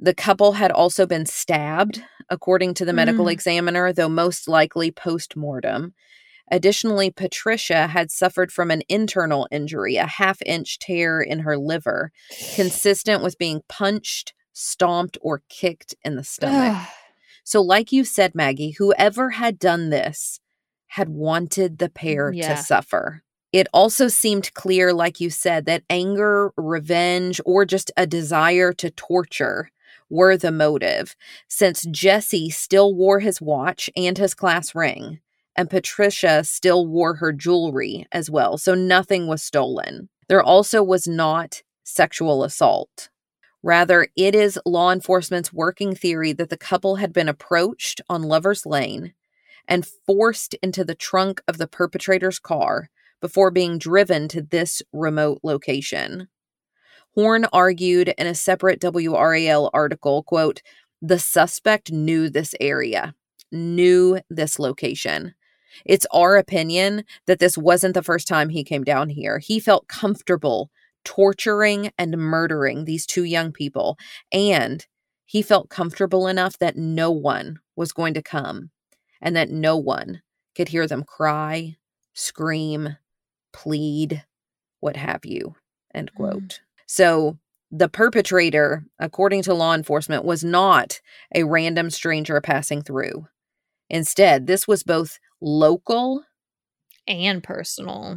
The 0.00 0.14
couple 0.14 0.52
had 0.52 0.72
also 0.72 1.06
been 1.06 1.26
stabbed, 1.26 2.02
according 2.28 2.74
to 2.74 2.84
the 2.84 2.92
medical 2.92 3.26
Mm. 3.26 3.32
examiner, 3.32 3.92
though 3.92 4.08
most 4.08 4.48
likely 4.48 4.90
post 4.90 5.36
mortem. 5.36 5.94
Additionally, 6.50 7.10
Patricia 7.10 7.88
had 7.88 8.10
suffered 8.10 8.52
from 8.52 8.70
an 8.70 8.82
internal 8.88 9.48
injury, 9.50 9.96
a 9.96 10.06
half 10.06 10.40
inch 10.42 10.78
tear 10.78 11.20
in 11.20 11.40
her 11.40 11.56
liver, 11.56 12.12
consistent 12.54 13.22
with 13.22 13.38
being 13.38 13.62
punched, 13.68 14.32
stomped, 14.52 15.18
or 15.20 15.42
kicked 15.48 15.94
in 16.04 16.16
the 16.16 16.24
stomach. 16.24 16.88
So, 17.44 17.62
like 17.62 17.92
you 17.92 18.04
said, 18.04 18.34
Maggie, 18.34 18.72
whoever 18.72 19.30
had 19.30 19.58
done 19.58 19.90
this 19.90 20.40
had 20.88 21.08
wanted 21.08 21.78
the 21.78 21.88
mm, 21.88 21.94
pair 21.94 22.32
Yeah. 22.32 22.54
to 22.54 22.62
suffer. 22.62 23.22
It 23.52 23.68
also 23.72 24.08
seemed 24.08 24.52
clear, 24.54 24.92
like 24.92 25.20
you 25.20 25.30
said, 25.30 25.64
that 25.66 25.84
anger, 25.88 26.52
revenge, 26.56 27.40
or 27.44 27.64
just 27.64 27.90
a 27.96 28.06
desire 28.06 28.72
to 28.74 28.90
torture 28.90 29.70
were 30.08 30.36
the 30.36 30.52
motive, 30.52 31.16
since 31.48 31.84
Jesse 31.86 32.50
still 32.50 32.94
wore 32.94 33.20
his 33.20 33.40
watch 33.40 33.88
and 33.96 34.18
his 34.18 34.34
class 34.34 34.74
ring, 34.74 35.20
and 35.56 35.70
Patricia 35.70 36.44
still 36.44 36.86
wore 36.86 37.14
her 37.14 37.32
jewelry 37.32 38.06
as 38.12 38.30
well, 38.30 38.58
so 38.58 38.74
nothing 38.74 39.26
was 39.26 39.42
stolen. 39.42 40.08
There 40.28 40.42
also 40.42 40.82
was 40.82 41.08
not 41.08 41.62
sexual 41.84 42.44
assault. 42.44 43.08
Rather, 43.62 44.08
it 44.16 44.34
is 44.34 44.60
law 44.64 44.92
enforcement's 44.92 45.52
working 45.52 45.94
theory 45.94 46.32
that 46.32 46.50
the 46.50 46.56
couple 46.56 46.96
had 46.96 47.12
been 47.12 47.28
approached 47.28 48.00
on 48.08 48.22
Lover's 48.22 48.66
Lane 48.66 49.14
and 49.66 49.86
forced 50.06 50.54
into 50.62 50.84
the 50.84 50.94
trunk 50.94 51.40
of 51.48 51.58
the 51.58 51.66
perpetrator's 51.66 52.38
car 52.38 52.90
before 53.20 53.50
being 53.50 53.78
driven 53.78 54.28
to 54.28 54.42
this 54.42 54.82
remote 54.92 55.40
location. 55.42 56.28
Horn 57.14 57.46
argued 57.52 58.12
in 58.18 58.26
a 58.26 58.34
separate 58.34 58.80
WRAL 58.80 59.70
article, 59.72 60.22
quote, 60.22 60.62
the 61.02 61.18
suspect 61.18 61.90
knew 61.90 62.28
this 62.28 62.54
area, 62.60 63.14
knew 63.50 64.20
this 64.28 64.58
location. 64.58 65.34
It's 65.84 66.06
our 66.12 66.36
opinion 66.36 67.04
that 67.26 67.38
this 67.38 67.58
wasn't 67.58 67.94
the 67.94 68.02
first 68.02 68.28
time 68.28 68.48
he 68.48 68.64
came 68.64 68.84
down 68.84 69.08
here. 69.08 69.38
He 69.38 69.60
felt 69.60 69.88
comfortable 69.88 70.70
torturing 71.04 71.90
and 71.96 72.16
murdering 72.16 72.84
these 72.84 73.06
two 73.06 73.24
young 73.24 73.52
people, 73.52 73.96
and 74.32 74.86
he 75.24 75.42
felt 75.42 75.68
comfortable 75.68 76.26
enough 76.26 76.58
that 76.58 76.76
no 76.76 77.10
one 77.10 77.58
was 77.74 77.92
going 77.92 78.14
to 78.14 78.22
come 78.22 78.70
and 79.20 79.36
that 79.36 79.50
no 79.50 79.76
one 79.76 80.22
could 80.54 80.68
hear 80.68 80.86
them 80.86 81.04
cry, 81.04 81.76
scream, 82.14 82.96
plead, 83.52 84.24
what 84.80 84.96
have 84.96 85.24
you. 85.24 85.54
End 85.94 86.10
mm. 86.12 86.16
quote. 86.16 86.60
So 86.86 87.38
the 87.70 87.88
perpetrator, 87.88 88.84
according 88.98 89.42
to 89.42 89.54
law 89.54 89.74
enforcement, 89.74 90.24
was 90.24 90.44
not 90.44 91.00
a 91.34 91.44
random 91.44 91.90
stranger 91.90 92.40
passing 92.40 92.82
through. 92.82 93.26
Instead, 93.90 94.46
this 94.46 94.66
was 94.66 94.82
both 94.82 95.18
local 95.40 96.24
and 97.06 97.42
personal. 97.42 98.16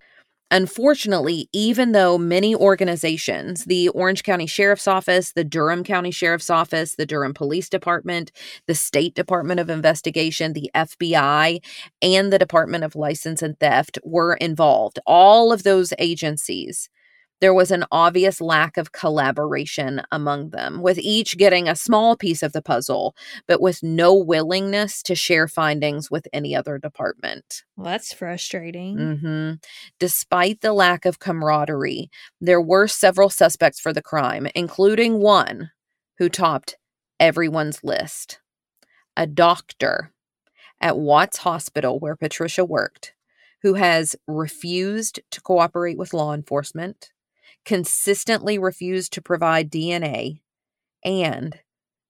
Unfortunately, 0.52 1.48
even 1.54 1.92
though 1.92 2.18
many 2.18 2.56
organizations, 2.56 3.66
the 3.66 3.90
Orange 3.90 4.24
County 4.24 4.48
Sheriff's 4.48 4.88
Office, 4.88 5.34
the 5.34 5.44
Durham 5.44 5.84
County 5.84 6.10
Sheriff's 6.10 6.50
Office, 6.50 6.96
the 6.96 7.06
Durham 7.06 7.36
Police 7.36 7.70
Department, 7.70 8.32
the 8.66 8.74
State 8.74 9.14
Department 9.14 9.60
of 9.60 9.70
Investigation, 9.70 10.54
the 10.54 10.72
FBI, 10.74 11.60
and 12.02 12.34
the 12.34 12.40
Department 12.40 12.84
of 12.84 12.96
License 12.96 13.44
and 13.44 13.60
Theft 13.60 14.00
were 14.04 14.34
involved, 14.36 14.98
all 15.06 15.54
of 15.54 15.62
those 15.62 15.94
agencies, 16.00 16.90
there 17.42 17.54
was 17.54 17.72
an 17.72 17.86
obvious 17.92 18.42
lack 18.42 18.78
of 18.78 18.92
collaboration 18.92 20.02
among 20.12 20.50
them, 20.50 20.82
with 20.82 20.98
each 21.00 21.38
getting 21.38 21.68
a 21.68 21.76
small 21.76 22.16
piece 22.16 22.44
of 22.44 22.54
the 22.54 22.62
puzzle, 22.62 23.16
but 23.48 23.62
with 23.62 23.82
no 23.84 24.14
willingness 24.14 25.02
to 25.04 25.16
share 25.16 25.48
findings 25.48 26.12
with 26.12 26.28
any 26.34 26.56
other 26.56 26.78
department. 26.78 27.64
Well, 27.76 27.86
that's 27.86 28.14
frustrating. 28.14 28.98
hmm 28.98 29.54
Despite 30.00 30.62
the 30.62 30.74
lack 30.74 31.06
of 31.06 31.20
camaraderie, 31.20 32.10
there 32.42 32.62
were 32.62 32.88
several 32.88 33.30
suspects 33.30 33.80
for 33.80 33.94
the 33.94 34.02
crime, 34.02 34.48
including 34.56 35.20
one 35.20 35.72
who 36.18 36.30
topped 36.30 36.78
everyone's 37.20 37.84
list 37.84 38.40
a 39.18 39.28
doctor 39.28 40.14
at 40.80 40.98
Watts 40.98 41.40
Hospital, 41.40 42.00
where 42.00 42.16
Patricia 42.16 42.64
worked, 42.64 43.14
who 43.62 43.74
has 43.74 44.16
refused 44.28 45.20
to 45.32 45.42
cooperate 45.42 45.98
with 45.98 46.14
law 46.14 46.34
enforcement, 46.34 47.12
consistently 47.66 48.57
refused 48.57 49.14
to 49.14 49.22
provide 49.22 49.72
DNA, 49.72 50.41
and 51.03 51.60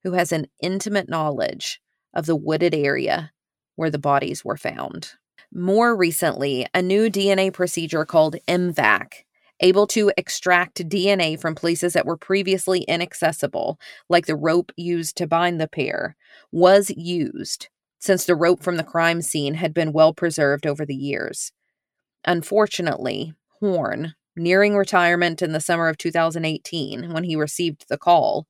who 0.03 0.13
has 0.13 0.31
an 0.31 0.47
intimate 0.61 1.09
knowledge 1.09 1.81
of 2.13 2.25
the 2.25 2.35
wooded 2.35 2.73
area 2.73 3.31
where 3.75 3.89
the 3.89 3.99
bodies 3.99 4.43
were 4.43 4.57
found. 4.57 5.11
More 5.53 5.95
recently, 5.95 6.67
a 6.73 6.81
new 6.81 7.09
DNA 7.09 7.51
procedure 7.51 8.05
called 8.05 8.35
MVAC, 8.47 9.23
able 9.61 9.87
to 9.87 10.11
extract 10.15 10.87
DNA 10.87 11.39
from 11.39 11.55
places 11.55 11.93
that 11.93 12.05
were 12.05 12.17
previously 12.17 12.81
inaccessible, 12.81 13.79
like 14.09 14.25
the 14.25 14.35
rope 14.35 14.71
used 14.77 15.17
to 15.17 15.27
bind 15.27 15.59
the 15.59 15.67
pair, 15.67 16.15
was 16.51 16.91
used 16.91 17.69
since 17.99 18.25
the 18.25 18.35
rope 18.35 18.63
from 18.63 18.77
the 18.77 18.83
crime 18.83 19.21
scene 19.21 19.55
had 19.55 19.73
been 19.73 19.91
well 19.91 20.13
preserved 20.13 20.65
over 20.65 20.85
the 20.85 20.95
years. 20.95 21.51
Unfortunately, 22.25 23.33
Horn, 23.59 24.15
nearing 24.35 24.75
retirement 24.75 25.41
in 25.41 25.51
the 25.51 25.61
summer 25.61 25.87
of 25.87 25.97
2018 25.97 27.11
when 27.13 27.23
he 27.23 27.35
received 27.35 27.85
the 27.89 27.97
call, 27.97 28.47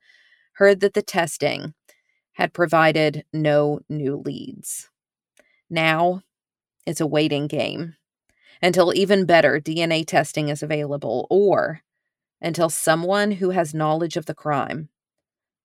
heard 0.53 0.79
that 0.81 0.93
the 0.93 1.01
testing 1.01 1.73
had 2.33 2.53
provided 2.53 3.25
no 3.33 3.79
new 3.89 4.15
leads. 4.15 4.89
Now, 5.69 6.23
it's 6.85 7.01
a 7.01 7.07
waiting 7.07 7.47
game 7.47 7.95
until 8.61 8.93
even 8.93 9.25
better 9.25 9.59
DNA 9.59 10.05
testing 10.05 10.49
is 10.49 10.63
available 10.63 11.27
or 11.29 11.81
until 12.41 12.69
someone 12.69 13.31
who 13.31 13.51
has 13.51 13.73
knowledge 13.73 14.17
of 14.17 14.25
the 14.25 14.33
crime 14.33 14.89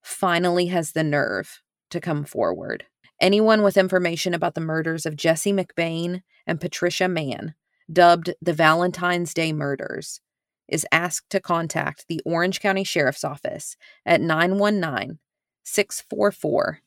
finally 0.03 0.67
has 0.67 0.93
the 0.93 1.05
nerve 1.05 1.63
to 1.91 2.01
come 2.01 2.25
forward. 2.25 2.85
Anyone 3.21 3.63
with 3.63 3.77
information 3.77 4.35
about 4.35 4.55
the 4.55 4.61
murders 4.61 5.07
of 5.07 5.17
Jesse 5.17 5.53
McBane 5.53 6.23
and 6.47 6.61
Patricia 6.61 7.09
Mann, 7.09 7.55
dubbed 7.93 8.35
the 8.41 8.53
Valentine's 8.53 9.35
Day 9.35 9.53
murders, 9.53 10.21
is 10.69 10.87
asked 10.91 11.31
to 11.31 11.41
contact 11.41 12.07
the 12.09 12.21
Orange 12.25 12.61
County 12.61 12.85
Sheriff's 12.85 13.25
Office 13.25 13.77
at 14.07 14.21
919 14.21 15.19
644 15.65 16.81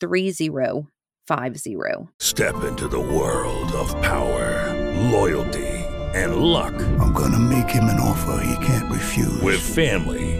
3050. 0.00 2.08
Step 2.18 2.64
into 2.64 2.88
the 2.88 2.98
world 2.98 3.70
of 3.72 3.90
power, 4.02 4.90
loyalty, 5.10 5.68
and 6.14 6.36
luck. 6.36 6.74
I'm 6.98 7.12
gonna 7.12 7.38
make 7.38 7.68
him 7.68 7.84
an 7.84 8.00
offer 8.00 8.42
he 8.44 8.66
can't 8.66 8.90
refuse. 8.90 9.40
With 9.40 9.60
family, 9.60 10.39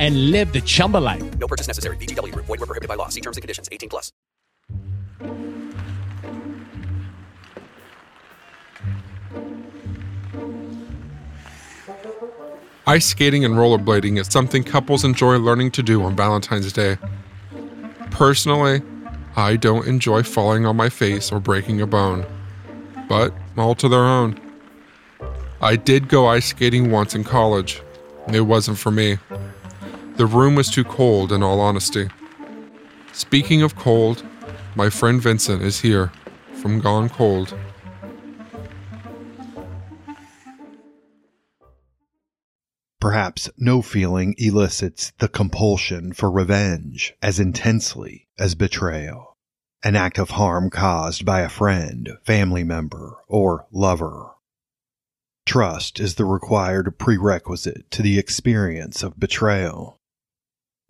and 0.00 0.32
live 0.32 0.52
the 0.52 0.60
Chumba 0.62 0.98
life. 0.98 1.22
No 1.38 1.46
purchase 1.46 1.68
necessary. 1.68 1.96
VGW. 1.98 2.34
Void 2.34 2.48
were 2.48 2.58
prohibited 2.58 2.88
by 2.88 2.96
law. 2.96 3.08
See 3.08 3.20
terms 3.20 3.36
and 3.36 3.42
conditions. 3.42 3.68
18 3.70 3.88
plus. 3.88 4.12
Ice 12.88 13.06
skating 13.06 13.44
and 13.44 13.54
rollerblading 13.54 14.18
is 14.18 14.26
something 14.26 14.64
couples 14.64 15.04
enjoy 15.04 15.38
learning 15.38 15.70
to 15.70 15.82
do 15.84 16.02
on 16.02 16.16
Valentine's 16.16 16.72
Day. 16.72 16.96
Personally, 18.10 18.82
I 19.36 19.54
don't 19.54 19.86
enjoy 19.86 20.24
falling 20.24 20.66
on 20.66 20.76
my 20.76 20.88
face 20.88 21.30
or 21.30 21.38
breaking 21.38 21.80
a 21.80 21.86
bone 21.86 22.26
but 23.10 23.34
all 23.58 23.74
to 23.74 23.88
their 23.88 24.04
own. 24.04 24.40
I 25.60 25.74
did 25.74 26.08
go 26.08 26.28
ice 26.28 26.46
skating 26.46 26.92
once 26.92 27.16
in 27.16 27.24
college. 27.24 27.82
It 28.32 28.42
wasn't 28.42 28.78
for 28.78 28.92
me. 28.92 29.18
The 30.16 30.26
room 30.26 30.54
was 30.54 30.68
too 30.68 30.84
cold, 30.84 31.32
in 31.32 31.42
all 31.42 31.60
honesty. 31.60 32.08
Speaking 33.12 33.62
of 33.62 33.76
cold, 33.76 34.22
my 34.74 34.90
friend 34.90 35.20
Vincent 35.20 35.62
is 35.62 35.80
here 35.80 36.12
from 36.54 36.80
Gone 36.80 37.08
Cold. 37.08 37.54
Perhaps 43.00 43.48
no 43.56 43.80
feeling 43.80 44.34
elicits 44.36 45.12
the 45.18 45.28
compulsion 45.28 46.12
for 46.12 46.30
revenge 46.30 47.14
as 47.22 47.40
intensely 47.40 48.28
as 48.38 48.54
betrayal 48.54 49.30
an 49.82 49.96
act 49.96 50.18
of 50.18 50.30
harm 50.30 50.68
caused 50.70 51.24
by 51.24 51.40
a 51.40 51.48
friend, 51.48 52.10
family 52.24 52.62
member, 52.64 53.16
or 53.28 53.66
lover. 53.72 54.32
Trust 55.46 55.98
is 55.98 56.16
the 56.16 56.26
required 56.26 56.98
prerequisite 56.98 57.90
to 57.90 58.02
the 58.02 58.18
experience 58.18 59.02
of 59.02 59.18
betrayal. 59.18 59.99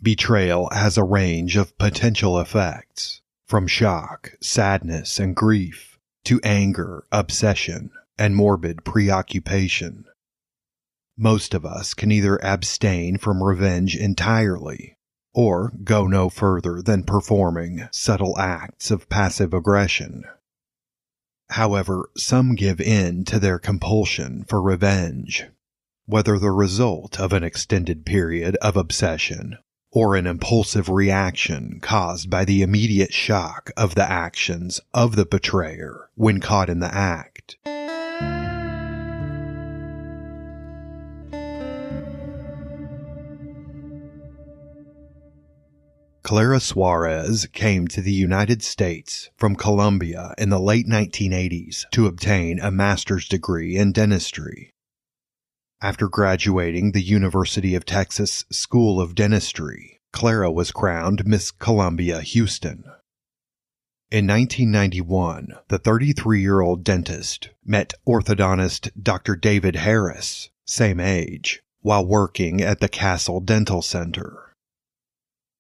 Betrayal 0.03 0.71
has 0.73 0.97
a 0.97 1.05
range 1.05 1.57
of 1.57 1.77
potential 1.77 2.41
effects, 2.41 3.21
from 3.47 3.67
shock, 3.67 4.33
sadness, 4.41 5.21
and 5.21 5.37
grief, 5.37 5.99
to 6.25 6.41
anger, 6.43 7.05
obsession, 7.13 7.91
and 8.17 8.35
morbid 8.35 8.83
preoccupation. 8.83 10.07
Most 11.19 11.53
of 11.53 11.67
us 11.67 11.93
can 11.93 12.11
either 12.11 12.43
abstain 12.43 13.19
from 13.19 13.43
revenge 13.43 13.95
entirely 13.95 14.97
or 15.35 15.75
go 15.85 16.07
no 16.07 16.31
further 16.31 16.81
than 16.81 17.05
performing 17.05 17.87
subtle 17.93 18.39
acts 18.39 18.91
of 18.91 19.11
passive 19.11 19.53
aggression. 19.53 20.25
However, 21.51 22.09
some 22.17 22.55
give 22.55 22.81
in 22.81 23.25
to 23.27 23.39
their 23.39 23.59
compulsion 23.59 24.45
for 24.49 24.63
revenge, 24.63 25.45
whether 26.07 26.39
the 26.39 26.53
result 26.53 27.21
of 27.21 27.35
an 27.35 27.45
extended 27.45 28.07
period 28.07 28.57
of 28.63 28.79
obsession 28.79 29.59
or 29.93 30.17
an 30.17 30.27
impulsive 30.27 30.89
reaction 30.89 31.79
caused 31.81 32.31
by 32.31 32.45
the 32.45 32.63
immediate 32.63 33.13
shock 33.13 33.71
of 33.77 33.95
the 33.95 34.11
actions 34.11 34.81
of 34.95 35.17
the 35.17 35.27
betrayer 35.27 36.09
when 36.15 36.41
caught 36.41 36.69
in 36.69 36.81
the 36.81 36.95
act. 36.95 37.57
Clara 46.23 46.61
Suarez 46.61 47.49
came 47.53 47.89
to 47.89 48.01
the 48.01 48.13
United 48.13 48.63
States 48.63 49.31
from 49.37 49.57
Colombia 49.57 50.33
in 50.39 50.49
the 50.49 50.61
late 50.61 50.87
1980s 50.87 51.87
to 51.91 52.07
obtain 52.07 52.61
a 52.61 52.71
master's 52.71 53.27
degree 53.27 53.77
in 53.77 53.91
dentistry. 53.91 54.71
After 55.83 56.09
graduating 56.09 56.93
the 56.93 57.01
University 57.01 57.75
of 57.75 57.87
Texas 57.87 58.45
School 58.51 59.01
of 59.01 59.15
Dentistry, 59.15 59.99
Clara 60.13 60.53
was 60.53 60.73
crowned 60.73 61.27
Miss 61.27 61.51
Colombia 61.51 62.21
Houston. 62.21 62.85
In 64.11 64.27
1991, 64.27 65.55
the 65.69 65.79
33 65.79 66.43
year 66.43 66.61
old 66.61 66.85
dentist 66.85 67.49
met 67.65 67.95
orthodontist 68.07 68.91
Dr. 69.03 69.37
David 69.37 69.77
Harris, 69.77 70.51
same 70.67 71.01
age, 71.01 71.63
while 71.81 72.05
working 72.05 72.61
at 72.61 72.81
the 72.81 72.89
Castle 72.89 73.41
Dental 73.41 73.81
Center. 73.81 74.55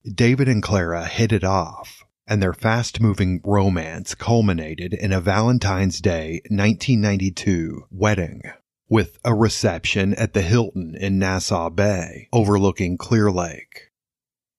David 0.05 0.49
and 0.49 0.63
Clara 0.63 1.07
hit 1.07 1.33
it 1.33 1.45
off, 1.45 2.05
and 2.27 2.43
their 2.43 2.53
fast 2.53 3.01
moving 3.01 3.41
romance 3.43 4.15
culminated 4.15 4.93
in 4.93 5.15
a 5.15 5.21
Valentine's 5.23 5.99
Day 5.99 6.43
1992 6.51 7.87
wedding 7.91 8.43
with 8.91 9.19
a 9.25 9.33
reception 9.33 10.13
at 10.15 10.35
the 10.35 10.43
Hilton 10.43 10.97
in 10.97 11.17
Nassau 11.17 11.71
Bay 11.71 12.29
overlooking 12.33 12.99
Clear 12.99 13.31
Lake. 13.31 13.93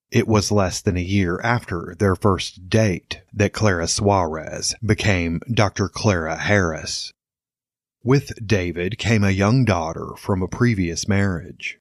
It 0.10 0.28
was 0.28 0.52
less 0.52 0.82
than 0.82 0.96
a 0.96 1.02
year 1.02 1.40
after 1.44 1.96
their 2.00 2.16
first 2.16 2.70
date 2.70 3.22
that 3.34 3.54
Clara 3.54 3.88
Suarez 3.88 4.74
became 4.84 5.42
Dr. 5.54 5.90
Clara 5.90 6.38
Harris. 6.38 7.12
With 8.04 8.32
David 8.46 8.98
came 8.98 9.24
a 9.24 9.32
young 9.32 9.66
daughter 9.66 10.14
from 10.18 10.42
a 10.42 10.48
previous 10.48 11.08
marriage. 11.08 11.78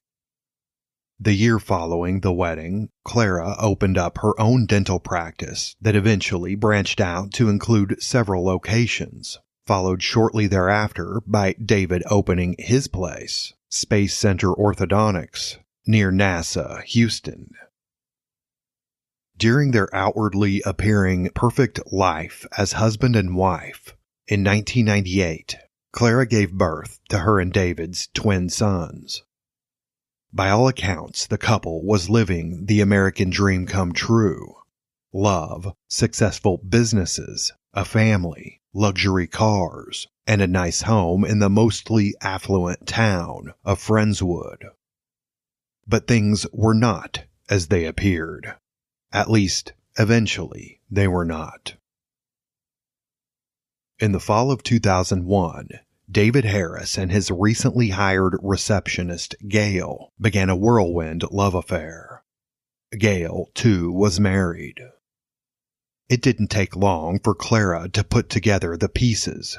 The 1.19 1.33
year 1.33 1.57
following 1.57 2.19
the 2.19 2.33
wedding, 2.33 2.89
Clara 3.05 3.55
opened 3.59 3.97
up 3.97 4.17
her 4.19 4.39
own 4.39 4.65
dental 4.65 4.99
practice 4.99 5.75
that 5.79 5.95
eventually 5.95 6.55
branched 6.55 6.99
out 6.99 7.31
to 7.33 7.49
include 7.49 8.01
several 8.01 8.43
locations, 8.43 9.39
followed 9.65 10.01
shortly 10.01 10.47
thereafter 10.47 11.21
by 11.25 11.53
David 11.53 12.03
opening 12.09 12.55
his 12.57 12.87
place, 12.87 13.53
Space 13.69 14.15
Center 14.15 14.49
Orthodontics, 14.49 15.57
near 15.85 16.11
NASA, 16.11 16.83
Houston. 16.83 17.51
During 19.37 19.71
their 19.71 19.93
outwardly 19.95 20.61
appearing 20.65 21.29
perfect 21.33 21.79
life 21.91 22.45
as 22.57 22.73
husband 22.73 23.15
and 23.15 23.35
wife, 23.35 23.95
in 24.27 24.43
1998, 24.43 25.57
Clara 25.91 26.25
gave 26.25 26.53
birth 26.53 26.99
to 27.09 27.19
her 27.19 27.39
and 27.39 27.51
David's 27.51 28.07
twin 28.13 28.49
sons. 28.49 29.23
By 30.31 30.49
all 30.49 30.67
accounts, 30.67 31.27
the 31.27 31.37
couple 31.37 31.83
was 31.83 32.09
living 32.09 32.67
the 32.67 32.79
American 32.79 33.29
dream 33.29 33.65
come 33.65 33.91
true. 33.91 34.55
Love, 35.11 35.73
successful 35.89 36.57
businesses, 36.57 37.51
a 37.73 37.83
family, 37.83 38.60
luxury 38.73 39.27
cars, 39.27 40.07
and 40.25 40.41
a 40.41 40.47
nice 40.47 40.83
home 40.83 41.25
in 41.25 41.39
the 41.39 41.49
mostly 41.49 42.15
affluent 42.21 42.87
town 42.87 43.53
of 43.63 43.79
Friendswood. 43.79 44.65
But 45.87 46.07
things 46.07 46.45
were 46.53 46.73
not 46.73 47.25
as 47.49 47.67
they 47.67 47.85
appeared. 47.85 48.55
At 49.11 49.29
least, 49.29 49.73
eventually, 49.97 50.79
they 50.89 51.07
were 51.07 51.25
not. 51.25 51.75
In 53.99 54.13
the 54.13 54.19
fall 54.19 54.51
of 54.51 54.63
2001, 54.63 55.69
David 56.09 56.45
Harris 56.45 56.97
and 56.97 57.11
his 57.11 57.29
recently 57.29 57.89
hired 57.89 58.35
receptionist, 58.41 59.35
Gail, 59.47 60.11
began 60.19 60.49
a 60.49 60.55
whirlwind 60.55 61.23
love 61.31 61.55
affair. 61.55 62.23
Gail, 62.97 63.47
too, 63.53 63.91
was 63.91 64.19
married. 64.19 64.81
It 66.11 66.21
didn't 66.21 66.49
take 66.49 66.75
long 66.75 67.21
for 67.23 67.33
Clara 67.33 67.87
to 67.87 68.03
put 68.03 68.29
together 68.29 68.75
the 68.75 68.89
pieces. 68.89 69.57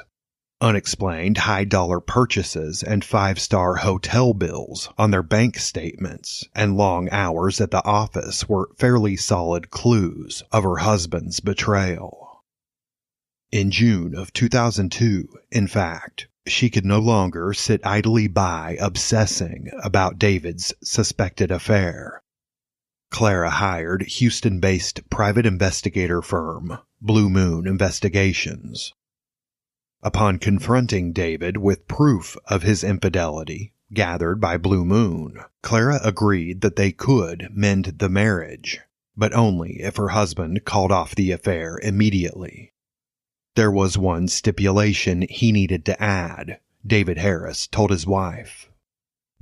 Unexplained 0.61 1.39
high 1.39 1.63
dollar 1.63 1.99
purchases 1.99 2.83
and 2.83 3.03
five 3.03 3.39
star 3.39 3.77
hotel 3.77 4.35
bills 4.35 4.87
on 4.95 5.09
their 5.09 5.23
bank 5.23 5.57
statements 5.57 6.43
and 6.53 6.77
long 6.77 7.09
hours 7.09 7.59
at 7.59 7.71
the 7.71 7.83
office 7.83 8.47
were 8.47 8.69
fairly 8.77 9.15
solid 9.15 9.71
clues 9.71 10.43
of 10.51 10.63
her 10.63 10.77
husband's 10.77 11.39
betrayal. 11.39 12.43
In 13.51 13.71
June 13.71 14.13
of 14.13 14.31
2002, 14.31 15.27
in 15.49 15.65
fact, 15.65 16.27
she 16.45 16.69
could 16.69 16.85
no 16.85 16.99
longer 16.99 17.53
sit 17.53 17.83
idly 17.83 18.27
by 18.27 18.77
obsessing 18.79 19.71
about 19.81 20.19
David's 20.19 20.71
suspected 20.83 21.49
affair. 21.49 22.21
Clara 23.13 23.51
hired 23.51 24.01
Houston 24.01 24.59
based 24.59 25.07
private 25.11 25.45
investigator 25.45 26.23
firm 26.23 26.79
Blue 26.99 27.29
Moon 27.29 27.67
Investigations. 27.67 28.91
Upon 30.01 30.39
confronting 30.39 31.13
David 31.13 31.57
with 31.57 31.87
proof 31.87 32.35
of 32.47 32.63
his 32.63 32.83
infidelity, 32.83 33.71
gathered 33.93 34.41
by 34.41 34.57
Blue 34.57 34.83
Moon, 34.83 35.37
Clara 35.61 35.99
agreed 36.03 36.61
that 36.61 36.75
they 36.75 36.91
could 36.91 37.49
mend 37.51 37.97
the 37.99 38.09
marriage, 38.09 38.79
but 39.15 39.31
only 39.35 39.79
if 39.79 39.97
her 39.97 40.09
husband 40.09 40.65
called 40.65 40.91
off 40.91 41.13
the 41.13 41.31
affair 41.31 41.79
immediately. 41.83 42.73
There 43.55 43.71
was 43.71 43.95
one 43.95 44.27
stipulation 44.27 45.21
he 45.29 45.51
needed 45.51 45.85
to 45.85 46.01
add, 46.01 46.59
David 46.83 47.19
Harris 47.19 47.67
told 47.67 47.91
his 47.91 48.07
wife. 48.07 48.71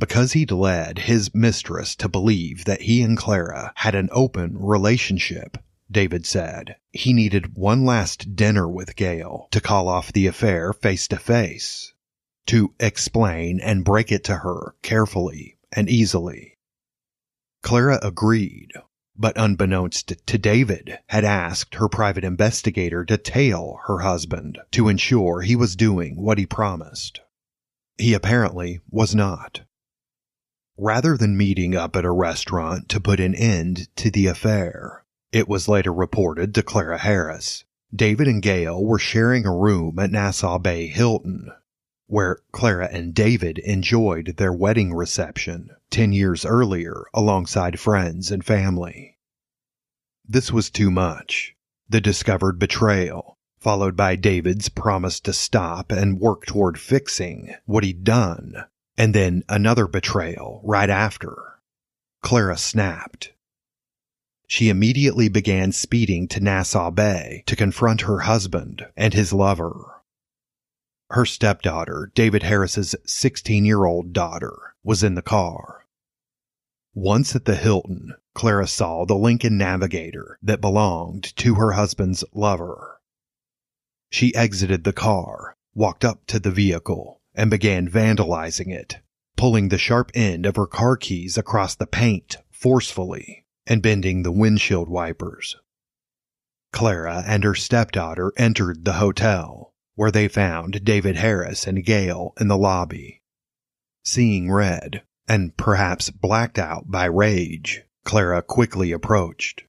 Because 0.02 0.34
he'd 0.34 0.50
led 0.50 0.98
his 0.98 1.32
mistress 1.36 1.96
to 1.98 2.10
believe 2.10 2.66
that 2.66 2.82
he 2.82 3.04
and 3.04 3.16
Clara 3.16 3.72
had 3.76 3.94
an 3.94 4.10
open 4.12 4.58
relationship, 4.58 5.60
David 5.92 6.26
said, 6.26 6.76
he 6.92 7.14
needed 7.14 7.56
one 7.56 7.86
last 7.86 8.36
dinner 8.36 8.68
with 8.68 8.96
Gail 8.96 9.48
to 9.52 9.62
call 9.62 9.88
off 9.88 10.12
the 10.12 10.26
affair 10.26 10.74
face 10.74 11.08
to 11.10 11.18
face, 11.18 11.94
to 12.48 12.74
explain 12.80 13.60
and 13.60 13.86
break 13.86 14.12
it 14.12 14.24
to 14.24 14.38
her 14.38 14.74
carefully 14.82 15.60
and 15.72 15.88
easily. 15.88 16.58
Clara 17.62 18.00
agreed, 18.02 18.72
but 19.16 19.38
unbeknownst 19.38 20.14
to 20.26 20.38
David, 20.40 20.98
had 21.10 21.24
asked 21.24 21.76
her 21.76 21.88
private 21.88 22.24
investigator 22.24 23.06
to 23.06 23.20
tail 23.20 23.80
her 23.86 24.00
husband 24.00 24.58
to 24.72 24.90
ensure 24.90 25.42
he 25.42 25.56
was 25.56 25.76
doing 25.76 26.16
what 26.16 26.40
he 26.40 26.48
promised. 26.48 27.22
He 28.00 28.16
apparently 28.16 28.80
was 28.90 29.14
not. 29.14 29.62
Rather 30.78 31.18
than 31.18 31.38
meeting 31.38 31.76
up 31.76 31.96
at 31.96 32.06
a 32.06 32.12
restaurant 32.12 32.90
to 32.90 33.00
put 33.00 33.20
an 33.20 33.36
end 33.36 33.88
to 33.96 34.10
the 34.10 34.28
affair, 34.28 35.04
it 35.32 35.48
was 35.48 35.68
later 35.68 35.94
reported 35.94 36.56
to 36.56 36.64
Clara 36.64 36.98
Harris, 36.98 37.64
David 37.94 38.28
and 38.28 38.42
Gail 38.42 38.84
were 38.84 38.98
sharing 39.00 39.46
a 39.46 39.54
room 39.54 40.00
at 40.00 40.12
Nassau 40.12 40.58
Bay 40.58 40.88
Hilton, 40.88 41.52
where 42.08 42.40
Clara 42.54 42.88
and 42.92 43.14
David 43.14 43.58
enjoyed 43.60 44.36
their 44.38 44.54
wedding 44.54 44.94
reception 44.94 45.70
10 45.90 46.14
years 46.14 46.46
earlier 46.46 47.04
alongside 47.14 47.80
friends 47.80 48.32
and 48.32 48.46
family. 48.46 49.18
This 50.26 50.54
was 50.54 50.70
too 50.70 50.90
much. 50.90 51.54
The 51.90 52.00
discovered 52.00 52.60
betrayal, 52.60 53.38
followed 53.60 53.98
by 53.98 54.16
David's 54.16 54.70
promise 54.70 55.20
to 55.22 55.34
stop 55.34 55.92
and 55.92 56.20
work 56.20 56.46
toward 56.46 56.80
fixing 56.80 57.56
what 57.66 57.84
he'd 57.84 58.06
done, 58.06 58.66
and 58.98 59.14
then 59.14 59.44
another 59.50 59.88
betrayal 59.88 60.62
right 60.64 60.90
after. 60.90 61.60
Clara 62.22 62.58
snapped. 62.58 63.34
She 64.48 64.70
immediately 64.70 65.30
began 65.30 65.72
speeding 65.72 66.28
to 66.28 66.42
Nassau 66.42 66.92
Bay 66.92 67.44
to 67.46 67.56
confront 67.56 68.02
her 68.02 68.20
husband 68.20 68.86
and 68.98 69.14
his 69.14 69.32
lover. 69.32 70.02
Her 71.10 71.26
stepdaughter, 71.26 72.12
David 72.16 72.44
Harris's 72.44 72.96
16 73.06 73.66
year 73.66 73.86
old 73.86 74.14
daughter, 74.14 74.76
was 74.84 75.04
in 75.04 75.16
the 75.16 75.22
car. 75.22 75.86
Once 76.94 77.36
at 77.36 77.46
the 77.46 77.56
Hilton, 77.56 78.14
Clara 78.34 78.68
saw 78.68 79.06
the 79.06 79.16
Lincoln 79.16 79.58
Navigator 79.58 80.38
that 80.42 80.60
belonged 80.60 81.34
to 81.38 81.56
her 81.56 81.72
husband's 81.72 82.26
lover. 82.34 83.00
She 84.10 84.36
exited 84.36 84.84
the 84.84 84.92
car, 84.92 85.56
walked 85.74 86.04
up 86.04 86.26
to 86.28 86.40
the 86.40 86.52
vehicle, 86.52 87.21
and 87.34 87.50
began 87.50 87.90
vandalizing 87.90 88.74
it, 88.74 88.98
pulling 89.36 89.70
the 89.70 89.78
sharp 89.78 90.12
end 90.14 90.46
of 90.46 90.56
her 90.56 90.68
car 90.68 90.98
keys 90.98 91.38
across 91.38 91.76
the 91.76 91.88
paint 91.88 92.38
forcefully 92.52 93.46
and 93.66 93.82
bending 93.82 94.24
the 94.24 94.32
windshield 94.32 94.90
wipers. 94.90 95.56
Clara 96.72 97.24
and 97.26 97.44
her 97.44 97.56
stepdaughter 97.56 98.32
entered 98.38 98.86
the 98.86 98.94
hotel, 98.94 99.74
where 99.96 100.12
they 100.12 100.28
found 100.28 100.84
David 100.86 101.18
Harris 101.18 101.68
and 101.68 101.84
Gail 101.84 102.34
in 102.40 102.48
the 102.48 102.58
lobby. 102.58 103.22
Seeing 104.04 104.52
red, 104.52 105.04
and 105.28 105.56
perhaps 105.58 106.10
blacked 106.10 106.58
out 106.58 106.90
by 106.90 107.06
rage, 107.06 107.84
Clara 108.04 108.42
quickly 108.42 108.92
approached. 108.92 109.64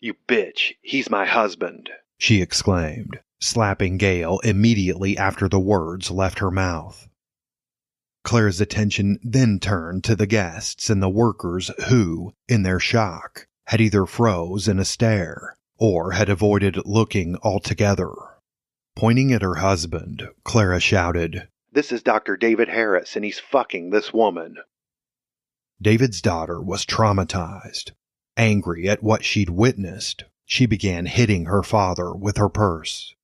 You 0.00 0.14
bitch, 0.28 0.74
he's 0.80 1.08
my 1.08 1.24
husband, 1.24 1.90
she 2.22 2.40
exclaimed, 2.40 3.18
slapping 3.40 3.96
Gail 3.96 4.38
immediately 4.44 5.18
after 5.18 5.48
the 5.48 5.58
words 5.58 6.08
left 6.08 6.38
her 6.38 6.52
mouth. 6.52 7.08
Clara's 8.22 8.60
attention 8.60 9.18
then 9.24 9.58
turned 9.58 10.04
to 10.04 10.14
the 10.14 10.28
guests 10.28 10.88
and 10.88 11.02
the 11.02 11.08
workers 11.08 11.72
who, 11.88 12.32
in 12.46 12.62
their 12.62 12.78
shock, 12.78 13.48
had 13.66 13.80
either 13.80 14.06
froze 14.06 14.68
in 14.68 14.78
a 14.78 14.84
stare 14.84 15.56
or 15.78 16.12
had 16.12 16.28
avoided 16.28 16.78
looking 16.84 17.34
altogether. 17.42 18.12
Pointing 18.94 19.32
at 19.32 19.42
her 19.42 19.56
husband, 19.56 20.28
Clara 20.44 20.78
shouted, 20.78 21.48
This 21.72 21.90
is 21.90 22.04
Dr. 22.04 22.36
David 22.36 22.68
Harris, 22.68 23.16
and 23.16 23.24
he's 23.24 23.40
fucking 23.40 23.90
this 23.90 24.12
woman. 24.12 24.58
David's 25.80 26.22
daughter 26.22 26.62
was 26.62 26.86
traumatized. 26.86 27.90
Angry 28.36 28.88
at 28.88 29.02
what 29.02 29.24
she'd 29.24 29.50
witnessed, 29.50 30.22
she 30.52 30.66
began 30.66 31.06
hitting 31.06 31.46
her 31.46 31.62
father 31.62 32.14
with 32.14 32.36
her 32.36 32.50
purse. 32.50 33.14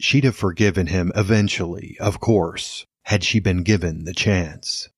She'd 0.00 0.24
have 0.24 0.34
forgiven 0.34 0.88
him 0.88 1.12
eventually, 1.14 1.96
of 2.00 2.18
course, 2.18 2.84
had 3.04 3.22
she 3.22 3.38
been 3.38 3.62
given 3.62 4.02
the 4.02 4.12
chance. 4.12 4.88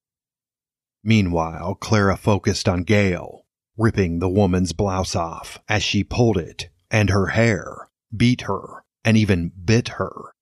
Meanwhile, 1.05 1.75
Clara 1.75 2.17
focused 2.17 2.67
on 2.67 2.83
Gail, 2.83 3.45
ripping 3.77 4.21
the 4.21 4.29
woman's 4.31 4.73
blouse 4.73 5.15
off 5.15 5.59
as 5.69 5.83
she 5.83 6.03
pulled 6.03 6.39
it, 6.39 6.71
and 6.91 7.11
her 7.11 7.27
hair, 7.27 7.91
beat 8.17 8.41
her, 8.43 8.83
and 9.05 9.19
even 9.19 9.53
bit 9.63 9.89
her. 10.01 10.33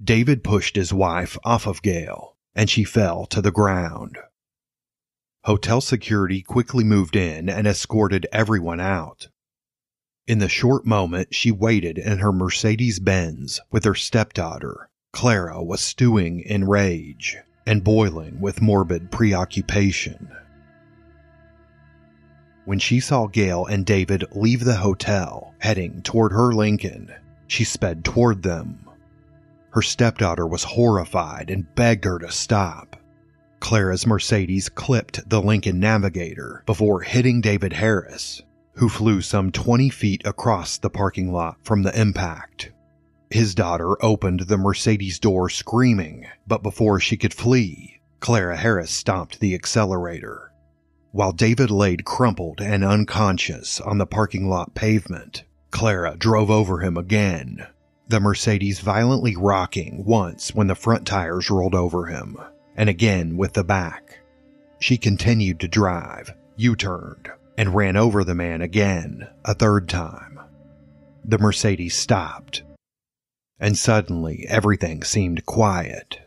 David 0.00 0.44
pushed 0.44 0.76
his 0.76 0.92
wife 0.92 1.36
off 1.42 1.66
of 1.66 1.82
Gail, 1.82 2.36
and 2.54 2.70
she 2.70 2.84
fell 2.84 3.26
to 3.26 3.42
the 3.42 3.50
ground. 3.50 4.16
Hotel 5.42 5.80
security 5.80 6.40
quickly 6.40 6.84
moved 6.84 7.16
in 7.16 7.48
and 7.48 7.66
escorted 7.66 8.28
everyone 8.30 8.78
out. 8.78 9.26
In 10.28 10.38
the 10.38 10.48
short 10.48 10.86
moment 10.86 11.34
she 11.34 11.50
waited 11.50 11.98
in 11.98 12.18
her 12.18 12.32
Mercedes 12.32 13.00
Benz 13.00 13.60
with 13.72 13.84
her 13.84 13.96
stepdaughter, 13.96 14.88
Clara 15.12 15.62
was 15.62 15.80
stewing 15.80 16.40
in 16.40 16.64
rage 16.64 17.36
and 17.66 17.82
boiling 17.82 18.40
with 18.40 18.62
morbid 18.62 19.10
preoccupation. 19.10 20.28
When 22.64 22.78
she 22.78 23.00
saw 23.00 23.26
Gail 23.26 23.66
and 23.66 23.84
David 23.84 24.24
leave 24.30 24.64
the 24.64 24.76
hotel, 24.76 25.54
heading 25.58 26.02
toward 26.02 26.30
her 26.30 26.52
Lincoln, 26.52 27.12
she 27.48 27.64
sped 27.64 28.04
toward 28.04 28.44
them. 28.44 28.88
Her 29.70 29.82
stepdaughter 29.82 30.46
was 30.46 30.62
horrified 30.62 31.50
and 31.50 31.74
begged 31.74 32.04
her 32.04 32.20
to 32.20 32.30
stop. 32.30 32.96
Clara's 33.58 34.06
Mercedes 34.06 34.68
clipped 34.68 35.28
the 35.28 35.42
Lincoln 35.42 35.80
Navigator 35.80 36.62
before 36.64 37.00
hitting 37.00 37.40
David 37.40 37.72
Harris, 37.72 38.42
who 38.74 38.88
flew 38.88 39.20
some 39.20 39.52
20 39.52 39.90
feet 39.90 40.22
across 40.24 40.78
the 40.78 40.90
parking 40.90 41.32
lot 41.32 41.56
from 41.62 41.82
the 41.82 42.00
impact. 42.00 42.72
His 43.30 43.54
daughter 43.54 44.02
opened 44.04 44.40
the 44.40 44.58
Mercedes 44.58 45.18
door 45.18 45.48
screaming, 45.48 46.26
but 46.46 46.62
before 46.62 47.00
she 47.00 47.16
could 47.16 47.32
flee, 47.32 48.00
Clara 48.20 48.56
Harris 48.56 48.90
stomped 48.90 49.40
the 49.40 49.54
accelerator. 49.54 50.52
While 51.12 51.32
David 51.32 51.70
laid 51.70 52.04
crumpled 52.04 52.60
and 52.60 52.84
unconscious 52.84 53.80
on 53.80 53.98
the 53.98 54.06
parking 54.06 54.48
lot 54.48 54.74
pavement, 54.74 55.44
Clara 55.70 56.16
drove 56.16 56.50
over 56.50 56.80
him 56.80 56.96
again, 56.96 57.66
the 58.08 58.20
Mercedes 58.20 58.80
violently 58.80 59.36
rocking 59.36 60.04
once 60.04 60.54
when 60.54 60.66
the 60.66 60.74
front 60.74 61.06
tires 61.06 61.50
rolled 61.50 61.74
over 61.74 62.06
him, 62.06 62.36
and 62.76 62.88
again 62.88 63.36
with 63.36 63.54
the 63.54 63.64
back. 63.64 64.20
She 64.78 64.98
continued 64.98 65.60
to 65.60 65.68
drive, 65.68 66.32
U 66.56 66.76
turned, 66.76 67.30
and 67.56 67.74
ran 67.74 67.96
over 67.96 68.24
the 68.24 68.34
man 68.34 68.62
again, 68.62 69.28
a 69.44 69.54
third 69.54 69.88
time. 69.88 70.38
The 71.24 71.38
Mercedes 71.38 71.94
stopped, 71.94 72.62
and 73.58 73.78
suddenly 73.78 74.44
everything 74.48 75.04
seemed 75.04 75.46
quiet. 75.46 76.20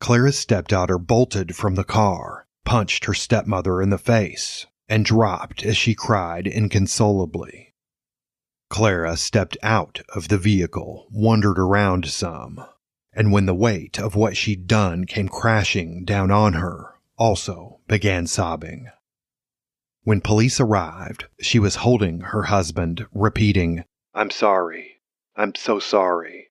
Clara's 0.00 0.38
stepdaughter 0.38 0.98
bolted 0.98 1.56
from 1.56 1.74
the 1.74 1.84
car, 1.84 2.46
punched 2.64 3.06
her 3.06 3.14
stepmother 3.14 3.82
in 3.82 3.90
the 3.90 3.98
face, 3.98 4.66
and 4.88 5.04
dropped 5.04 5.64
as 5.64 5.76
she 5.76 5.94
cried 5.94 6.46
inconsolably. 6.46 7.74
Clara 8.70 9.16
stepped 9.16 9.56
out 9.62 10.00
of 10.14 10.28
the 10.28 10.38
vehicle, 10.38 11.08
wandered 11.10 11.58
around 11.58 12.06
some, 12.06 12.64
and 13.12 13.32
when 13.32 13.46
the 13.46 13.54
weight 13.54 13.98
of 13.98 14.14
what 14.14 14.36
she'd 14.36 14.66
done 14.66 15.04
came 15.06 15.28
crashing 15.28 16.04
down 16.04 16.30
on 16.30 16.52
her, 16.52 16.94
also 17.16 17.80
began 17.88 18.26
sobbing. 18.26 18.88
When 20.08 20.22
police 20.22 20.58
arrived, 20.58 21.26
she 21.38 21.58
was 21.58 21.74
holding 21.84 22.20
her 22.20 22.44
husband, 22.44 23.04
repeating, 23.12 23.84
I'm 24.14 24.30
sorry. 24.30 25.02
I'm 25.36 25.54
so 25.54 25.80
sorry. 25.80 26.48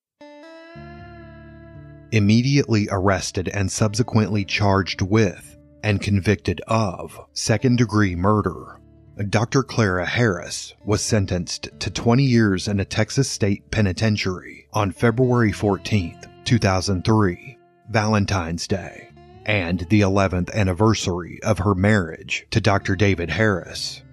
Immediately 2.12 2.88
arrested 2.92 3.50
and 3.50 3.72
subsequently 3.72 4.46
charged 4.46 5.02
with 5.02 5.58
and 5.82 6.00
convicted 6.00 6.62
of 6.68 7.20
second 7.34 7.80
degree 7.80 8.16
murder, 8.16 8.80
Dr. 9.28 9.64
Clara 9.64 10.06
Harris 10.06 10.76
was 10.86 11.02
sentenced 11.02 11.70
to 11.80 11.90
20 11.90 12.24
years 12.24 12.68
in 12.68 12.80
a 12.80 12.86
Texas 12.86 13.28
state 13.28 13.72
penitentiary 13.72 14.68
on 14.72 14.92
February 14.92 15.52
14, 15.52 16.16
2003, 16.46 17.58
Valentine's 17.90 18.68
Day, 18.68 19.07
and 19.48 19.80
the 19.90 20.02
11th 20.02 20.54
anniversary 20.54 21.40
of 21.42 21.60
her 21.60 21.74
marriage 21.74 22.46
to 22.52 22.62
Dr. 22.62 22.96
David 22.96 23.32
Harris. 23.32 24.04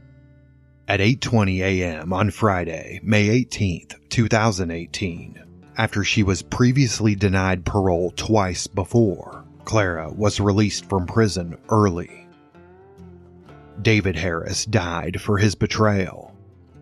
At 0.87 1.01
8:20 1.01 1.59
a.m. 1.61 2.13
on 2.13 2.31
Friday, 2.31 3.01
May 3.03 3.45
18th, 3.45 3.97
2018, 4.11 5.43
after 5.77 6.05
she 6.05 6.23
was 6.23 6.43
previously 6.43 7.17
denied 7.17 7.65
parole 7.65 8.13
twice 8.13 8.69
before, 8.69 9.45
Clara 9.65 10.13
was 10.13 10.39
released 10.39 10.89
from 10.89 11.07
prison 11.07 11.57
early. 11.69 12.29
David 13.83 14.15
Harris 14.15 14.67
died 14.67 15.21
for 15.21 15.39
his 15.39 15.57
betrayal, 15.57 16.33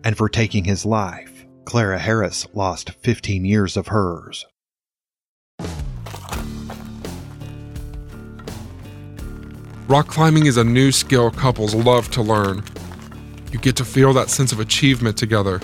and 0.03 0.15
for 0.15 0.29
taking 0.29 0.65
his 0.65 0.85
life, 0.85 1.45
Clara 1.65 1.97
Harris 1.97 2.45
lost 2.53 2.91
15 3.01 3.45
years 3.45 3.77
of 3.77 3.87
hers. 3.87 4.45
Rock 9.87 10.07
climbing 10.07 10.45
is 10.45 10.55
a 10.55 10.63
new 10.63 10.93
skill 10.93 11.29
couples 11.29 11.75
love 11.75 12.09
to 12.11 12.21
learn. 12.21 12.63
You 13.51 13.59
get 13.59 13.75
to 13.75 13.85
feel 13.85 14.13
that 14.13 14.29
sense 14.29 14.53
of 14.53 14.59
achievement 14.61 15.17
together. 15.17 15.59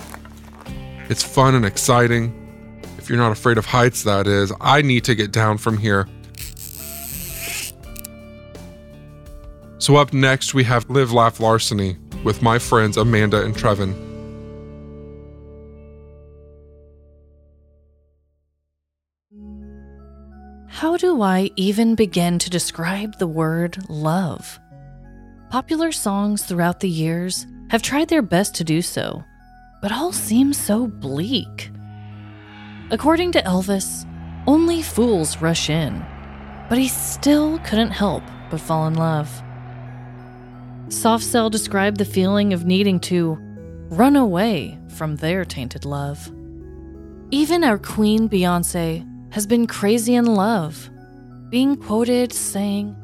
It's 1.07 1.23
fun 1.23 1.55
and 1.55 1.65
exciting. 1.65 2.35
If 2.97 3.07
you're 3.07 3.17
not 3.17 3.31
afraid 3.31 3.57
of 3.57 3.65
heights, 3.65 4.03
that 4.03 4.27
is. 4.27 4.51
I 4.59 4.81
need 4.81 5.05
to 5.05 5.15
get 5.15 5.31
down 5.31 5.57
from 5.57 5.77
here. 5.77 6.07
So, 9.77 9.95
up 9.95 10.11
next, 10.11 10.53
we 10.53 10.65
have 10.65 10.89
Live 10.89 11.13
Laugh 11.13 11.39
Larceny 11.39 11.97
with 12.23 12.41
my 12.41 12.59
friends 12.59 12.97
Amanda 12.97 13.41
and 13.43 13.55
Trevin. 13.55 14.08
How 20.69 20.97
do 20.97 21.21
I 21.23 21.49
even 21.55 21.95
begin 21.95 22.37
to 22.39 22.49
describe 22.49 23.17
the 23.17 23.27
word 23.27 23.89
love? 23.89 24.59
Popular 25.49 25.91
songs 25.91 26.43
throughout 26.43 26.79
the 26.79 26.87
years 26.87 27.47
have 27.69 27.81
tried 27.81 28.07
their 28.07 28.21
best 28.21 28.55
to 28.55 28.63
do 28.63 28.81
so, 28.81 29.23
but 29.81 29.91
all 29.91 30.13
seem 30.13 30.53
so 30.53 30.87
bleak. 30.87 31.71
According 32.91 33.31
to 33.33 33.41
Elvis, 33.41 34.05
only 34.47 34.83
fools 34.83 35.41
rush 35.41 35.69
in, 35.71 36.05
but 36.69 36.77
he 36.77 36.87
still 36.87 37.57
couldn't 37.59 37.91
help 37.91 38.23
but 38.51 38.61
fall 38.61 38.87
in 38.87 38.93
love. 38.93 39.41
Soft 40.89 41.23
Cell 41.23 41.49
described 41.49 41.97
the 41.97 42.05
feeling 42.05 42.53
of 42.53 42.65
needing 42.65 42.99
to 43.01 43.37
run 43.89 44.15
away 44.15 44.77
from 44.87 45.15
their 45.15 45.43
tainted 45.43 45.83
love. 45.83 46.31
Even 47.31 47.63
our 47.63 47.79
queen 47.79 48.29
Beyonce 48.29 49.05
has 49.31 49.45
been 49.45 49.67
crazy 49.67 50.15
in 50.15 50.25
love, 50.25 50.89
being 51.49 51.75
quoted 51.75 52.33
saying, 52.33 52.95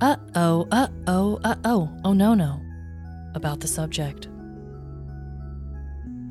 uh 0.00 0.16
oh, 0.34 0.66
uh 0.72 0.88
oh, 1.06 1.38
uh 1.44 1.56
oh, 1.64 1.90
oh 2.04 2.12
no, 2.12 2.34
no, 2.34 2.60
about 3.34 3.60
the 3.60 3.68
subject. 3.68 4.28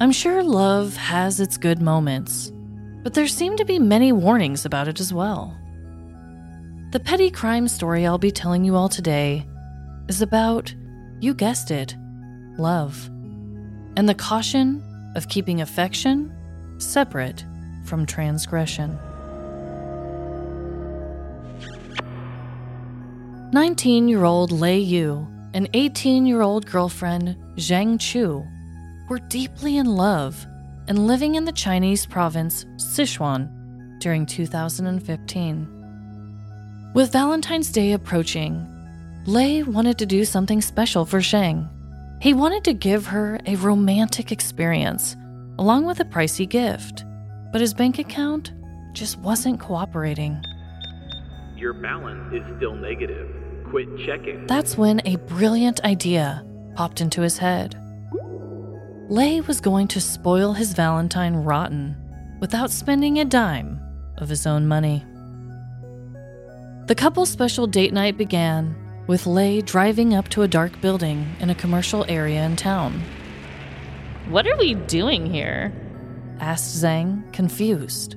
I'm 0.02 0.12
sure 0.12 0.42
love 0.44 0.96
has 0.96 1.40
its 1.40 1.58
good 1.58 1.82
moments, 1.82 2.52
but 3.04 3.14
there 3.14 3.28
seem 3.28 3.58
to 3.58 3.66
be 3.66 3.80
many 3.80 4.12
warnings 4.12 4.66
about 4.66 4.88
it 4.88 5.00
as 5.00 5.14
well. 5.14 5.56
The 6.92 7.00
petty 7.00 7.30
crime 7.30 7.68
story 7.68 8.08
I'll 8.08 8.18
be 8.18 8.32
telling 8.32 8.64
you 8.64 8.76
all 8.76 8.90
today 8.90 9.46
is 10.08 10.22
about, 10.22 10.74
you 11.20 11.34
guessed 11.36 11.70
it, 11.70 11.96
love, 12.58 13.08
and 13.96 14.10
the 14.10 14.16
caution 14.16 14.84
of 15.16 15.28
keeping 15.28 15.62
affection 15.62 16.34
separate 16.80 17.46
from 17.84 18.06
transgression. 18.06 18.98
19 23.52 24.08
year 24.08 24.26
old 24.26 24.52
Lei 24.52 24.78
Yu 24.78 25.28
and 25.56 25.68
18 25.74 26.28
year 26.28 26.44
old 26.44 26.68
girlfriend 26.68 27.36
Zhang 27.56 28.00
Chu 28.00 28.46
were 29.10 29.18
deeply 29.18 29.78
in 29.78 29.88
love 29.88 30.46
and 30.88 31.08
living 31.08 31.34
in 31.34 31.46
the 31.46 31.52
Chinese 31.52 32.06
province 32.06 32.66
Sichuan 32.76 33.50
during 34.00 34.28
2015. 34.28 36.92
With 36.94 37.12
Valentine's 37.12 37.72
Day 37.72 37.94
approaching, 37.94 38.68
Lei 39.26 39.64
wanted 39.64 39.98
to 39.98 40.06
do 40.06 40.26
something 40.26 40.62
special 40.62 41.04
for 41.04 41.18
Zhang. 41.18 41.68
He 42.22 42.36
wanted 42.36 42.64
to 42.66 42.74
give 42.74 43.08
her 43.08 43.40
a 43.48 43.56
romantic 43.56 44.32
experience 44.32 45.16
along 45.58 45.86
with 45.86 46.00
a 46.00 46.06
pricey 46.06 46.48
gift, 46.48 47.04
but 47.52 47.62
his 47.62 47.74
bank 47.74 47.98
account 47.98 48.54
just 48.94 49.18
wasn't 49.18 49.60
cooperating. 49.60 50.40
Your 51.60 51.74
balance 51.74 52.34
is 52.34 52.56
still 52.56 52.74
negative. 52.74 53.36
Quit 53.70 53.90
checking. 54.06 54.48
That's 54.48 54.78
when 54.78 55.02
a 55.04 55.18
brilliant 55.18 55.84
idea 55.84 56.46
popped 56.74 57.02
into 57.02 57.22
his 57.22 57.38
head. 57.38 57.76
Lei 59.10 59.42
was 59.42 59.60
going 59.60 59.90
to 59.90 60.00
spoil 60.00 60.54
his 60.54 60.72
Valentine 60.72 61.36
rotten 61.36 61.98
without 62.40 62.72
spending 62.72 63.20
a 63.20 63.26
dime 63.26 63.78
of 64.20 64.30
his 64.30 64.48
own 64.48 64.70
money. 64.70 65.04
The 66.86 66.96
couple's 66.96 67.30
special 67.30 67.68
date 67.68 67.92
night 67.92 68.18
began 68.18 68.74
with 69.08 69.28
Lei 69.28 69.60
driving 69.60 70.14
up 70.14 70.30
to 70.30 70.44
a 70.44 70.48
dark 70.48 70.80
building 70.80 71.28
in 71.42 71.50
a 71.50 71.56
commercial 71.56 72.06
area 72.08 72.42
in 72.46 72.56
town. 72.56 73.04
What 74.30 74.48
are 74.48 74.56
we 74.56 74.76
doing 74.76 75.30
here? 75.30 75.74
asked 76.40 76.82
Zhang, 76.82 77.34
confused. 77.34 78.16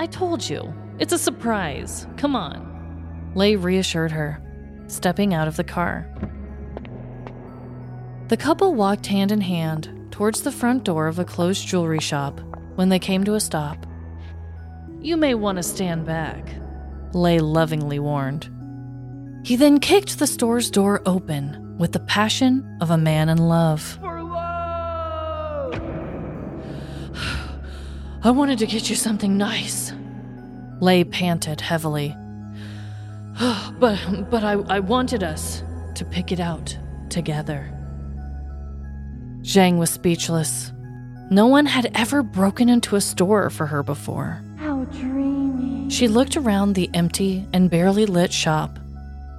I 0.00 0.06
told 0.06 0.48
you, 0.48 0.74
it's 0.98 1.12
a 1.12 1.18
surprise. 1.18 2.06
Come 2.16 2.36
on. 2.36 3.32
Lei 3.34 3.56
reassured 3.56 4.12
her, 4.12 4.40
stepping 4.86 5.34
out 5.34 5.48
of 5.48 5.56
the 5.56 5.64
car. 5.64 6.08
The 8.28 8.36
couple 8.36 8.74
walked 8.74 9.06
hand 9.06 9.32
in 9.32 9.40
hand 9.40 9.90
towards 10.10 10.42
the 10.42 10.52
front 10.52 10.84
door 10.84 11.08
of 11.08 11.18
a 11.18 11.24
closed 11.24 11.66
jewelry 11.66 12.00
shop 12.00 12.40
when 12.76 12.88
they 12.88 12.98
came 12.98 13.24
to 13.24 13.34
a 13.34 13.40
stop. 13.40 13.86
You 15.00 15.16
may 15.16 15.34
want 15.34 15.56
to 15.56 15.62
stand 15.62 16.06
back, 16.06 16.48
Lei 17.12 17.38
lovingly 17.38 17.98
warned. 17.98 18.48
He 19.44 19.56
then 19.56 19.80
kicked 19.80 20.18
the 20.18 20.26
store's 20.26 20.70
door 20.70 21.02
open 21.04 21.76
with 21.76 21.92
the 21.92 22.00
passion 22.00 22.78
of 22.80 22.90
a 22.90 22.96
man 22.96 23.28
in 23.28 23.38
love. 23.38 23.98
I 28.22 28.30
wanted 28.30 28.58
to 28.60 28.66
get 28.66 28.88
you 28.88 28.96
something 28.96 29.36
nice. 29.36 29.92
Lei 30.84 31.02
panted 31.02 31.62
heavily. 31.62 32.14
but 33.80 33.98
but 34.30 34.44
I, 34.44 34.52
I 34.68 34.80
wanted 34.80 35.22
us 35.22 35.62
to 35.94 36.04
pick 36.04 36.30
it 36.30 36.40
out 36.40 36.76
together. 37.08 37.72
Zhang 39.40 39.78
was 39.78 39.88
speechless. 39.88 40.72
No 41.30 41.46
one 41.46 41.64
had 41.64 41.90
ever 41.94 42.22
broken 42.22 42.68
into 42.68 42.96
a 42.96 43.00
store 43.00 43.48
for 43.48 43.64
her 43.64 43.82
before. 43.82 44.42
How 44.58 44.84
dreamy. 44.84 45.88
She 45.88 46.06
looked 46.06 46.36
around 46.36 46.74
the 46.74 46.90
empty 46.92 47.46
and 47.54 47.70
barely 47.70 48.04
lit 48.04 48.30
shop, 48.30 48.78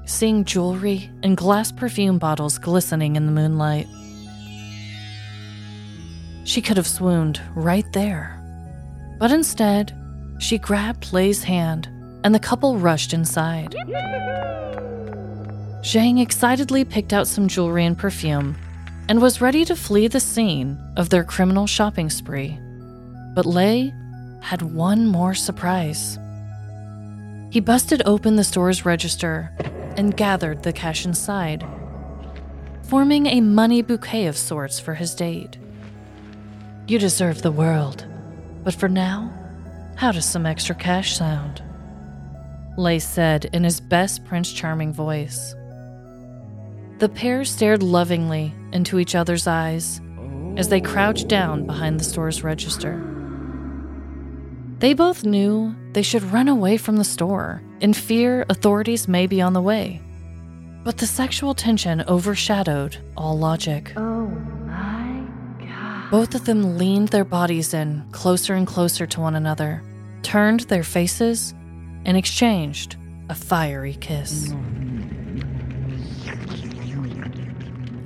seeing 0.05 0.45
jewelry 0.45 1.11
and 1.21 1.37
glass 1.37 1.71
perfume 1.71 2.17
bottles 2.17 2.57
glistening 2.57 3.15
in 3.15 3.27
the 3.27 3.31
moonlight. 3.31 3.87
She 6.43 6.63
could 6.63 6.77
have 6.77 6.87
swooned 6.87 7.39
right 7.53 7.85
there. 7.93 8.31
But 9.19 9.31
instead, 9.31 9.93
she 10.37 10.57
grabbed 10.57 11.13
Lei's 11.13 11.43
hand 11.43 11.89
and 12.23 12.33
the 12.33 12.39
couple 12.39 12.77
rushed 12.77 13.13
inside. 13.13 13.75
Zhang 15.81 16.19
excitedly 16.21 16.83
picked 16.83 17.13
out 17.13 17.27
some 17.27 17.47
jewelry 17.47 17.85
and 17.85 17.97
perfume 17.97 18.55
and 19.07 19.21
was 19.21 19.41
ready 19.41 19.63
to 19.65 19.75
flee 19.75 20.07
the 20.07 20.19
scene 20.19 20.79
of 20.97 21.09
their 21.09 21.23
criminal 21.23 21.67
shopping 21.67 22.09
spree. 22.09 22.59
But 23.35 23.45
Lei 23.45 23.93
had 24.41 24.61
one 24.61 25.05
more 25.07 25.35
surprise. 25.35 26.17
He 27.51 27.59
busted 27.59 28.01
open 28.05 28.35
the 28.35 28.43
store's 28.43 28.85
register 28.85 29.51
and 29.95 30.17
gathered 30.17 30.63
the 30.63 30.73
cash 30.73 31.05
inside, 31.05 31.65
forming 32.83 33.27
a 33.27 33.41
money 33.41 33.81
bouquet 33.81 34.25
of 34.25 34.37
sorts 34.37 34.79
for 34.79 34.95
his 34.95 35.13
date. 35.13 35.57
You 36.87 36.99
deserve 36.99 37.41
the 37.41 37.51
world, 37.51 38.05
but 38.63 38.73
for 38.73 38.89
now, 38.89 39.31
how 39.95 40.11
does 40.11 40.25
some 40.25 40.45
extra 40.45 40.75
cash 40.75 41.15
sound? 41.15 41.63
Lei 42.77 42.99
said 42.99 43.45
in 43.53 43.63
his 43.63 43.79
best 43.79 44.25
Prince 44.25 44.51
Charming 44.51 44.91
voice. 44.91 45.55
The 46.99 47.09
pair 47.09 47.45
stared 47.45 47.81
lovingly 47.81 48.53
into 48.71 48.99
each 48.99 49.15
other's 49.15 49.47
eyes 49.47 50.01
as 50.57 50.69
they 50.69 50.81
crouched 50.81 51.27
down 51.27 51.65
behind 51.65 51.99
the 51.99 52.03
store's 52.03 52.43
register. 52.43 53.01
They 54.79 54.93
both 54.93 55.23
knew 55.23 55.75
they 55.93 56.01
should 56.01 56.23
run 56.23 56.47
away 56.47 56.77
from 56.77 56.97
the 56.97 57.03
store 57.03 57.61
in 57.79 57.93
fear 57.93 58.45
authorities 58.49 59.07
may 59.07 59.27
be 59.27 59.41
on 59.41 59.53
the 59.53 59.61
way. 59.61 60.01
But 60.83 60.97
the 60.97 61.07
sexual 61.07 61.53
tension 61.53 62.03
overshadowed 62.07 62.97
all 63.17 63.37
logic. 63.37 63.93
Oh. 63.95 64.54
Both 66.15 66.33
of 66.33 66.45
them 66.45 66.77
leaned 66.77 67.09
their 67.09 67.25
bodies 67.25 67.73
in 67.73 68.05
closer 68.13 68.53
and 68.53 68.65
closer 68.65 69.05
to 69.05 69.19
one 69.19 69.35
another, 69.35 69.83
turned 70.23 70.61
their 70.61 70.81
faces, 70.81 71.53
and 72.05 72.15
exchanged 72.15 72.95
a 73.27 73.35
fiery 73.35 73.95
kiss. 73.95 74.53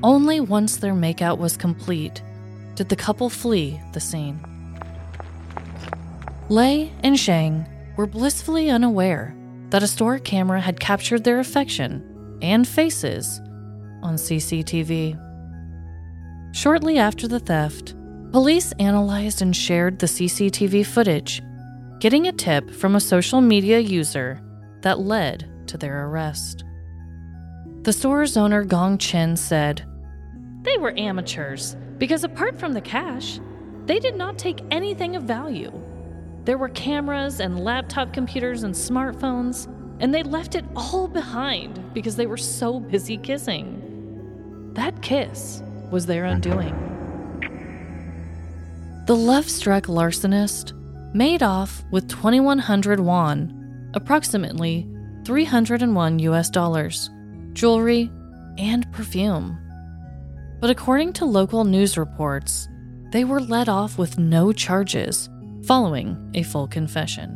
Only 0.01 0.39
once 0.39 0.77
their 0.77 0.95
makeout 0.95 1.37
was 1.37 1.55
complete 1.55 2.23
did 2.73 2.89
the 2.89 2.95
couple 2.95 3.29
flee 3.29 3.79
the 3.93 3.99
scene. 3.99 4.39
Lei 6.49 6.91
and 7.03 7.15
Zhang 7.15 7.69
were 7.95 8.07
blissfully 8.07 8.71
unaware 8.71 9.35
that 9.69 9.83
a 9.83 9.87
store 9.87 10.17
camera 10.17 10.59
had 10.59 10.79
captured 10.79 11.23
their 11.23 11.39
affection 11.39 12.39
and 12.41 12.67
faces 12.67 13.39
on 14.01 14.15
CCTV. 14.15 15.15
Shortly 16.53 16.97
after 16.97 17.27
the 17.27 17.39
theft, 17.39 17.93
police 18.31 18.71
analyzed 18.73 19.41
and 19.41 19.55
shared 19.55 19.99
the 19.99 20.05
CCTV 20.05 20.85
footage, 20.85 21.41
getting 21.99 22.27
a 22.27 22.31
tip 22.31 22.69
from 22.69 22.95
a 22.95 22.99
social 22.99 23.41
media 23.41 23.79
user 23.79 24.41
that 24.81 24.99
led 24.99 25.49
to 25.67 25.77
their 25.77 26.05
arrest. 26.05 26.63
The 27.81 27.93
store's 27.93 28.37
owner 28.37 28.63
Gong 28.63 28.97
Chen 28.97 29.35
said, 29.35 29.85
They 30.61 30.77
were 30.77 30.97
amateurs 30.97 31.75
because 31.97 32.23
apart 32.23 32.59
from 32.59 32.73
the 32.73 32.81
cash, 32.81 33.39
they 33.85 33.99
did 33.99 34.15
not 34.15 34.37
take 34.37 34.61
anything 34.69 35.15
of 35.15 35.23
value. 35.23 35.71
There 36.45 36.57
were 36.57 36.69
cameras 36.69 37.39
and 37.39 37.63
laptop 37.63 38.13
computers 38.13 38.63
and 38.63 38.73
smartphones, 38.73 39.67
and 39.99 40.13
they 40.13 40.23
left 40.23 40.55
it 40.55 40.65
all 40.75 41.07
behind 41.07 41.93
because 41.93 42.15
they 42.15 42.27
were 42.27 42.37
so 42.37 42.79
busy 42.79 43.17
kissing. 43.17 44.71
That 44.75 45.01
kiss 45.01 45.63
was 45.91 46.05
their 46.05 46.25
undoing. 46.25 46.88
The 49.09 49.15
love 49.15 49.49
struck 49.49 49.85
larcenist 49.85 50.73
made 51.15 51.41
off 51.41 51.83
with 51.89 52.07
2,100 52.09 52.99
yuan, 52.99 53.89
approximately 53.95 54.87
301 55.25 56.19
US 56.19 56.51
dollars, 56.51 57.09
jewelry, 57.53 58.11
and 58.59 58.85
perfume. 58.91 59.57
But 60.59 60.69
according 60.69 61.13
to 61.13 61.25
local 61.25 61.63
news 61.63 61.97
reports, 61.97 62.69
they 63.11 63.23
were 63.23 63.41
let 63.41 63.67
off 63.67 63.97
with 63.97 64.19
no 64.19 64.51
charges 64.51 65.27
following 65.63 66.15
a 66.35 66.43
full 66.43 66.67
confession. 66.67 67.35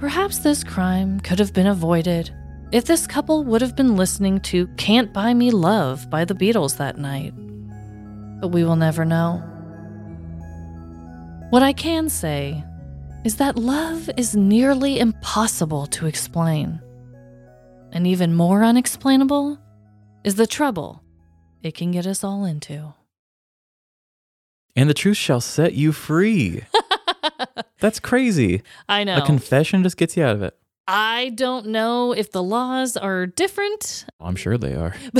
Perhaps 0.00 0.38
this 0.38 0.64
crime 0.64 1.20
could 1.20 1.38
have 1.38 1.52
been 1.52 1.68
avoided 1.68 2.34
if 2.72 2.84
this 2.84 3.06
couple 3.06 3.44
would 3.44 3.62
have 3.62 3.76
been 3.76 3.94
listening 3.94 4.40
to 4.40 4.66
Can't 4.76 5.12
Buy 5.12 5.34
Me 5.34 5.52
Love 5.52 6.10
by 6.10 6.24
the 6.24 6.34
Beatles 6.34 6.78
that 6.78 6.98
night. 6.98 7.32
But 8.40 8.48
we 8.48 8.64
will 8.64 8.74
never 8.74 9.04
know. 9.04 9.52
What 11.50 11.62
I 11.62 11.72
can 11.72 12.08
say 12.08 12.64
is 13.24 13.36
that 13.36 13.56
love 13.56 14.10
is 14.16 14.34
nearly 14.34 14.98
impossible 14.98 15.86
to 15.86 16.06
explain. 16.06 16.80
And 17.92 18.04
even 18.06 18.34
more 18.34 18.64
unexplainable 18.64 19.56
is 20.24 20.34
the 20.34 20.46
trouble 20.48 21.02
it 21.62 21.74
can 21.74 21.92
get 21.92 22.06
us 22.06 22.24
all 22.24 22.44
into. 22.44 22.94
And 24.74 24.90
the 24.90 24.94
truth 24.94 25.16
shall 25.16 25.40
set 25.40 25.74
you 25.74 25.92
free. 25.92 26.62
That's 27.80 28.00
crazy. 28.00 28.62
I 28.88 29.04
know. 29.04 29.18
A 29.18 29.22
confession 29.22 29.84
just 29.84 29.96
gets 29.96 30.16
you 30.16 30.24
out 30.24 30.34
of 30.34 30.42
it. 30.42 30.56
I 30.88 31.30
don't 31.34 31.68
know 31.68 32.12
if 32.12 32.32
the 32.32 32.42
laws 32.42 32.96
are 32.96 33.26
different. 33.26 34.04
I'm 34.20 34.36
sure 34.36 34.58
they 34.58 34.74
are. 34.74 34.94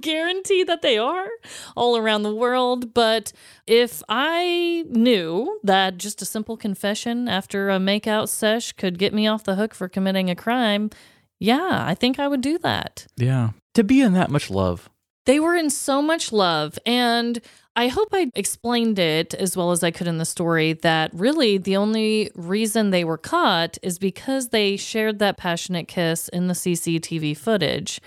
Guarantee 0.00 0.64
that 0.64 0.82
they 0.82 0.98
are 0.98 1.28
all 1.76 1.96
around 1.96 2.22
the 2.22 2.34
world. 2.34 2.94
But 2.94 3.32
if 3.66 4.02
I 4.08 4.84
knew 4.88 5.60
that 5.62 5.98
just 5.98 6.22
a 6.22 6.26
simple 6.26 6.56
confession 6.56 7.28
after 7.28 7.70
a 7.70 7.78
makeout 7.78 8.28
sesh 8.28 8.72
could 8.72 8.98
get 8.98 9.14
me 9.14 9.26
off 9.26 9.44
the 9.44 9.56
hook 9.56 9.74
for 9.74 9.88
committing 9.88 10.30
a 10.30 10.34
crime, 10.34 10.90
yeah, 11.38 11.84
I 11.86 11.94
think 11.94 12.18
I 12.18 12.28
would 12.28 12.40
do 12.40 12.58
that. 12.58 13.06
Yeah. 13.16 13.50
To 13.74 13.84
be 13.84 14.00
in 14.00 14.14
that 14.14 14.30
much 14.30 14.50
love. 14.50 14.88
They 15.26 15.40
were 15.40 15.54
in 15.54 15.70
so 15.70 16.00
much 16.00 16.32
love. 16.32 16.78
And 16.86 17.40
I 17.78 17.88
hope 17.88 18.08
I 18.12 18.32
explained 18.34 18.98
it 18.98 19.34
as 19.34 19.54
well 19.54 19.70
as 19.70 19.82
I 19.82 19.90
could 19.90 20.06
in 20.06 20.16
the 20.16 20.24
story 20.24 20.72
that 20.72 21.10
really 21.12 21.58
the 21.58 21.76
only 21.76 22.30
reason 22.34 22.88
they 22.88 23.04
were 23.04 23.18
caught 23.18 23.76
is 23.82 23.98
because 23.98 24.48
they 24.48 24.78
shared 24.78 25.18
that 25.18 25.36
passionate 25.36 25.86
kiss 25.86 26.28
in 26.28 26.46
the 26.46 26.54
CCTV 26.54 27.36
footage. 27.36 28.00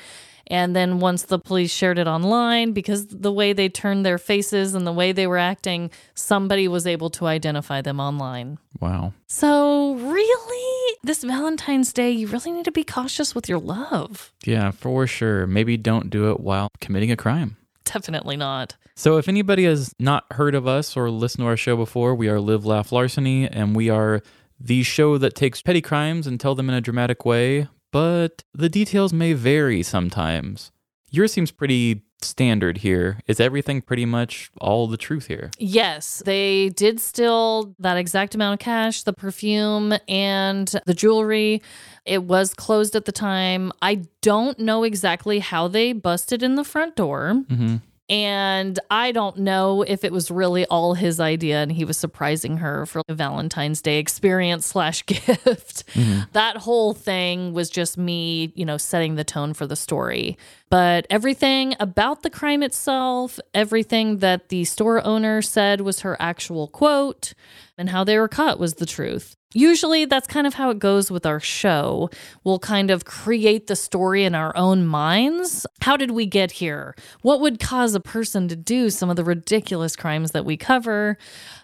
And 0.50 0.76
then 0.76 1.00
once 1.00 1.24
the 1.24 1.38
police 1.38 1.72
shared 1.72 2.00
it 2.00 2.08
online, 2.08 2.72
because 2.72 3.08
the 3.08 3.32
way 3.32 3.54
they 3.54 3.70
turned 3.70 4.06
their 4.06 4.18
faces 4.18 4.74
and 4.74 4.86
the 4.86 4.92
way 4.92 5.12
they 5.12 5.28
were 5.28 5.38
acting, 5.38 5.92
somebody 6.16 6.68
was 6.68 6.88
able 6.88 7.12
to 7.12 7.28
identify 7.28 7.82
them 7.82 8.00
online. 8.00 8.58
Wow. 8.80 9.14
So, 9.28 9.94
really, 9.94 10.98
this 11.04 11.24
Valentine's 11.24 11.94
Day, 11.94 12.10
you 12.12 12.28
really 12.28 12.52
need 12.52 12.66
to 12.66 12.72
be 12.72 12.84
cautious 12.84 13.36
with 13.36 13.48
your 13.48 13.60
love. 13.60 14.34
Yeah, 14.44 14.72
for 14.72 15.06
sure. 15.06 15.46
Maybe 15.46 15.78
don't 15.78 16.10
do 16.10 16.32
it 16.32 16.40
while 16.40 16.70
committing 16.82 17.12
a 17.12 17.18
crime. 17.18 17.58
Definitely 17.86 18.38
not. 18.38 18.76
So, 18.96 19.18
if 19.18 19.28
anybody 19.28 19.66
has 19.66 19.94
not 20.00 20.26
heard 20.32 20.56
of 20.56 20.68
us 20.68 20.98
or 20.98 21.12
listened 21.12 21.44
to 21.44 21.48
our 21.48 21.58
show 21.58 21.78
before, 21.78 22.16
we 22.16 22.28
are 22.28 22.40
Live 22.40 22.66
Laugh 22.66 22.92
Larceny, 22.92 23.48
and 23.48 23.76
we 23.76 23.90
are 23.90 24.24
the 24.60 24.84
show 24.84 25.18
that 25.20 25.36
takes 25.36 25.62
petty 25.62 25.82
crimes 25.82 26.28
and 26.28 26.40
tell 26.40 26.56
them 26.56 26.70
in 26.70 26.76
a 26.76 26.82
dramatic 26.82 27.24
way, 27.24 27.68
but 27.92 28.44
the 28.54 28.70
details 28.70 29.14
may 29.14 29.34
vary 29.34 29.84
sometimes. 29.84 30.72
Yours 31.12 31.34
seems 31.34 31.52
pretty 31.52 32.04
standard 32.22 32.80
here. 32.80 33.20
Is 33.28 33.40
everything 33.40 33.82
pretty 33.82 34.06
much 34.06 34.52
all 34.60 34.88
the 34.88 34.98
truth 34.98 35.28
here? 35.28 35.52
Yes, 35.58 36.22
they 36.26 36.70
did 36.70 37.00
steal 37.00 37.74
that 37.80 37.98
exact 37.98 38.36
amount 38.36 38.60
of 38.60 38.64
cash, 38.64 39.04
the 39.04 39.14
perfume, 39.14 39.94
and 40.08 40.68
the 40.86 40.94
jewelry. 40.94 41.62
It 42.06 42.24
was 42.24 42.54
closed 42.54 42.96
at 42.96 43.06
the 43.06 43.12
time. 43.12 43.72
I 43.82 44.04
don't 44.22 44.60
know 44.60 44.84
exactly 44.84 45.40
how 45.40 45.68
they 45.68 45.94
busted 45.94 46.44
in 46.44 46.56
the 46.56 46.64
front 46.64 46.96
door. 46.96 47.44
Mm-hmm. 47.50 47.78
And 48.10 48.80
I 48.90 49.12
don't 49.12 49.38
know 49.38 49.84
if 49.84 50.04
it 50.04 50.12
was 50.12 50.32
really 50.32 50.66
all 50.66 50.96
his 50.96 51.20
idea 51.20 51.62
and 51.62 51.72
he 51.72 51.86
was 51.86 51.96
surprising 51.96 52.58
her 52.58 52.88
for 52.88 53.04
a 53.08 53.14
Valentine's 53.14 53.82
Day 53.82 54.00
experience 54.00 54.66
slash 54.66 55.06
gift. 55.06 55.86
Mm-hmm. 55.94 56.22
That 56.34 56.58
whole 56.58 56.94
thing 56.94 57.54
was 57.54 57.70
just 57.70 57.98
me, 57.98 58.52
you 58.56 58.66
know, 58.66 58.78
setting 58.78 59.16
the 59.16 59.24
tone 59.24 59.54
for 59.54 59.68
the 59.68 59.76
story. 59.76 60.38
But 60.70 61.06
everything 61.10 61.76
about 61.80 62.24
the 62.24 62.30
crime 62.30 62.64
itself, 62.64 63.40
everything 63.54 64.18
that 64.18 64.50
the 64.50 64.64
store 64.66 65.06
owner 65.06 65.42
said 65.42 65.82
was 65.82 66.02
her 66.02 66.18
actual 66.20 66.68
quote, 66.68 67.34
and 67.78 67.90
how 67.90 68.04
they 68.04 68.18
were 68.18 68.28
caught 68.28 68.60
was 68.60 68.76
the 68.76 68.86
truth. 68.86 69.36
Usually, 69.54 70.06
that's 70.06 70.28
kind 70.28 70.46
of 70.46 70.54
how 70.54 70.70
it 70.70 70.78
goes 70.78 71.10
with 71.10 71.26
our 71.26 71.40
show. 71.40 72.12
We'll 72.44 72.60
kind 72.60 72.92
of 72.92 73.06
create 73.06 73.66
the 73.66 73.76
story 73.76 74.24
in 74.24 74.36
our 74.36 74.56
own 74.56 74.86
minds. 74.86 75.66
How 75.82 75.98
did 75.98 76.12
we 76.12 76.28
get 76.28 76.52
here? 76.52 76.96
What 77.24 77.42
would 77.42 77.60
cause 77.60 77.96
a 77.96 78.00
person 78.00 78.48
to 78.50 78.56
do 78.56 78.92
some 78.92 79.10
of 79.10 79.16
the 79.16 79.24
ridiculous 79.24 79.96
crimes 79.96 80.32
that 80.32 80.46
we 80.46 80.56
cover? 80.56 81.18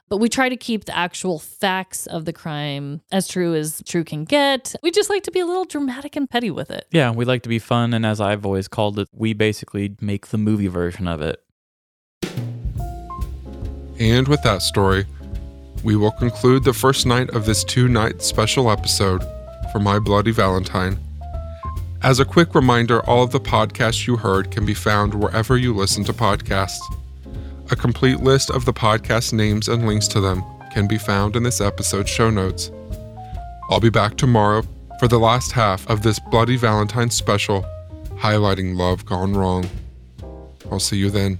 But 0.10 0.18
we 0.18 0.30
try 0.30 0.50
to 0.50 0.58
keep 0.58 0.86
the 0.86 0.98
actual 0.98 1.38
facts 1.38 2.08
of 2.08 2.26
the 2.26 2.34
crime 2.34 3.02
as 3.12 3.28
true 3.28 3.54
as 3.54 3.84
true 3.86 4.04
can 4.04 4.24
get. 4.24 4.74
We 4.82 4.90
just 4.90 5.12
like 5.12 5.22
to 5.24 5.32
be 5.32 5.40
a 5.40 5.46
little 5.46 5.66
dramatic 5.66 6.16
and 6.16 6.28
petty 6.28 6.50
with 6.50 6.72
it. 6.72 6.88
Yeah, 6.90 7.12
we 7.12 7.24
like 7.24 7.44
to 7.44 7.50
be 7.50 7.60
fun, 7.60 7.94
and 7.94 8.04
as 8.04 8.20
I've 8.20 8.48
always 8.48 8.68
called 8.68 8.98
it, 8.98 9.10
we 9.12 9.34
basically 9.34 9.96
make 10.02 10.28
the 10.28 10.40
movie 10.40 10.68
version 10.68 11.08
of 11.08 11.22
it. 11.22 11.40
And 14.00 14.28
with 14.28 14.42
that 14.44 14.62
story, 14.62 15.06
we 15.86 15.96
will 15.96 16.12
conclude 16.12 16.64
the 16.64 16.74
first 16.74 17.06
night 17.06 17.30
of 17.36 17.46
this 17.46 17.64
two 17.64 17.88
night 17.88 18.20
special 18.24 18.72
episode 18.72 19.24
for 19.72 19.78
My 19.78 20.00
Bloody 20.00 20.32
Valentine. 20.32 20.98
As 22.02 22.20
a 22.20 22.26
quick 22.26 22.56
reminder, 22.56 23.06
all 23.06 23.24
of 23.24 23.30
the 23.30 23.40
podcasts 23.40 24.08
you 24.08 24.18
heard 24.18 24.50
can 24.50 24.66
be 24.66 24.74
found 24.74 25.14
wherever 25.14 25.58
you 25.58 25.76
listen 25.76 26.04
to 26.06 26.14
podcasts. 26.14 26.82
A 27.70 27.76
complete 27.76 28.22
list 28.22 28.50
of 28.50 28.66
the 28.66 28.74
podcast 28.74 29.32
names 29.32 29.68
and 29.68 29.86
links 29.86 30.08
to 30.08 30.20
them 30.20 30.44
can 30.74 30.88
be 30.88 30.98
found 30.98 31.36
in 31.36 31.44
this 31.44 31.62
episode's 31.62 32.10
show 32.10 32.32
notes. 32.32 32.72
I'll 33.70 33.80
be 33.80 33.92
back 33.92 34.18
tomorrow 34.18 34.64
for 35.00 35.08
the 35.08 35.20
last 35.20 35.52
half 35.52 35.88
of 35.88 36.02
this 36.02 36.18
Bloody 36.32 36.58
Valentine 36.58 37.12
special 37.12 37.64
highlighting 38.16 38.76
love 38.76 39.06
gone 39.06 39.36
wrong. 39.36 39.70
I'll 40.72 40.80
see 40.80 40.98
you 40.98 41.12
then. 41.12 41.40